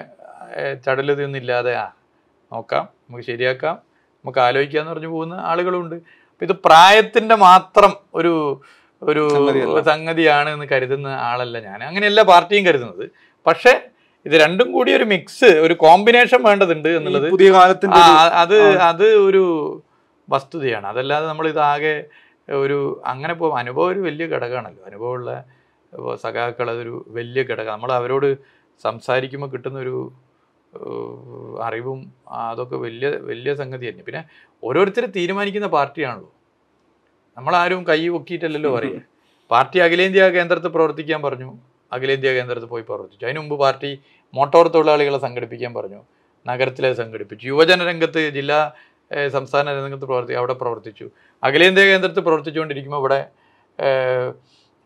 ചടൽ 0.85 1.13
തിന്നില്ലാതെ 1.13 1.73
ആ 1.75 1.85
നോക്കാം 2.53 2.83
നമുക്ക് 2.83 3.25
ശരിയാക്കാം 3.25 3.75
നമുക്ക് 4.25 4.39
ആലോചിക്കാന്ന് 4.39 4.91
പറഞ്ഞു 4.91 5.07
പോകുന്ന 5.07 5.33
ആളുകളുണ്ട്. 5.33 5.95
അപ്പം 6.29 6.45
ഇത് 6.47 6.53
പ്രായത്തിന്റെ 6.65 7.35
മാത്രം 7.35 7.93
ഒരു 8.15 8.61
ഒരു 9.01 9.23
സംഗതിയാണ് 9.89 10.49
എന്ന് 10.49 10.65
കരുതുന്ന 10.71 11.07
ആളല്ല 11.07 11.59
ഞാൻ. 11.59 11.83
അങ്ങനെയല്ല 11.83 12.21
പാർട്ടിയും 12.21 12.65
കരുതുന്നത്. 12.65 13.05
പക്ഷേ 13.47 13.73
ഇത് 14.25 14.33
രണ്ടും 14.41 14.71
കൂടി 14.71 14.91
ഒരു 14.93 15.03
മിക്സ് 15.03 15.45
ഒരു 15.65 15.73
കോമ്പിനേഷൻ 15.73 16.43
വേണ്ടതുണ്ട് 16.43 16.89
എന്നുള്ളത് 16.89 17.29
പുതിയ 17.31 17.51
കാലത്തിന്റെ 17.51 17.99
അത് 18.41 18.57
അത് 18.77 19.05
ഒരു 19.27 19.43
വസ്തുതയാണ്. 20.33 20.85
അതല്ലാതെ 20.91 21.25
നമ്മൾ 21.31 21.45
ഇതാകെ 21.53 21.95
ഒരു 22.63 22.77
അങ്ങനെ 23.11 23.33
പോകും 23.41 23.55
അനുഭവം 23.61 23.89
ഒരു 23.93 24.01
വലിയ 24.07 24.25
ഘടകമാണല്ലോ. 24.35 24.83
അനുഭവമുള്ള 24.89 25.29
സഖാക്കൾ 26.23 26.67
അതൊരു 26.73 26.95
വലിയ 27.17 27.41
ഘടകം. 27.51 27.71
നമ്മൾ 27.75 27.91
അവരോട് 27.99 28.29
സംസാരിക്കുമ്പോൾ 28.85 29.49
കിട്ടുന്നൊരു 29.53 29.95
അറിവും 31.67 31.99
അതൊക്കെ 32.49 32.77
വലിയ 32.85 33.07
വലിയ 33.29 33.51
സംഗതി 33.61 33.85
തന്നെ. 33.89 34.03
പിന്നെ 34.07 34.21
ഓരോരുത്തർ 34.67 35.05
തീരുമാനിക്കുന്ന 35.17 35.67
പാർട്ടിയാണല്ലോ. 35.77 36.29
നമ്മളാരും 37.37 37.81
കൈ 37.89 38.01
പൊക്കിയിട്ടല്ലല്ലോ 38.15 38.71
പറയുക. 38.77 39.01
പാർട്ടി 39.51 39.77
അഖിലേന്ത്യാ 39.85 40.25
കേന്ദ്രത്തിൽ 40.37 40.71
പ്രവർത്തിക്കാൻ 40.77 41.19
പറഞ്ഞു. 41.25 41.49
അഖിലേന്ത്യാ 41.95 42.31
കേന്ദ്രത്തിൽ 42.37 42.69
പോയി 42.73 42.83
പ്രവർത്തിച്ചു. 42.89 43.23
അതിനു 43.25 43.39
മുമ്പ് 43.43 43.55
പാർട്ടി 43.63 43.91
മോട്ടോർ 44.33 44.65
തൊഴിലാളികളെ 44.75 45.19
സംഘടിപ്പിക്കാൻ 45.25 45.71
പറഞ്ഞു. 45.77 46.01
നഗരത്തിലെ 46.45 46.89
സംഘടിപ്പിച്ചു. 47.01 47.43
യുവജന 47.51 47.83
രംഗത്ത് 47.91 48.21
ജില്ലാ 48.37 48.59
സംസ്ഥാന 49.35 49.73
രംഗത്ത് 49.85 50.05
പ്രവർത്തി 50.05 50.33
അവിടെ 50.33 50.53
പ്രവർത്തിച്ചു. 50.53 51.05
അഖിലേന്ത്യാ 51.43 51.85
കേന്ദ്രത്തിൽ 51.85 52.23
പ്രവർത്തിച്ചുകൊണ്ടിരിക്കുമ്പോൾ 52.23 53.01
ഇവിടെ 53.03 53.19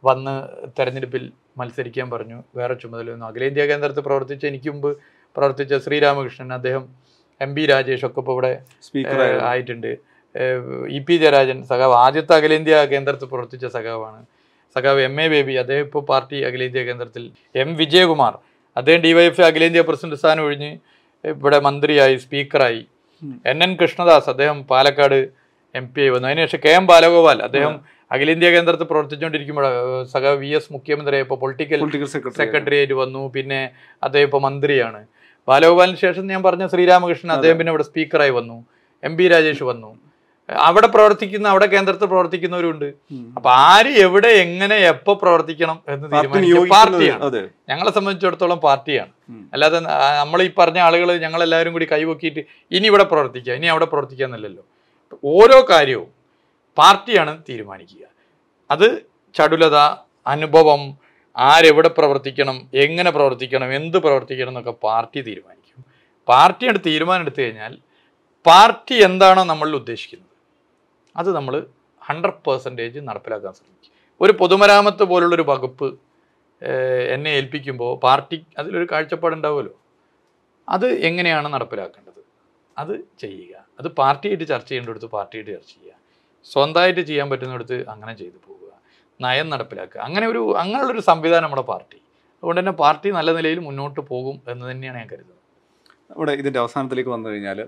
വന്ന് 0.04 0.36
തെരഞ്ഞെടുപ്പിൽ 0.80 1.32
മത്സരിക്കാൻ 1.58 2.08
പറഞ്ഞു. 2.10 2.38
വേറെ 2.56 2.74
ചുമതലയൊന്നും. 2.74 3.28
അഖിലേന്ത്യാ 3.28 3.66
കേന്ദ്രത്തിൽ 3.66 4.04
പ്രവർത്തിച്ച 4.04 4.46
എനിക്ക് 4.46 4.70
മുമ്പ് 4.70 4.92
പ്രവർത്തിച്ച 5.38 5.74
ശ്രീരാമകൃഷ്ണൻ 5.86 6.54
അദ്ദേഹം 6.54 6.84
എം 7.42 7.56
പി 7.56 7.66
രാജേഷ് 7.66 8.06
ഒക്കെ 8.06 8.20
ഇപ്പോൾ 8.22 8.32
ഇവിടെ 8.32 8.52
സ്പീക്കർ 8.88 9.22
ആയിട്ടുണ്ട്. 9.52 9.92
ഇ 10.98 11.00
പി 11.08 11.16
ജയരാജൻ 11.18 11.58
സഖാവ് 11.72 11.94
ആദ്യത്തെ 11.94 12.34
അഖിലേന്ത്യാ 12.38 12.86
കേന്ദ്രത്തിൽ 12.94 13.28
പ്രവർത്തിച്ച 13.28 13.66
സഖാവാണ്. 13.66 14.26
സഖാവ് 14.76 15.02
എം 15.02 15.22
എ 15.22 15.28
ബേബി 15.34 15.54
അദ്ദേഹം 15.54 15.84
ഇപ്പോൾ 15.88 16.04
പാർട്ടി 16.12 16.38
അഖിലേന്ത്യാ 16.44 16.84
കേന്ദ്രത്തിൽ. 16.84 17.32
എം 17.56 17.76
വിജയകുമാർ 17.82 18.34
അദ്ദേഹം 18.78 19.02
ഡിവൈഎഫ് 19.02 19.42
അഖിലേന്ത്യാ 19.42 19.84
പ്രസിഡന്റ് 19.90 20.20
സ്ഥാനം 20.22 20.44
ഒഴിഞ്ഞ് 20.44 20.72
ഇവിടെ 21.24 21.60
മന്ത്രിയായി 21.60 22.16
സ്പീക്കറായി. 22.16 22.88
എൻ 23.52 23.64
എൻ 23.64 23.76
കൃഷ്ണദാസ് 23.82 24.30
അദ്ദേഹം 24.30 24.64
പാലക്കാട് 24.64 25.30
എം 25.76 25.86
പി 25.94 26.02
ആയി 26.02 26.10
വന്നു. 26.10 26.28
അതിനുശേഷം 26.28 26.60
കെ 26.66 26.70
എം 26.70 26.88
ബാലഗോപാൽ 26.88 27.42
അദ്ദേഹം 27.42 27.74
അഖിലേന്ത്യാ 28.12 28.50
കേന്ദ്രത്തിൽ 28.52 28.88
പ്രവർത്തിച്ചുകൊണ്ടിരിക്കുമ്പോൾ 28.92 29.66
സഹ 30.14 30.34
വി 30.44 30.48
എസ് 30.48 30.74
മുഖ്യമന്ത്രി 30.74 31.18
ഇപ്പോൾ 31.18 31.36
പൊളിറ്റിക്കൽ 31.36 32.08
സെക്രട്ടറി 32.38 32.76
ആയിട്ട്. 32.78 32.94
വന്നു. 32.94 33.32
പിന്നെ 33.36 33.72
അദ്ദേഹം 34.04 34.26
ഇപ്പോൾ 34.26 34.42
മന്ത്രിയാണ്. 34.42 35.02
ബാലഗോപാലിന് 35.48 35.98
ശേഷം 35.98 36.28
ഞാൻ 36.28 36.44
പറഞ്ഞ 36.44 36.68
ശ്രീരാമകൃഷ്ണൻ 36.68 37.32
അദ്ദേഹം 37.32 37.58
പിന്നെ 37.58 37.72
ഇവിടെ 37.72 37.84
സ്പീക്കറായി 37.84 38.30
വന്നു. 38.40 38.58
എം 39.04 39.18
പി 39.18 39.28
രാജേഷ് 39.28 39.64
വന്നു. 39.64 39.90
അവിടെ 40.50 40.88
പ്രവർത്തിക്കുന്ന 40.88 41.48
അവിടെ 41.54 41.66
കേന്ദ്രത്തിൽ 41.66 42.08
പ്രവർത്തിക്കുന്നവരുണ്ട്. 42.14 42.88
അപ്പൊ 43.38 43.50
ആര് 43.50 43.92
എവിടെ 44.06 44.28
എങ്ങനെ 44.28 44.76
എപ്പോ 44.76 45.14
പ്രവർത്തിക്കണം 45.22 45.78
എന്ന് 45.94 46.08
നിയോഗിക്കുന്നത് 46.14 46.70
പാർട്ടിയാണ്. 46.70 47.42
ഞങ്ങളെ 47.70 47.92
സംബന്ധിച്ചിടത്തോളം 47.98 48.60
പാർട്ടിയാണ്. 48.66 49.14
അല്ലാതെ 49.54 49.80
നമ്മൾ 50.22 50.42
ഈ 50.44 50.50
പറഞ്ഞ 50.58 50.80
ആളുകൾ 50.88 51.10
ഞങ്ങളെല്ലാവരും 51.26 51.74
കൂടി 51.74 51.88
കൈവക്കിയിട്ട് 51.92 52.42
ഇനി 52.78 52.88
ഇവിടെ 52.92 53.06
പ്രവർത്തിക്കുക 53.14 53.54
ഇനി 53.60 53.70
അവിടെ 53.74 53.86
പ്രവർത്തിക്കുക 53.86 54.26
എന്നല്ലല്ലോ. 54.26 54.64
ഓരോ 55.24 55.60
കാര്യവും 55.70 56.10
പാർട്ടിയാണ് 56.78 57.34
തീരുമാനിക്കുക. 57.50 58.04
അത് 58.72 58.88
ചടുലത 59.38 59.78
അനുഭവം 60.34 60.84
ആരെവിടെ 61.38 61.90
പ്രവർത്തിക്കണം 61.98 62.58
എങ്ങനെ 62.74 63.10
പ്രവർത്തിക്കണം 63.12 63.70
എന്ത് 63.74 63.98
പ്രവർത്തിക്കണം 63.98 64.52
എന്നൊക്കെ 64.54 64.72
പാർട്ടി 64.88 65.22
തീരുമാനിക്കും. 65.22 65.80
പാർട്ടിയുടെ 66.28 66.80
തീരുമാനം 66.90 67.22
എടുത്തു 67.22 67.42
കഴിഞ്ഞാൽ 67.42 67.74
പാർട്ടി 68.48 68.96
എന്താണോ 69.04 69.44
നമ്മളിൽ 69.44 69.76
ഉദ്ദേശിക്കുന്നത്. 69.76 70.33
അത് 71.16 71.30
നമ്മൾ 71.38 71.56
ഹൺഡ്രഡ് 72.02 72.42
പേഴ്സന്റേജ് 72.48 73.00
നടപ്പിലാക്കാൻ 73.10 73.54
ശ്രമിക്കും. 73.58 73.92
ഒരു 74.22 74.34
പൊതുമരാമത്ത് 74.40 75.04
പോലുള്ളൊരു 75.12 75.46
വകുപ്പ് 75.52 75.88
എന്നെ 77.14 77.30
ഏൽപ്പിക്കുമ്പോൾ 77.38 77.92
പാർട്ടി 78.06 78.38
അതിലൊരു 78.60 78.88
കാഴ്ചപ്പാടുണ്ടാവുമല്ലോ 78.92 79.74
അത് 80.68 80.86
എങ്ങനെയാണ് 81.08 81.48
നടപ്പിലാക്കേണ്ടത്? 81.54 82.22
അത് 82.82 82.94
ചെയ്യുക. 83.24 83.56
അത് 83.80 83.88
പാർട്ടിയായിട്ട് 84.00 84.46
ചർച്ച 84.52 84.70
ചെയ്യേണ്ടടുത്ത് 84.70 85.10
പാർട്ടിയായിട്ട് 85.16 85.52
ചർച്ച 85.56 85.72
ചെയ്യുക. 85.74 85.96
സ്വന്തമായിട്ട് 86.52 87.02
ചെയ്യാൻ 87.10 87.28
പറ്റുന്നിടത്ത് 87.32 87.78
അങ്ങനെ 87.94 88.14
ചെയ്തു 88.22 88.38
പോവുക 88.46 88.72
നയം 89.20 89.48
നടപ്പിലാക്കുക. 89.54 90.00
അങ്ങനെ 90.08 90.26
ഒരു 90.28 90.42
അങ്ങനെയുള്ളൊരു 90.62 91.04
സംവിധാനം 91.10 91.46
നമ്മുടെ 91.46 91.66
പാർട്ടി. 91.72 92.00
അതുകൊണ്ട് 92.40 92.60
തന്നെ 92.62 92.76
പാർട്ടി 92.84 93.10
നല്ല 93.18 93.32
നിലയിൽ 93.38 93.60
മുന്നോട്ട് 93.68 94.02
പോകും 94.12 94.36
എന്ന് 94.52 94.64
തന്നെയാണ് 94.72 94.98
ഞാൻ 95.02 95.08
കരുതുന്നത്. 95.12 95.42
ഇവിടെ 96.18 96.34
ഇതിന്റെ 96.42 96.60
അവസാനത്തിലേക്ക് 96.64 97.12
വന്നു 97.16 97.28
കഴിഞ്ഞാൽ 97.30 97.60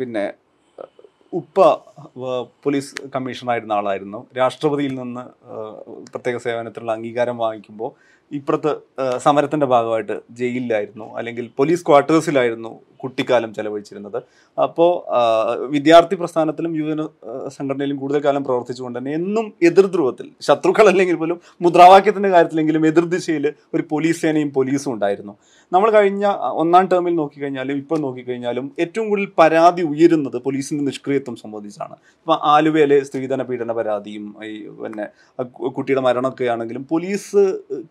പിന്നെ 0.00 0.24
ഉപ്പ 1.38 1.64
പോലീസ് 2.64 2.90
കമ്മീഷണറായിരുന്ന 3.14 3.72
ആളായിരുന്നു. 3.78 4.20
രാഷ്ട്രപതിയിൽ 4.38 4.92
നിന്ന് 5.00 5.24
പ്രത്യേക 6.12 6.36
സേവനത്തിനുള്ള 6.46 6.92
അംഗീകാരം 6.98 7.36
വാങ്ങിക്കുമ്പോൾ 7.44 7.90
ഇപ്പുറത്ത് 8.32 8.72
സമരത്തിന്റെ 9.24 9.66
ഭാഗമായിട്ട് 9.72 10.16
ജയിലിലായിരുന്നു 10.38 11.06
അല്ലെങ്കിൽ 11.18 11.46
പോലീസ് 11.58 11.86
ക്വാർട്ടേഴ്സിലായിരുന്നു 11.88 12.72
കുട്ടിക്കാലം 13.02 13.50
ചെലവഴിച്ചിരുന്നത്. 13.56 14.18
അപ്പോൾ 14.58 14.90
വിദ്യാർത്ഥി 15.74 16.14
പ്രസ്ഥാനത്തിലും 16.20 16.72
യുവജന 16.78 17.02
സംഘടനയിലും 17.56 17.98
കൂടുതൽ 18.02 18.20
കാലം 18.26 18.42
പ്രവർത്തിച്ചുകൊണ്ട് 18.46 18.98
തന്നെ 18.98 19.12
എന്നും 19.18 19.46
എതിർധ്രുവത്തിൽ 19.68 20.26
ശത്രുക്കളല്ലെങ്കിൽ 20.46 21.16
പോലും 21.22 21.38
മുദ്രാവാക്യത്തിന്റെ 21.64 22.30
കാര്യത്തിലെങ്കിലും 22.34 22.86
എതിർദിശയിൽ 22.90 23.46
ഒരു 23.74 23.82
പോലീസ് 23.90 24.20
സേനയും 24.22 24.50
പോലീസും 24.56 24.92
ഉണ്ടായിരുന്നു. 24.94 25.34
നമ്മൾ 25.72 25.88
കഴിഞ്ഞ 25.96 26.24
ഒന്നാം 26.62 26.84
ടേമിൽ 26.92 27.14
നോക്കിക്കഴിഞ്ഞാലും 27.20 27.76
ഇപ്പോൾ 27.82 27.98
നോക്കിക്കഴിഞ്ഞാലും 28.06 28.66
ഏറ്റവും 28.82 29.06
കൂടുതൽ 29.10 29.30
പരാതി 29.40 29.82
ഉയരുന്നത് 29.92 30.38
പോലീസിന്റെ 30.46 30.84
നിഷ്ക്രിയത്വം 30.88 31.36
സംബന്ധിച്ചാണ്. 31.44 31.96
ഇപ്പൊ 32.22 32.34
ആലുവയിലെ 32.54 32.98
സ്ത്രീധന 33.08 33.42
പീഡന 33.50 33.72
പരാതിയും 33.78 34.26
ഈ 34.48 34.52
പിന്നെ 34.82 35.06
കുട്ടിയുടെ 35.78 36.04
മരണമൊക്കെ 36.08 36.46
ആണെങ്കിലും 36.54 36.84
പോലീസ് 36.92 37.42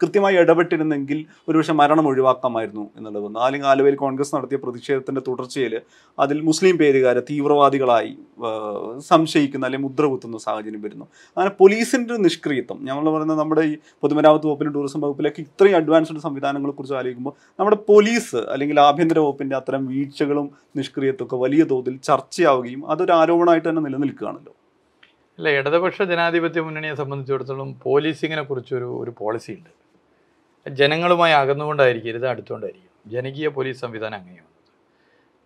കൃത്യമായി 0.02 0.24
ഇടപെട്ടിരുന്നെങ്കിൽ 0.32 1.26
ഒരുപക്ഷെ 1.50 1.74
മരണം 1.74 2.08
ഒഴിവാക്കാമായിരുന്നു 2.08 2.90
എന്നുള്ളത്. 2.98 3.38
അല്ലെങ്കിൽ 3.38 3.68
ആലുവയിൽ 3.68 3.96
കോൺഗ്രസ് 3.96 4.36
നടത്തിയ 4.36 4.58
പ്രതിഷേധത്തിന്റെ 4.58 5.22
തുടർച്ചയിൽ 5.28 5.82
അതിൽ 6.20 6.42
മുസ്ലിം 6.42 6.78
പേരുകാരെ 6.78 7.20
തീവ്രവാദികളായി 7.20 8.18
സംശയിക്കുന്ന 9.00 9.66
അല്ലെങ്കിൽ 9.66 9.88
മുദ്ര 9.88 10.06
കുത്തുന്ന 10.06 10.38
സാഹചര്യം 10.38 10.82
വരുന്നു. 10.82 11.06
അങ്ങനെ 11.38 11.56
പോലീസിന്റെ 11.60 12.14
ഒരു 12.14 12.22
നിഷ്ക്രിയത്വം 12.22 12.86
ഞങ്ങൾ 12.86 13.12
പറയുന്നത് 13.14 13.40
നമ്മുടെ 13.40 13.62
ഈ 13.62 13.78
പൊതുമരാമത്ത് 14.02 14.48
വകുപ്പിലും 14.48 14.74
ടൂറിസം 14.74 15.02
വകുപ്പിലൊക്കെ 15.02 15.42
ഇത്രയും 15.42 15.76
അഡ്വാൻസ്ഡ് 15.76 16.20
സംവിധാനങ്ങളെ 16.20 16.74
കുറിച്ച് 16.74 16.96
ആലോചിക്കുമ്പോൾ 16.96 17.34
നമ്മുടെ 17.60 17.78
പോലീസ് 17.90 18.36
അല്ലെങ്കിൽ 18.36 18.80
ആഭ്യന്തര 18.80 19.20
വകുപ്പിന്റെ 19.20 19.56
അത്തരം 19.56 19.86
വീഴ്ചകളും 19.86 20.50
നിഷ്ക്രിയത്വമൊക്കെ 20.78 21.36
വലിയ 21.36 21.64
തോതിൽ 21.64 21.98
ചർച്ചയാവുകയും 21.98 22.92
അതൊരു 22.92 23.12
ആരോപണമായിട്ട് 23.12 23.70
തന്നെ 23.70 23.82
നിലനിൽക്കുകയാണല്ലോ. 23.82 24.54
അല്ല 25.38 25.50
ഇടതുപക്ഷ 25.50 26.02
ജനാധിപത്യ 26.02 26.62
മുന്നണിയെ 26.62 26.94
സംബന്ധിച്ചിടത്തോളം 26.94 27.76
പോലീസിങ്ങിനെ 27.84 28.42
കുറിച്ചൊരു 28.42 28.86
ഒരു 28.86 29.14
പോളിസി 29.18 29.52
ഉണ്ട്. 29.52 29.85
ജനങ്ങളുമായി 30.66 31.34
അകന്നുകൊണ്ടായിരിക്കരുത് 31.34 32.28
അടുത്തുകൊണ്ടായിരിക്കും. 32.28 32.92
ജനകീയ 33.08 33.48
പോലീസ് 33.48 33.82
സംവിധാനം 33.82 34.16
അങ്ങനെയാണ്. 34.16 34.52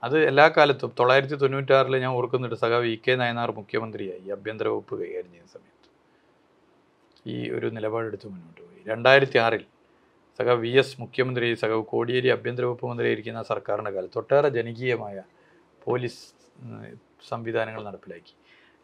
അത് 0.04 0.18
എല്ലാ 0.28 0.48
കാലത്തും 0.48 0.94
തൊള്ളായിരത്തി 1.00 1.34
തൊണ്ണൂറ്റാറിൽ 1.34 1.98
ഞാൻ 1.98 2.12
ഓർക്കുന്നുണ്ട് 2.12 2.56
സഖാവ് 2.56 2.86
ഇ 2.86 3.00
കെ 3.08 3.12
നയനാർ 3.12 3.52
മുഖ്യമന്ത്രിയായി 3.52 4.30
ആഭ്യന്തര 4.30 4.68
വകുപ്പ് 4.68 4.96
കൈകാര്യം 5.02 5.32
ചെയ്യുന്ന 5.32 5.52
സമയത്ത്. 5.54 5.90
ഈ 7.28 7.50
ഒരു 7.50 7.68
നിലപാടെടുത്ത് 7.68 8.28
മുന്നോട്ട് 8.28 8.62
പോയി. 8.62 8.82
രണ്ടായിരത്തി 8.88 9.38
ആറിൽ 9.38 9.66
സഖാവ് 10.40 10.60
വി 10.60 10.70
എസ് 10.70 11.02
മുഖ്യമന്ത്രി 11.02 11.54
സഖാവ് 11.54 11.84
കോടിയേരി 11.84 12.28
ആഭ്യന്തര 12.28 12.66
വകുപ്പ് 12.66 12.86
മന്ത്രിയായിരിക്കുന്ന 12.86 13.42
സർക്കാരിന്റെ 13.44 13.92
കാലത്ത് 13.92 14.18
ഒട്ടേറെ 14.18 14.50
ജനകീയമായ 14.50 15.24
പോലീസ് 15.84 16.22
സംവിധാനങ്ങൾ 17.30 17.84
നടപ്പിലാക്കി. 17.84 18.34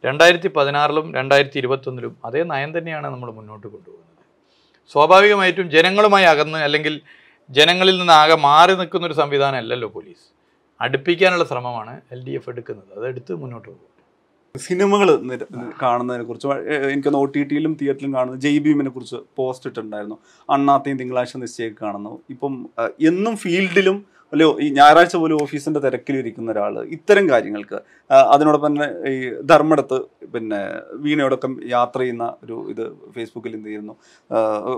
രണ്ടായിരത്തി 0.03 0.47
പതിനാറിലും 0.47 1.15
രണ്ടായിരത്തി 1.15 1.57
ഇരുപത്തൊന്നിലും 1.57 2.17
അതേ 2.25 2.43
നയം 2.43 2.77
തന്നെയാണ് 2.77 3.07
നമ്മൾ 3.07 3.31
മുന്നോട്ട് 3.31 3.67
കൊണ്ടുപോകുന്നത്. 3.67 4.24
സ്വാഭാവികമായിട്ടും 4.93 5.67
ജനങ്ങളുമായി 5.75 6.27
അകന്ന് 6.33 6.59
അല്ലെങ്കിൽ 6.67 6.95
ജനങ്ങളിൽ 7.49 7.95
നിന്ന് 7.99 8.13
ആകെ 8.13 8.35
മാറി 8.49 8.73
നിൽക്കുന്ന 8.79 9.07
ഒരു 9.07 9.15
സംവിധാനം 9.21 9.57
അല്ലല്ലോ 9.63 9.87
പോലീസ്. 9.95 10.25
അടുപ്പിക്കാനുള്ള 10.81 11.43
ശ്രമമാണ് 11.43 11.93
എൽ 12.13 12.21
ഡി 12.27 12.33
എഫ് 12.37 12.49
എടുക്കുന്നത്. 12.49 12.91
അതെടുത്ത് 12.99 13.33
മുന്നോട്ട് 13.41 13.67
പോകും. 13.69 13.91
സിനിമകൾ 14.55 15.09
കാണുന്നതിനെ 15.81 16.23
കുറിച്ച് 16.23 16.47
എനിക്ക് 16.93 17.09
ഒ 17.21 17.25
ടി 17.35 17.41
ടിയിലും 17.43 17.73
തിയേറ്ററിലും 17.81 18.13
കാണുന്നത് 18.13 18.39
ജയ് 18.39 18.59
ഭീമിനെ 18.65 18.89
കുറിച്ച് 18.89 19.17
പോസ്റ്റ് 19.37 19.67
ഇട്ടിട്ടുണ്ടായിരുന്നു. 19.69 20.17
അണ്ണാത്തെയും 20.49 20.97
തിങ്കളാഴ്ച 20.99 21.37
നിശ്ചയൊക്കെ 21.37 21.77
കാണുന്നു. 21.85 22.13
ഇപ്പം 22.29 22.53
എന്നും 23.09 23.37
ഫീൽഡിലും 23.37 23.97
അല്ലയോ 24.35 24.51
ഈ 24.63 24.69
ഞായറാഴ്ച 24.77 25.15
പോലും 25.21 25.37
ഓഫീസിന്റെ 25.43 25.79
തിരക്കിലിരിക്കുന്ന 25.83 26.49
ഒരാൾ 26.53 26.73
ഇത്തരം 26.95 27.25
കാര്യങ്ങൾക്ക് 27.31 27.77
അതിനോടൊപ്പം 28.33 28.69
തന്നെ 28.69 28.87
ഈ 29.11 29.19
ധർമ്മടത്ത് 29.51 29.97
പിന്നെ 30.33 30.59
വീണയോടൊപ്പം 31.03 31.51
യാത്ര 31.75 31.99
ചെയ്യുന്ന 32.03 32.25
ഒരു 32.45 32.57
ഇത് 32.73 32.83
ഫേസ്ബുക്കിൽ 33.15 33.53
എന്ത് 33.59 33.69
ചെയ്യുന്നു 33.69 33.95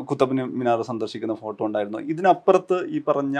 കുത്തപ്പിന് 0.09 0.45
മിനാർ 0.59 0.81
സന്ദർശിക്കുന്ന 0.91 1.35
ഫോട്ടോ 1.43 1.61
ഉണ്ടായിരുന്നു. 1.69 2.01
ഇതിനപ്പുറത്ത് 2.13 2.79
ഈ 2.95 3.01
പറഞ്ഞ 3.09 3.37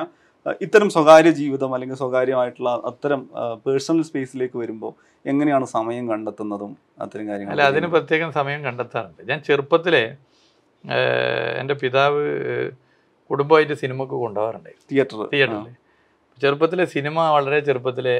ഇത്തരം 0.65 0.89
സ്വകാര്യ 0.95 1.31
ജീവിതം 1.41 1.71
അല്ലെങ്കിൽ 1.75 1.97
സ്വകാര്യമായിട്ടുള്ള 2.03 2.71
അത്തരം 2.89 3.21
പേഴ്സണൽ 3.63 4.03
സ്പേസിലേക്ക് 4.09 4.57
വരുമ്പോൾ 4.63 4.91
എങ്ങനെയാണ് 5.25 5.65
സമയം 5.77 6.05
കണ്ടെത്തുന്നതും 6.11 6.71
അത്തരം 7.03 7.25
കാര്യങ്ങൾ 7.29 7.53
അല്ല 7.55 7.65
അതിന് 7.71 7.87
പ്രത്യേകം 7.95 8.29
സമയം 8.39 8.61
കണ്ടെത്താറുണ്ട്. 8.67 9.21
ഞാൻ 9.31 9.39
ചെറുപ്പത്തിലെ 9.47 10.05
എന്റെ 11.61 11.75
പിതാവ് 11.81 12.23
കുടുംബമായിട്ട് 13.29 13.75
സിനിമക്ക് 13.83 14.15
കൊണ്ടുപോകാറുണ്ട് 14.23 14.71
തിയേറ്റർ 14.91 15.21
തിയേറ്ററിൽ 15.33 15.75
ചെറുപ്പത്തിലെ 16.41 16.85
സിനിമ 16.95 17.17
വളരെ 17.35 17.59
ചെറുപ്പത്തിലെ 17.67 18.17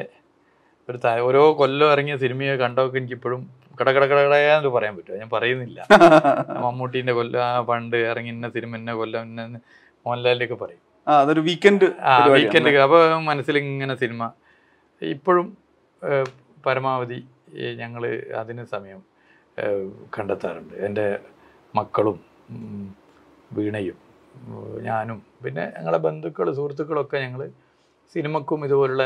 ഒരു 0.89 0.99
ഓരോ 1.27 1.41
കൊല്ലം 1.59 1.89
ഇറങ്ങിയ 1.93 2.15
സിനിമയെ 2.23 2.53
കണ്ടൊക്കെ 2.63 2.97
എനിക്കിപ്പോഴും 2.99 3.41
കടകടകടകടയാന്ന് 3.79 4.69
പറയാൻ 4.75 4.93
പറ്റുമോ 4.97 5.17
ഞാൻ 5.21 5.29
പറയുന്നില്ല. 5.33 5.79
മമ്മൂട്ടീന്റെ 6.65 7.13
കൊല്ലം 7.17 7.41
ആ 7.47 7.51
പണ്ട് 7.69 7.97
ഇറങ്ങി 8.11 8.31
ഇന്ന 8.35 8.47
സിനിമ 8.55 8.71
ഇന്ന 8.81 8.91
കൊല്ലം 8.99 9.23
ഇന്ന 9.27 9.41
മോഹൻലാലിന്റെ 10.05 10.45
ഒക്കെ 10.47 10.57
പറയും. 10.63 10.81
അതൊരു 11.07 11.41
വീക്കെൻഡ് 11.47 11.87
ആ 12.11 12.13
വീക്കെൻഡ് 12.35 12.79
അപ്പോൾ 12.85 13.03
മനസ്സിൽ 13.29 13.57
ഇങ്ങനെ 13.63 13.95
സിനിമ. 14.03 14.21
ഇപ്പോഴും 15.01 15.47
പരമാവധി 16.65 17.19
ഞങ്ങൾ 17.81 18.03
അതിന് 18.41 18.63
സമയം 18.73 19.01
കണ്ടെത്താറുണ്ട്. 20.15 20.73
എന്റെ 20.87 21.05
മക്കളും 21.73 22.17
വീണയും 23.57 23.97
ഞാനും 24.87 25.19
പിന്നെ 25.43 25.63
ഞങ്ങളുടെ 25.75 26.01
ബന്ധുക്കൾ 26.07 26.47
സുഹൃത്തുക്കളൊക്കെ 26.57 27.17
ഞങ്ങൾ 27.25 27.41
സിനിമക്കും 28.13 28.59
ഇതുപോലുള്ള 28.65 29.03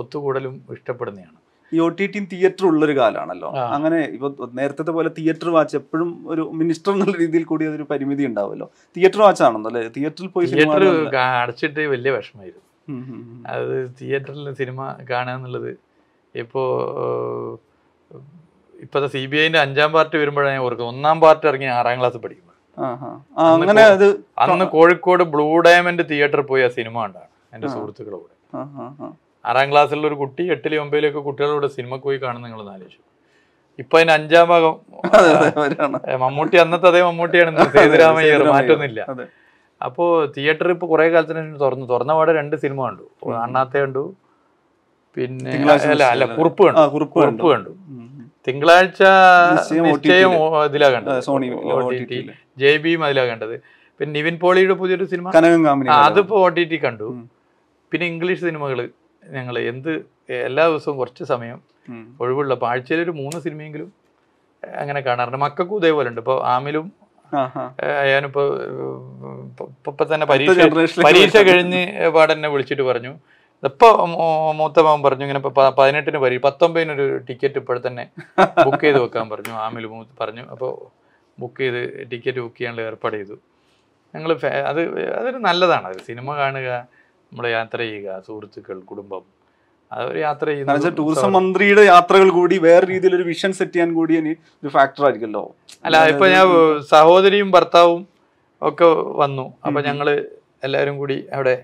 ഒത്തുകൂടലും 0.00 0.54
ഇഷ്ടപ്പെടുന്നതാണ്. 0.76 1.38
ഈ 1.72 1.78
ഒ 1.84 1.86
ടി 1.98 2.06
ടി 2.14 2.20
തിയേറ്റർ 2.32 2.64
ഉള്ളൊരു 2.70 2.94
കാലമാണല്ലോ 2.98 3.50
അങ്ങനെ 3.74 3.98
ഇപ്പൊ 4.14 4.28
നേരത്തെ 4.58 4.92
പോലെ 4.96 5.10
തിയേറ്റർ 5.18 5.48
വാച്ച് 5.56 5.74
എപ്പോഴും 5.80 6.10
ഒരു 6.32 6.42
മിനിസ്റ്റർ 6.60 6.90
എന്നുള്ള 6.94 7.14
രീതിയിൽ 7.22 7.44
കൂടി 7.50 7.64
അതൊരു 7.68 7.86
പരിമിതി 7.92 8.24
ഉണ്ടാവുമല്ലോ. 8.30 8.66
തിയേറ്റർ 8.96 9.20
വാച്ച് 9.24 9.42
ആണെന്നോ 9.46 9.70
അല്ലേ? 9.70 9.82
തിയേറ്ററിൽ 9.96 10.28
പോയി 10.34 10.46
തിയേറ്റർ 10.52 10.84
അടച്ചിട്ട് 11.40 11.86
വലിയ 11.94 12.12
വിഷമമായിരുന്നു. 12.16 12.66
അത് 13.54 13.74
തിയേറ്ററിൽ 14.00 14.52
സിനിമ 14.60 14.80
കാണുക 15.10 15.34
എന്നുള്ളത് 15.38 15.70
ഇപ്പോൾ 16.42 16.68
ഇപ്പോഴത്തെ 18.84 19.10
സി 19.16 19.22
ബി 19.32 19.36
ഐന്റെ 19.44 19.60
അഞ്ചാം 19.64 19.90
പാർട്ട് 19.96 20.16
വരുമ്പോഴാണ് 20.22 20.54
ഞാൻ 20.54 20.62
ഓർക്കുന്നത്. 20.66 20.92
ഒന്നാം 20.94 21.16
പാർട്ട് 21.24 21.44
ഇറങ്ങി 21.50 21.68
ആറാം 21.78 21.98
ക്ലാസ് 22.00 22.18
പഠിക്കുമ്പോൾ 22.24 22.56
അങ്ങനെ 23.48 23.82
അന്ന് 24.44 24.64
കോഴിക്കോട് 24.76 25.24
ബ്ലൂ 25.34 25.46
ഡയമണ്ട് 25.66 26.02
തിയേറ്ററിൽ 26.10 26.46
പോയി 26.52 26.62
ആ 26.66 26.70
സിനിമ 26.78 26.96
കണ്ടാണ്. 27.04 27.28
എന്റെ. 27.52 27.68
സുഹൃത്തുക്കളുടെ 27.74 28.18
കൂടെ. 28.22 28.34
ആറാം 29.44 29.68
ക്ലാസ്സിലുള്ള 29.72 30.06
ഒരു 30.10 30.18
കുട്ടി 30.22 30.42
എട്ടിലും 30.54 30.80
ഒമ്പതിലൊക്കെ 30.84 31.20
കുട്ടികളുടെ 31.28 31.68
സിനിമക്ക് 31.76 32.06
പോയി 32.08 32.18
കാണുന്ന 32.24 32.44
നിങ്ങൾ 32.46 32.60
ആലോചിച്ചു. 32.74 33.00
ഇപ്പൊ 33.82 33.96
അതിന് 33.98 34.12
അഞ്ചാം 34.18 34.46
ഭാഗം 34.52 34.74
മമ്മൂട്ടി 36.24 36.56
അന്നത്തെ 36.64 36.88
അതേ 36.92 37.00
മമ്മൂട്ടിയാണ് 37.08 37.64
സേതുരാമയ്യർ. 37.76 38.42
മാറ്റൊന്നുമില്ല. 38.54 39.00
അപ്പോ 39.10 39.24
അപ്പോൾ 39.80 40.08
തിയേറ്റർ 40.34 40.68
ഇപ്പോൾ 40.74 40.88
കുറേ 40.92 41.06
കാലത്തിന് 41.12 41.40
ശേഷം 41.44 41.56
തുറന്നു. 41.62 41.86
തുറന്ന 41.92 42.12
പാടെ 42.18 42.32
രണ്ട് 42.40 42.54
സിനിമ 42.64 42.80
കണ്ടു. 42.88 43.04
അണ്ണാത്തെ 43.46 43.78
കണ്ടു. 43.84 44.04
പിന്നെ 45.16 45.54
അല്ല 45.94 46.02
അല്ല 46.12 46.24
കുറുപ്പ് 46.38 46.62
കണ്ടു. 46.66 46.84
കുറുപ്പ് 47.16 47.46
കണ്ടു. 47.54 47.72
തിങ്കളാഴ്ച 48.46 49.02
നിശ്ചയം 49.86 50.32
ഇതിലാ 50.68 50.88
കണ്ടത്. 50.94 51.18
ജെ 52.62 52.70
ബിയും 52.84 53.02
അതിലാ 53.08 53.24
കണ്ടത്. 53.32 53.54
പിന്നെ 54.00 54.12
നിവിൻ 54.18 54.36
പോളിയുടെ 54.44 54.76
പുതിയൊരു 54.80 55.06
സിനിമ. 55.12 55.26
അതിപ്പോ 56.04 56.36
ഒ 56.44 56.48
ടി 56.56 56.64
ടി 56.72 56.78
കണ്ടു. 56.86 57.08
പിന്നെ 57.92 58.06
ഇംഗ്ലീഷ് 58.06 58.40
സിനിമകൾ 58.40 58.88
ഞങ്ങൾ 59.24 59.58
എന്ത് 59.58 60.06
എല്ലാ 60.30 60.68
ദിവസവും 60.68 60.96
കുറച്ച് 60.96 61.24
സമയം 61.24 61.60
ഒഴിവുള്ള 61.90 62.16
ഒഴിവുള്ളപ്പോൾ 62.20 62.66
ആഴ്ചയിൽ 62.66 63.00
ഒരു 63.00 63.10
മൂന്ന് 63.10 63.40
സിനിമയെങ്കിലും 63.40 63.92
അങ്ങനെ 64.76 65.00
കാണാറുണ്ട്. 65.00 65.38
മക്കൾക്കും 65.38 65.76
ഇതേപോലെ 65.76 66.08
ഉണ്ട്. 66.08 66.20
ഇപ്പോൾ 66.20 66.46
ആമിലും 66.46 66.92
ഏഹ്, 67.84 68.08
ഇപ്പൊ- 68.26 70.14
തന്നെ 70.14 70.26
പരീക്ഷ 70.26 70.98
പരീക്ഷ 71.04 71.36
കഴിഞ്ഞ് 71.36 72.08
പാടെന്നെ 72.08 72.48
വിളിച്ചിട്ട് 72.48 72.82
പറഞ്ഞു. 72.82 73.18
ഇപ്പൊ 73.64 74.06
മൂത്ത 74.54 74.80
പറഞ്ഞു 75.04 75.24
ഇങ്ങനെ 75.24 75.38
പതിനെട്ടിന് 75.70 76.18
പരി 76.18 76.36
പത്തൊമ്പതിനൊരു 76.36 77.16
ടിക്കറ്റ് 77.16 77.58
ഇപ്പോൾ 77.58 77.80
തന്നെ 77.86 78.08
ബുക്ക് 78.64 78.80
ചെയ്ത് 78.80 78.98
വെക്കാൻ 78.98 79.30
പറഞ്ഞു. 79.30 79.52
ആമിൽ 79.52 79.86
പറഞ്ഞു. 80.20 80.42
അപ്പോൾ 80.42 80.72
ബുക്ക് 81.40 81.60
ചെയ്ത് 81.60 82.10
ടിക്കറ്റ് 82.10 82.40
ബുക്ക് 82.40 82.56
ചെയ്യാനുള്ള 82.56 82.86
ഏർപ്പാട് 82.86 83.14
ചെയ്തു. 83.14 83.34
ഞങ്ങൾ 84.14 84.32
അത് 84.46 85.10
അതൊരു 85.12 85.38
നല്ലതാണ്. 85.38 85.94
സിനിമ 86.06 86.36
കാണുക 86.36 86.86
നമ്മൾ 87.32 87.46
യാത്ര 87.48 87.78
ചെയ്യുക 87.78 88.22
സുഹൃത്തുക്കൾ 88.26 88.80
കുടുംബം. 88.80 89.22
അതൊരു 89.92 90.18
യാത്ര 90.18 90.46
ചെയ്യുന്നത് 90.46 90.96
ടൂറിസം 90.98 91.32
മന്ത്രിയുടെ 91.32 91.82
യാത്രകൾ 91.82 92.30
കൂടി 92.30 92.58
വേറെ 92.58 92.86
രീതിയിൽ 92.86 93.14
ഒരു 93.14 93.22
വിഷൻ 93.22 93.52
സെറ്റ് 93.52 93.72
ചെയ്യാൻ 93.72 93.94
കൂടി 93.94 94.16
ഇനി 94.16 94.32
ഒരു 94.62 94.68
ഫാക്ടർ 94.68 95.04
ആയിരിക്കുമല്ലോ. 95.04 95.56
അല്ല 95.84 95.96
ഇപ്പൊ 96.06 96.26
ഞാൻ 96.26 96.46
സഹോദരിയും 96.90 97.50
ഭർത്താവും 97.50 98.06
ഒക്കെ 98.62 98.84
വന്നു. 99.22 99.54
അപ്പൊ. 99.66 99.80
ഞങ്ങൾ 99.80 100.08
എല്ലാവരും 100.64 100.98
കൂടി 100.98 101.26
അവിടെ 101.32 101.54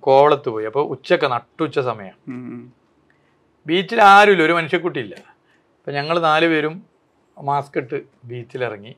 കോവളത്ത് 0.00 0.48
പോയി. 0.48 0.66
അപ്പൊ 0.66 0.82
ഉച്ചയ്ക്ക് 0.82 1.24
നട്ടുച്ച 1.24 1.78
സമയം. 1.78 2.16
ബീച്ചിൽ 2.30 2.36
ആരും 2.36 3.66
ബീച്ചിൽ 3.66 4.00
ആരുമില്ല 4.00 4.42
ഒരു 4.42 4.52
മനുഷ്യക്കുട്ടിയില്ല. 4.52 5.14
അപ്പൊ 5.78 5.92
ഞങ്ങൾ 5.92 6.18
നാല് 6.18 6.46
പേരും 6.46 6.82
മാസ്ക് 7.36 7.78
ഇട്ട് 7.78 8.02
ബീച്ചിലിറങ്ങി. 8.24 8.94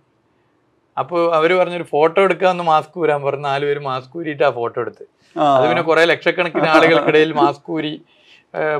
അപ്പോൾ 0.99 1.35
അവർ 1.35 1.53
പറഞ്ഞൊരു 1.53 1.83
ഫോട്ടോ 1.83 2.23
എടുക്കാമെന്ന് 2.23 2.64
മാസ്ക് 2.64 2.99
ഊരാൻ 3.01 3.23
പറഞ്ഞു 3.23 3.42
നാല് 3.42 3.64
പേര് 3.64 3.79
മാസ്ക് 3.79 4.18
ഊരിയിട്ട് 4.18 4.42
ആ 4.42 4.51
ഫോട്ടോ 4.51 4.81
എടുത്ത്. 4.81 5.05
അത് 5.37 5.69
പിന്നെ 5.69 5.83
കുറെ 5.83 6.05
ലക്ഷക്കണക്കിന് 6.05 6.69
ആളുകൾക്കിടയിൽ 6.75 7.33
മാസ്ക് 7.33 7.71
ഊരി 7.73 8.01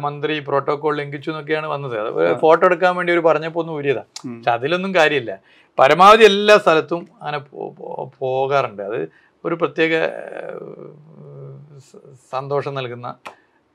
മന്ത്രി 0.03 0.41
പ്രോട്ടോകോൾ 0.41 0.97
ലംഘിച്ചു 0.97 1.31
എന്നൊക്കെയാണ് 1.31 1.67
വന്നത്. 1.67 1.95
അത് 2.01 2.39
ഫോട്ടോ 2.41 2.67
എടുക്കാൻ 2.67 2.97
വേണ്ടി 2.97 3.13
ഒരു 3.13 3.21
പറഞ്ഞപ്പോൾ 3.21 3.61
ഒന്ന് 3.61 3.73
ഊരിയതാ. 3.73 4.05
പക്ഷെ 4.27 4.51
അതിലൊന്നും 4.51 4.95
കാര്യമില്ല. 4.95 5.39
പരമാവധി 5.79 6.25
എല്ലാ 6.25 6.57
സ്ഥലത്തും 6.59 7.07
അങ്ങനെ 7.23 7.39
പോകാറുണ്ട്. 8.21 8.83
അത് 8.83 9.01
ഒരു 9.45 9.55
പ്രത്യേക 9.55 9.93
സന്തോഷം 12.33 12.75
നൽകുന്ന 12.75 13.09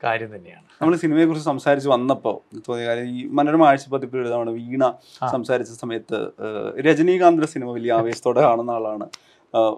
കാര്യം 0.04 0.36
തന്നെയാണ്. 0.36 0.64
നമ്മൾ 0.80 0.96
സിനിമയെ 0.96 1.24
കുറിച്ച് 1.26 1.46
സംസാരിച്ച് 1.46 1.88
വന്നപ്പോൾ 1.88 2.34
തോന്നിയ 2.68 2.86
കാര്യം 2.86 3.06
ഈ 3.06 3.20
മനോരമ 3.38 3.64
ആഴ്ചപ്പതിപ്പിൽ 3.66 4.18
എഴുതാണ് 4.20 4.50
വീണ 4.50 4.92
സംസാരിച്ച 5.32 5.72
സമയത്ത് 5.82 6.18
രജനീകാന്തിന്റെ 6.86 7.46
സിനിമ 7.46 7.70
വലിയ 7.72 7.92
ആവേശത്തോടെ 7.92 8.40
കാണുന്ന 8.40 8.70
ആളാണ്. 8.70 9.06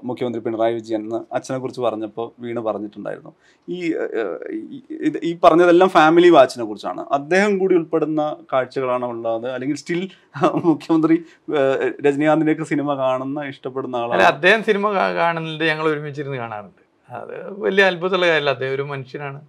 മുഖ്യമന്ത്രി 0.05 0.43
പിണറായി 0.43 0.75
വിജയൻ 0.75 1.03
എന്ന് 1.03 1.35
അച്ഛനെ 1.35 1.59
കുറിച്ച് 1.59 1.81
പറഞ്ഞപ്പോൾ 1.81 2.43
വീണ് 2.43 2.61
പറഞ്ഞിട്ടുണ്ടായിരുന്നു. 2.61 3.33
ഈ 3.69 3.95
ഈ- 5.23 5.39
പറഞ്ഞതെല്ലാം 5.45 5.91
ഫാമിലി 5.91 6.29
വാച്ചിനെ 6.29 6.65
കുറിച്ചാണ്. 6.65 7.01
അദ്ദേഹം 7.13 7.59
കൂടി 7.59 7.75
ഉൾപ്പെടുന്ന 7.75 8.37
കാഴ്ചകളാണ് 8.53 9.05
ഉള്ളത്? 9.05 9.51
അല്ലെങ്കിൽ 9.51 9.77
സ്റ്റിൽ 9.77 10.11
മുഖ്യമന്ത്രി 10.65 11.25
രജനീകാന്തിന്റെയൊക്കെ 12.07 12.65
സിനിമ 12.65 12.95
കാണുന്ന 12.95 13.45
ഇഷ്ടപ്പെടുന്ന 13.45 13.97
ആളാണ്? 13.97 14.23
അദ്ദേഹം 14.23 14.63
സിനിമ 14.65 14.93
കാണുന്നുണ്ട് 14.93 15.65
ഞങ്ങൾ 15.65 15.87
ഒരുമിച്ചിരുന്ന് 15.87 16.37
കാണാറുണ്ട്. 16.37 17.13
അത് 17.13 17.61
വലിയ 17.61 17.85
അത്ഭുതമുള്ള 17.85 18.27
കാര്യമല്ല. 18.27 18.51
അദ്ദേഹം 18.51 18.75
ഒരു 18.75 18.83
മനുഷ്യനാണ്. 18.83 19.41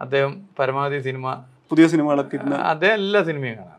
അദ്ദേഹം 0.00 0.42
പരമാവധി 0.58 0.98
സിനിമ 0.98 1.44
പുതിയ 1.70 1.86
സിനിമകളൊക്കെ 1.86 2.36
അദ്ദേഹം 2.36 2.94
എല്ലാ 2.94 3.22
സിനിമയും 3.22 3.56
കാണാറുണ്ട്. 3.58 3.78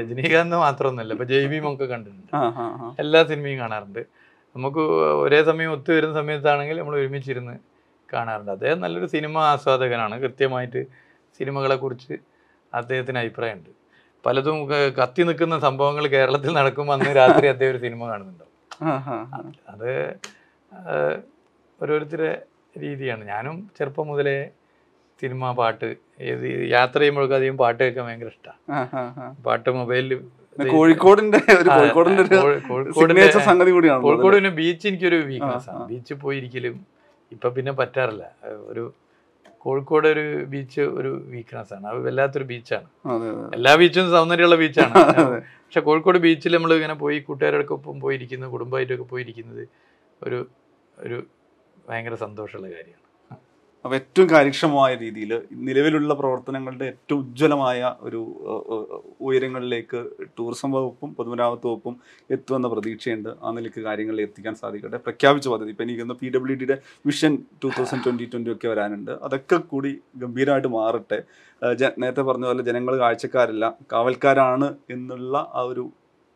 രജനീകാന്ത് 0.00 0.56
മാത്രമൊന്നുമല്ല. 0.56 1.12
ഇപ്പൊ 1.12 1.24
ജൈവീം 1.24 1.74
ഒക്കെ 1.74 1.84
കണ്ടിട്ടുണ്ട്. 1.84 2.36
എല്ലാ 2.98 3.24
സിനിമയും 3.24 3.58
കാണാറുണ്ട്. 3.58 4.17
നമുക്ക് 4.56 4.82
ഒരേ 5.24 5.40
സമയം 5.48 5.70
ഒത്തുവരുന്ന 5.76 6.14
സമയത്താണെങ്കിൽ 6.20 6.78
നമ്മൾ 6.80 6.94
ഒരുമിച്ചിരുന്ന് 7.00 7.54
കാണാറുണ്ട്. 8.12 8.52
അദ്ദേഹം 8.56 8.78
നല്ലൊരു 8.84 9.08
സിനിമ 9.14 9.38
ആസ്വാദകനാണ്. 9.52 10.14
കൃത്യമായിട്ട് 10.24 10.80
സിനിമകളെ 11.38 11.76
കുറിച്ച് 11.82 12.14
അദ്ദേഹത്തിന് 12.74 13.18
അഭിപ്രായമുണ്ട്. 13.24 13.72
പലതും 14.26 14.58
കത്തി 14.98 15.22
നിൽക്കുന്ന 15.28 15.56
സംഭവങ്ങൾ 15.66 16.04
കേരളത്തിൽ 16.14 16.50
നടക്കുമ്പോൾ 16.58 16.94
അന്ന് 16.96 17.10
രാത്രി 17.20 17.46
അദ്ദേഹം 17.54 17.72
ഒരു 17.74 17.80
സിനിമ 17.84 18.00
കാണുന്നുണ്ടാവും 18.10 18.54
അത് 19.72 19.90
ഓരോരുത്തരെ 21.80 22.30
രീതിയാണ്. 22.82 23.22
ഞാനും 23.32 23.56
ചെറുപ്പം 23.76 24.06
മുതലേ 24.10 24.38
സിനിമ 25.20 25.52
പാട്ട് 25.60 25.88
ഏത് 26.30 26.44
യാത്ര 26.76 26.98
ചെയ്യുമ്പോഴൊക്കെ 26.98 27.36
അധികം 27.38 27.56
പാട്ട് 27.62 27.80
കേൾക്കാൻ 27.82 28.04
ഭയങ്കര 28.08 28.30
ഇഷ്ടമാണ്. 28.34 29.34
പാട്ട് 29.46 29.70
മൊബൈലിൽ 29.78 30.12
കോഴിക്കോടിന്റെ 30.58 31.40
ഒരു 31.60 31.68
കോഴിക്കോടിന്റെ 31.70 32.22
ഒരു 33.26 33.40
സംഗതി 33.48 33.70
കൂടിയാണ് 33.70 34.02
കോഴിക്കോട് 34.02 34.36
പിന്നെ 34.36 34.52
ബീച്ച് 34.60 34.86
എനിക്കൊരു 34.90 35.18
വീക്ക്നെസ് 35.30 35.68
ആണ്. 35.70 35.78
ബീച്ച് 35.80 35.90
ബീച്ചിൽ 35.90 36.16
പോയിരിക്കലും 36.24 36.76
ഇപ്പൊ 37.32 37.48
പിന്നെ 37.56 37.72
പറ്റാറില്ല. 37.80 38.24
ഒരു 38.70 38.84
കോഴിക്കോട് 39.64 40.06
ഒരു 40.08 40.24
ബീച്ച് 40.52 40.82
ഒരു 40.98 41.10
വീക്ക്നെസ് 41.34 41.72
ആണ്. 41.76 41.86
അത് 41.86 41.98
വല്ലാത്തൊരു 42.06 42.46
ബീച്ചാണ് 42.52 42.88
എല്ലാ 43.58 43.72
ബീച്ചും 43.82 44.10
സൗന്ദര്യമുള്ള 44.16 44.58
ബീച്ചാണ്. 44.62 44.94
പക്ഷെ 45.64 45.80
കോഴിക്കോട് 45.80 46.18
ബീച്ചിൽ 46.18 46.52
നമ്മൾ 46.56 46.72
ഇങ്ങനെ 46.74 46.94
പോയി 46.94 47.18
കൂട്ടുകാരോടൊക്കെ 47.26 47.74
ഒപ്പം 47.78 47.96
പോയിരിക്കുന്നത് 48.00 48.50
കുടുംബമായിട്ടൊക്കെ 48.50 49.06
പോയിരിക്കുന്നത് 49.10 49.64
ഒരു 50.22 50.38
ഒരു 50.96 51.18
ഭയങ്കര 51.88 52.14
സന്തോഷമുള്ള 52.24 52.68
കാര്യമാണ്. 52.68 53.07
അപ്പൊ 53.84 53.94
ഏറ്റവും 53.96 54.30
കാര്യക്ഷമമായ 54.30 54.94
രീതിയിൽ 54.94 55.42
നിലവിലുള്ള 55.52 56.14
പ്രവർത്തനങ്ങളുടെ 56.14 56.84
ഏറ്റവും 56.84 57.20
ഉജ്ജ്വലമായ 57.20 57.94
ഒരു 58.00 58.20
ഉയരങ്ങളിലേക്ക് 59.20 60.04
ടൂറിസം 60.38 60.70
വകുപ്പും 60.72 61.14
പൊതുമരാമത്ത് 61.14 61.66
വകുപ്പും 61.66 61.96
എത്തുമെന്ന 62.30 62.68
പ്രതീക്ഷയുണ്ട്. 62.68 63.28
ആ 63.42 63.50
നിലയ്ക്ക് 63.50 63.80
കാര്യങ്ങളിൽ 63.80 64.22
എത്തിക്കാൻ 64.22 64.54
സാധിക്കട്ടെ. 64.54 64.96
പ്രഖ്യാപിച്ച 64.96 65.48
പദ്ധതി. 65.48 65.70
ഇപ്പം 65.70 65.82
എനിക്കൊന്ന് 65.82 66.14
പി 66.14 66.32
ഡബ്ല്യു 66.36 66.56
ഡിയുടെ 66.56 66.78
vision 67.06 67.38
two 67.64 67.70
thousand 67.78 68.04
twenty 68.04 68.24
twenty 68.24 68.52
ഒക്കെ 68.52 68.68
വരാനുണ്ട്. 68.68 69.10
അതൊക്കെ 69.10 69.56
കൂടി 69.56 70.00
ഗംഭീരമായിട്ട് 70.16 70.68
മാറട്ടെ. 70.68 71.22
നേരത്തെ 71.98 72.22
പറഞ്ഞ 72.22 72.44
പോലെ 72.44 72.62
ജനങ്ങൾ 72.62 72.96
കാഴ്ചക്കാരല്ല 72.98 73.76
കാവൽക്കാരാണ് 73.92 74.74
എന്നുള്ള 74.90 75.50
ആ 75.54 75.60
ഒരു 75.60 75.90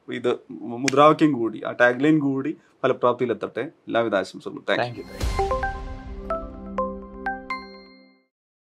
ഇത് 0.09 0.33
മുദ്രാവാക്യം 0.51 1.33
കൂടി 1.33 1.63
ആ 1.67 1.73
ടാഗ്ലൈൻ 1.81 2.19
കൂടി 2.19 2.57
ഫലപ്രാപ്തിയിലെത്തട്ടെ. 2.85 3.61
എല്ലാവിധ 3.61 4.15
ആശംസകളും. 4.15 4.65
Thank 4.69 4.99
you. 5.01 5.62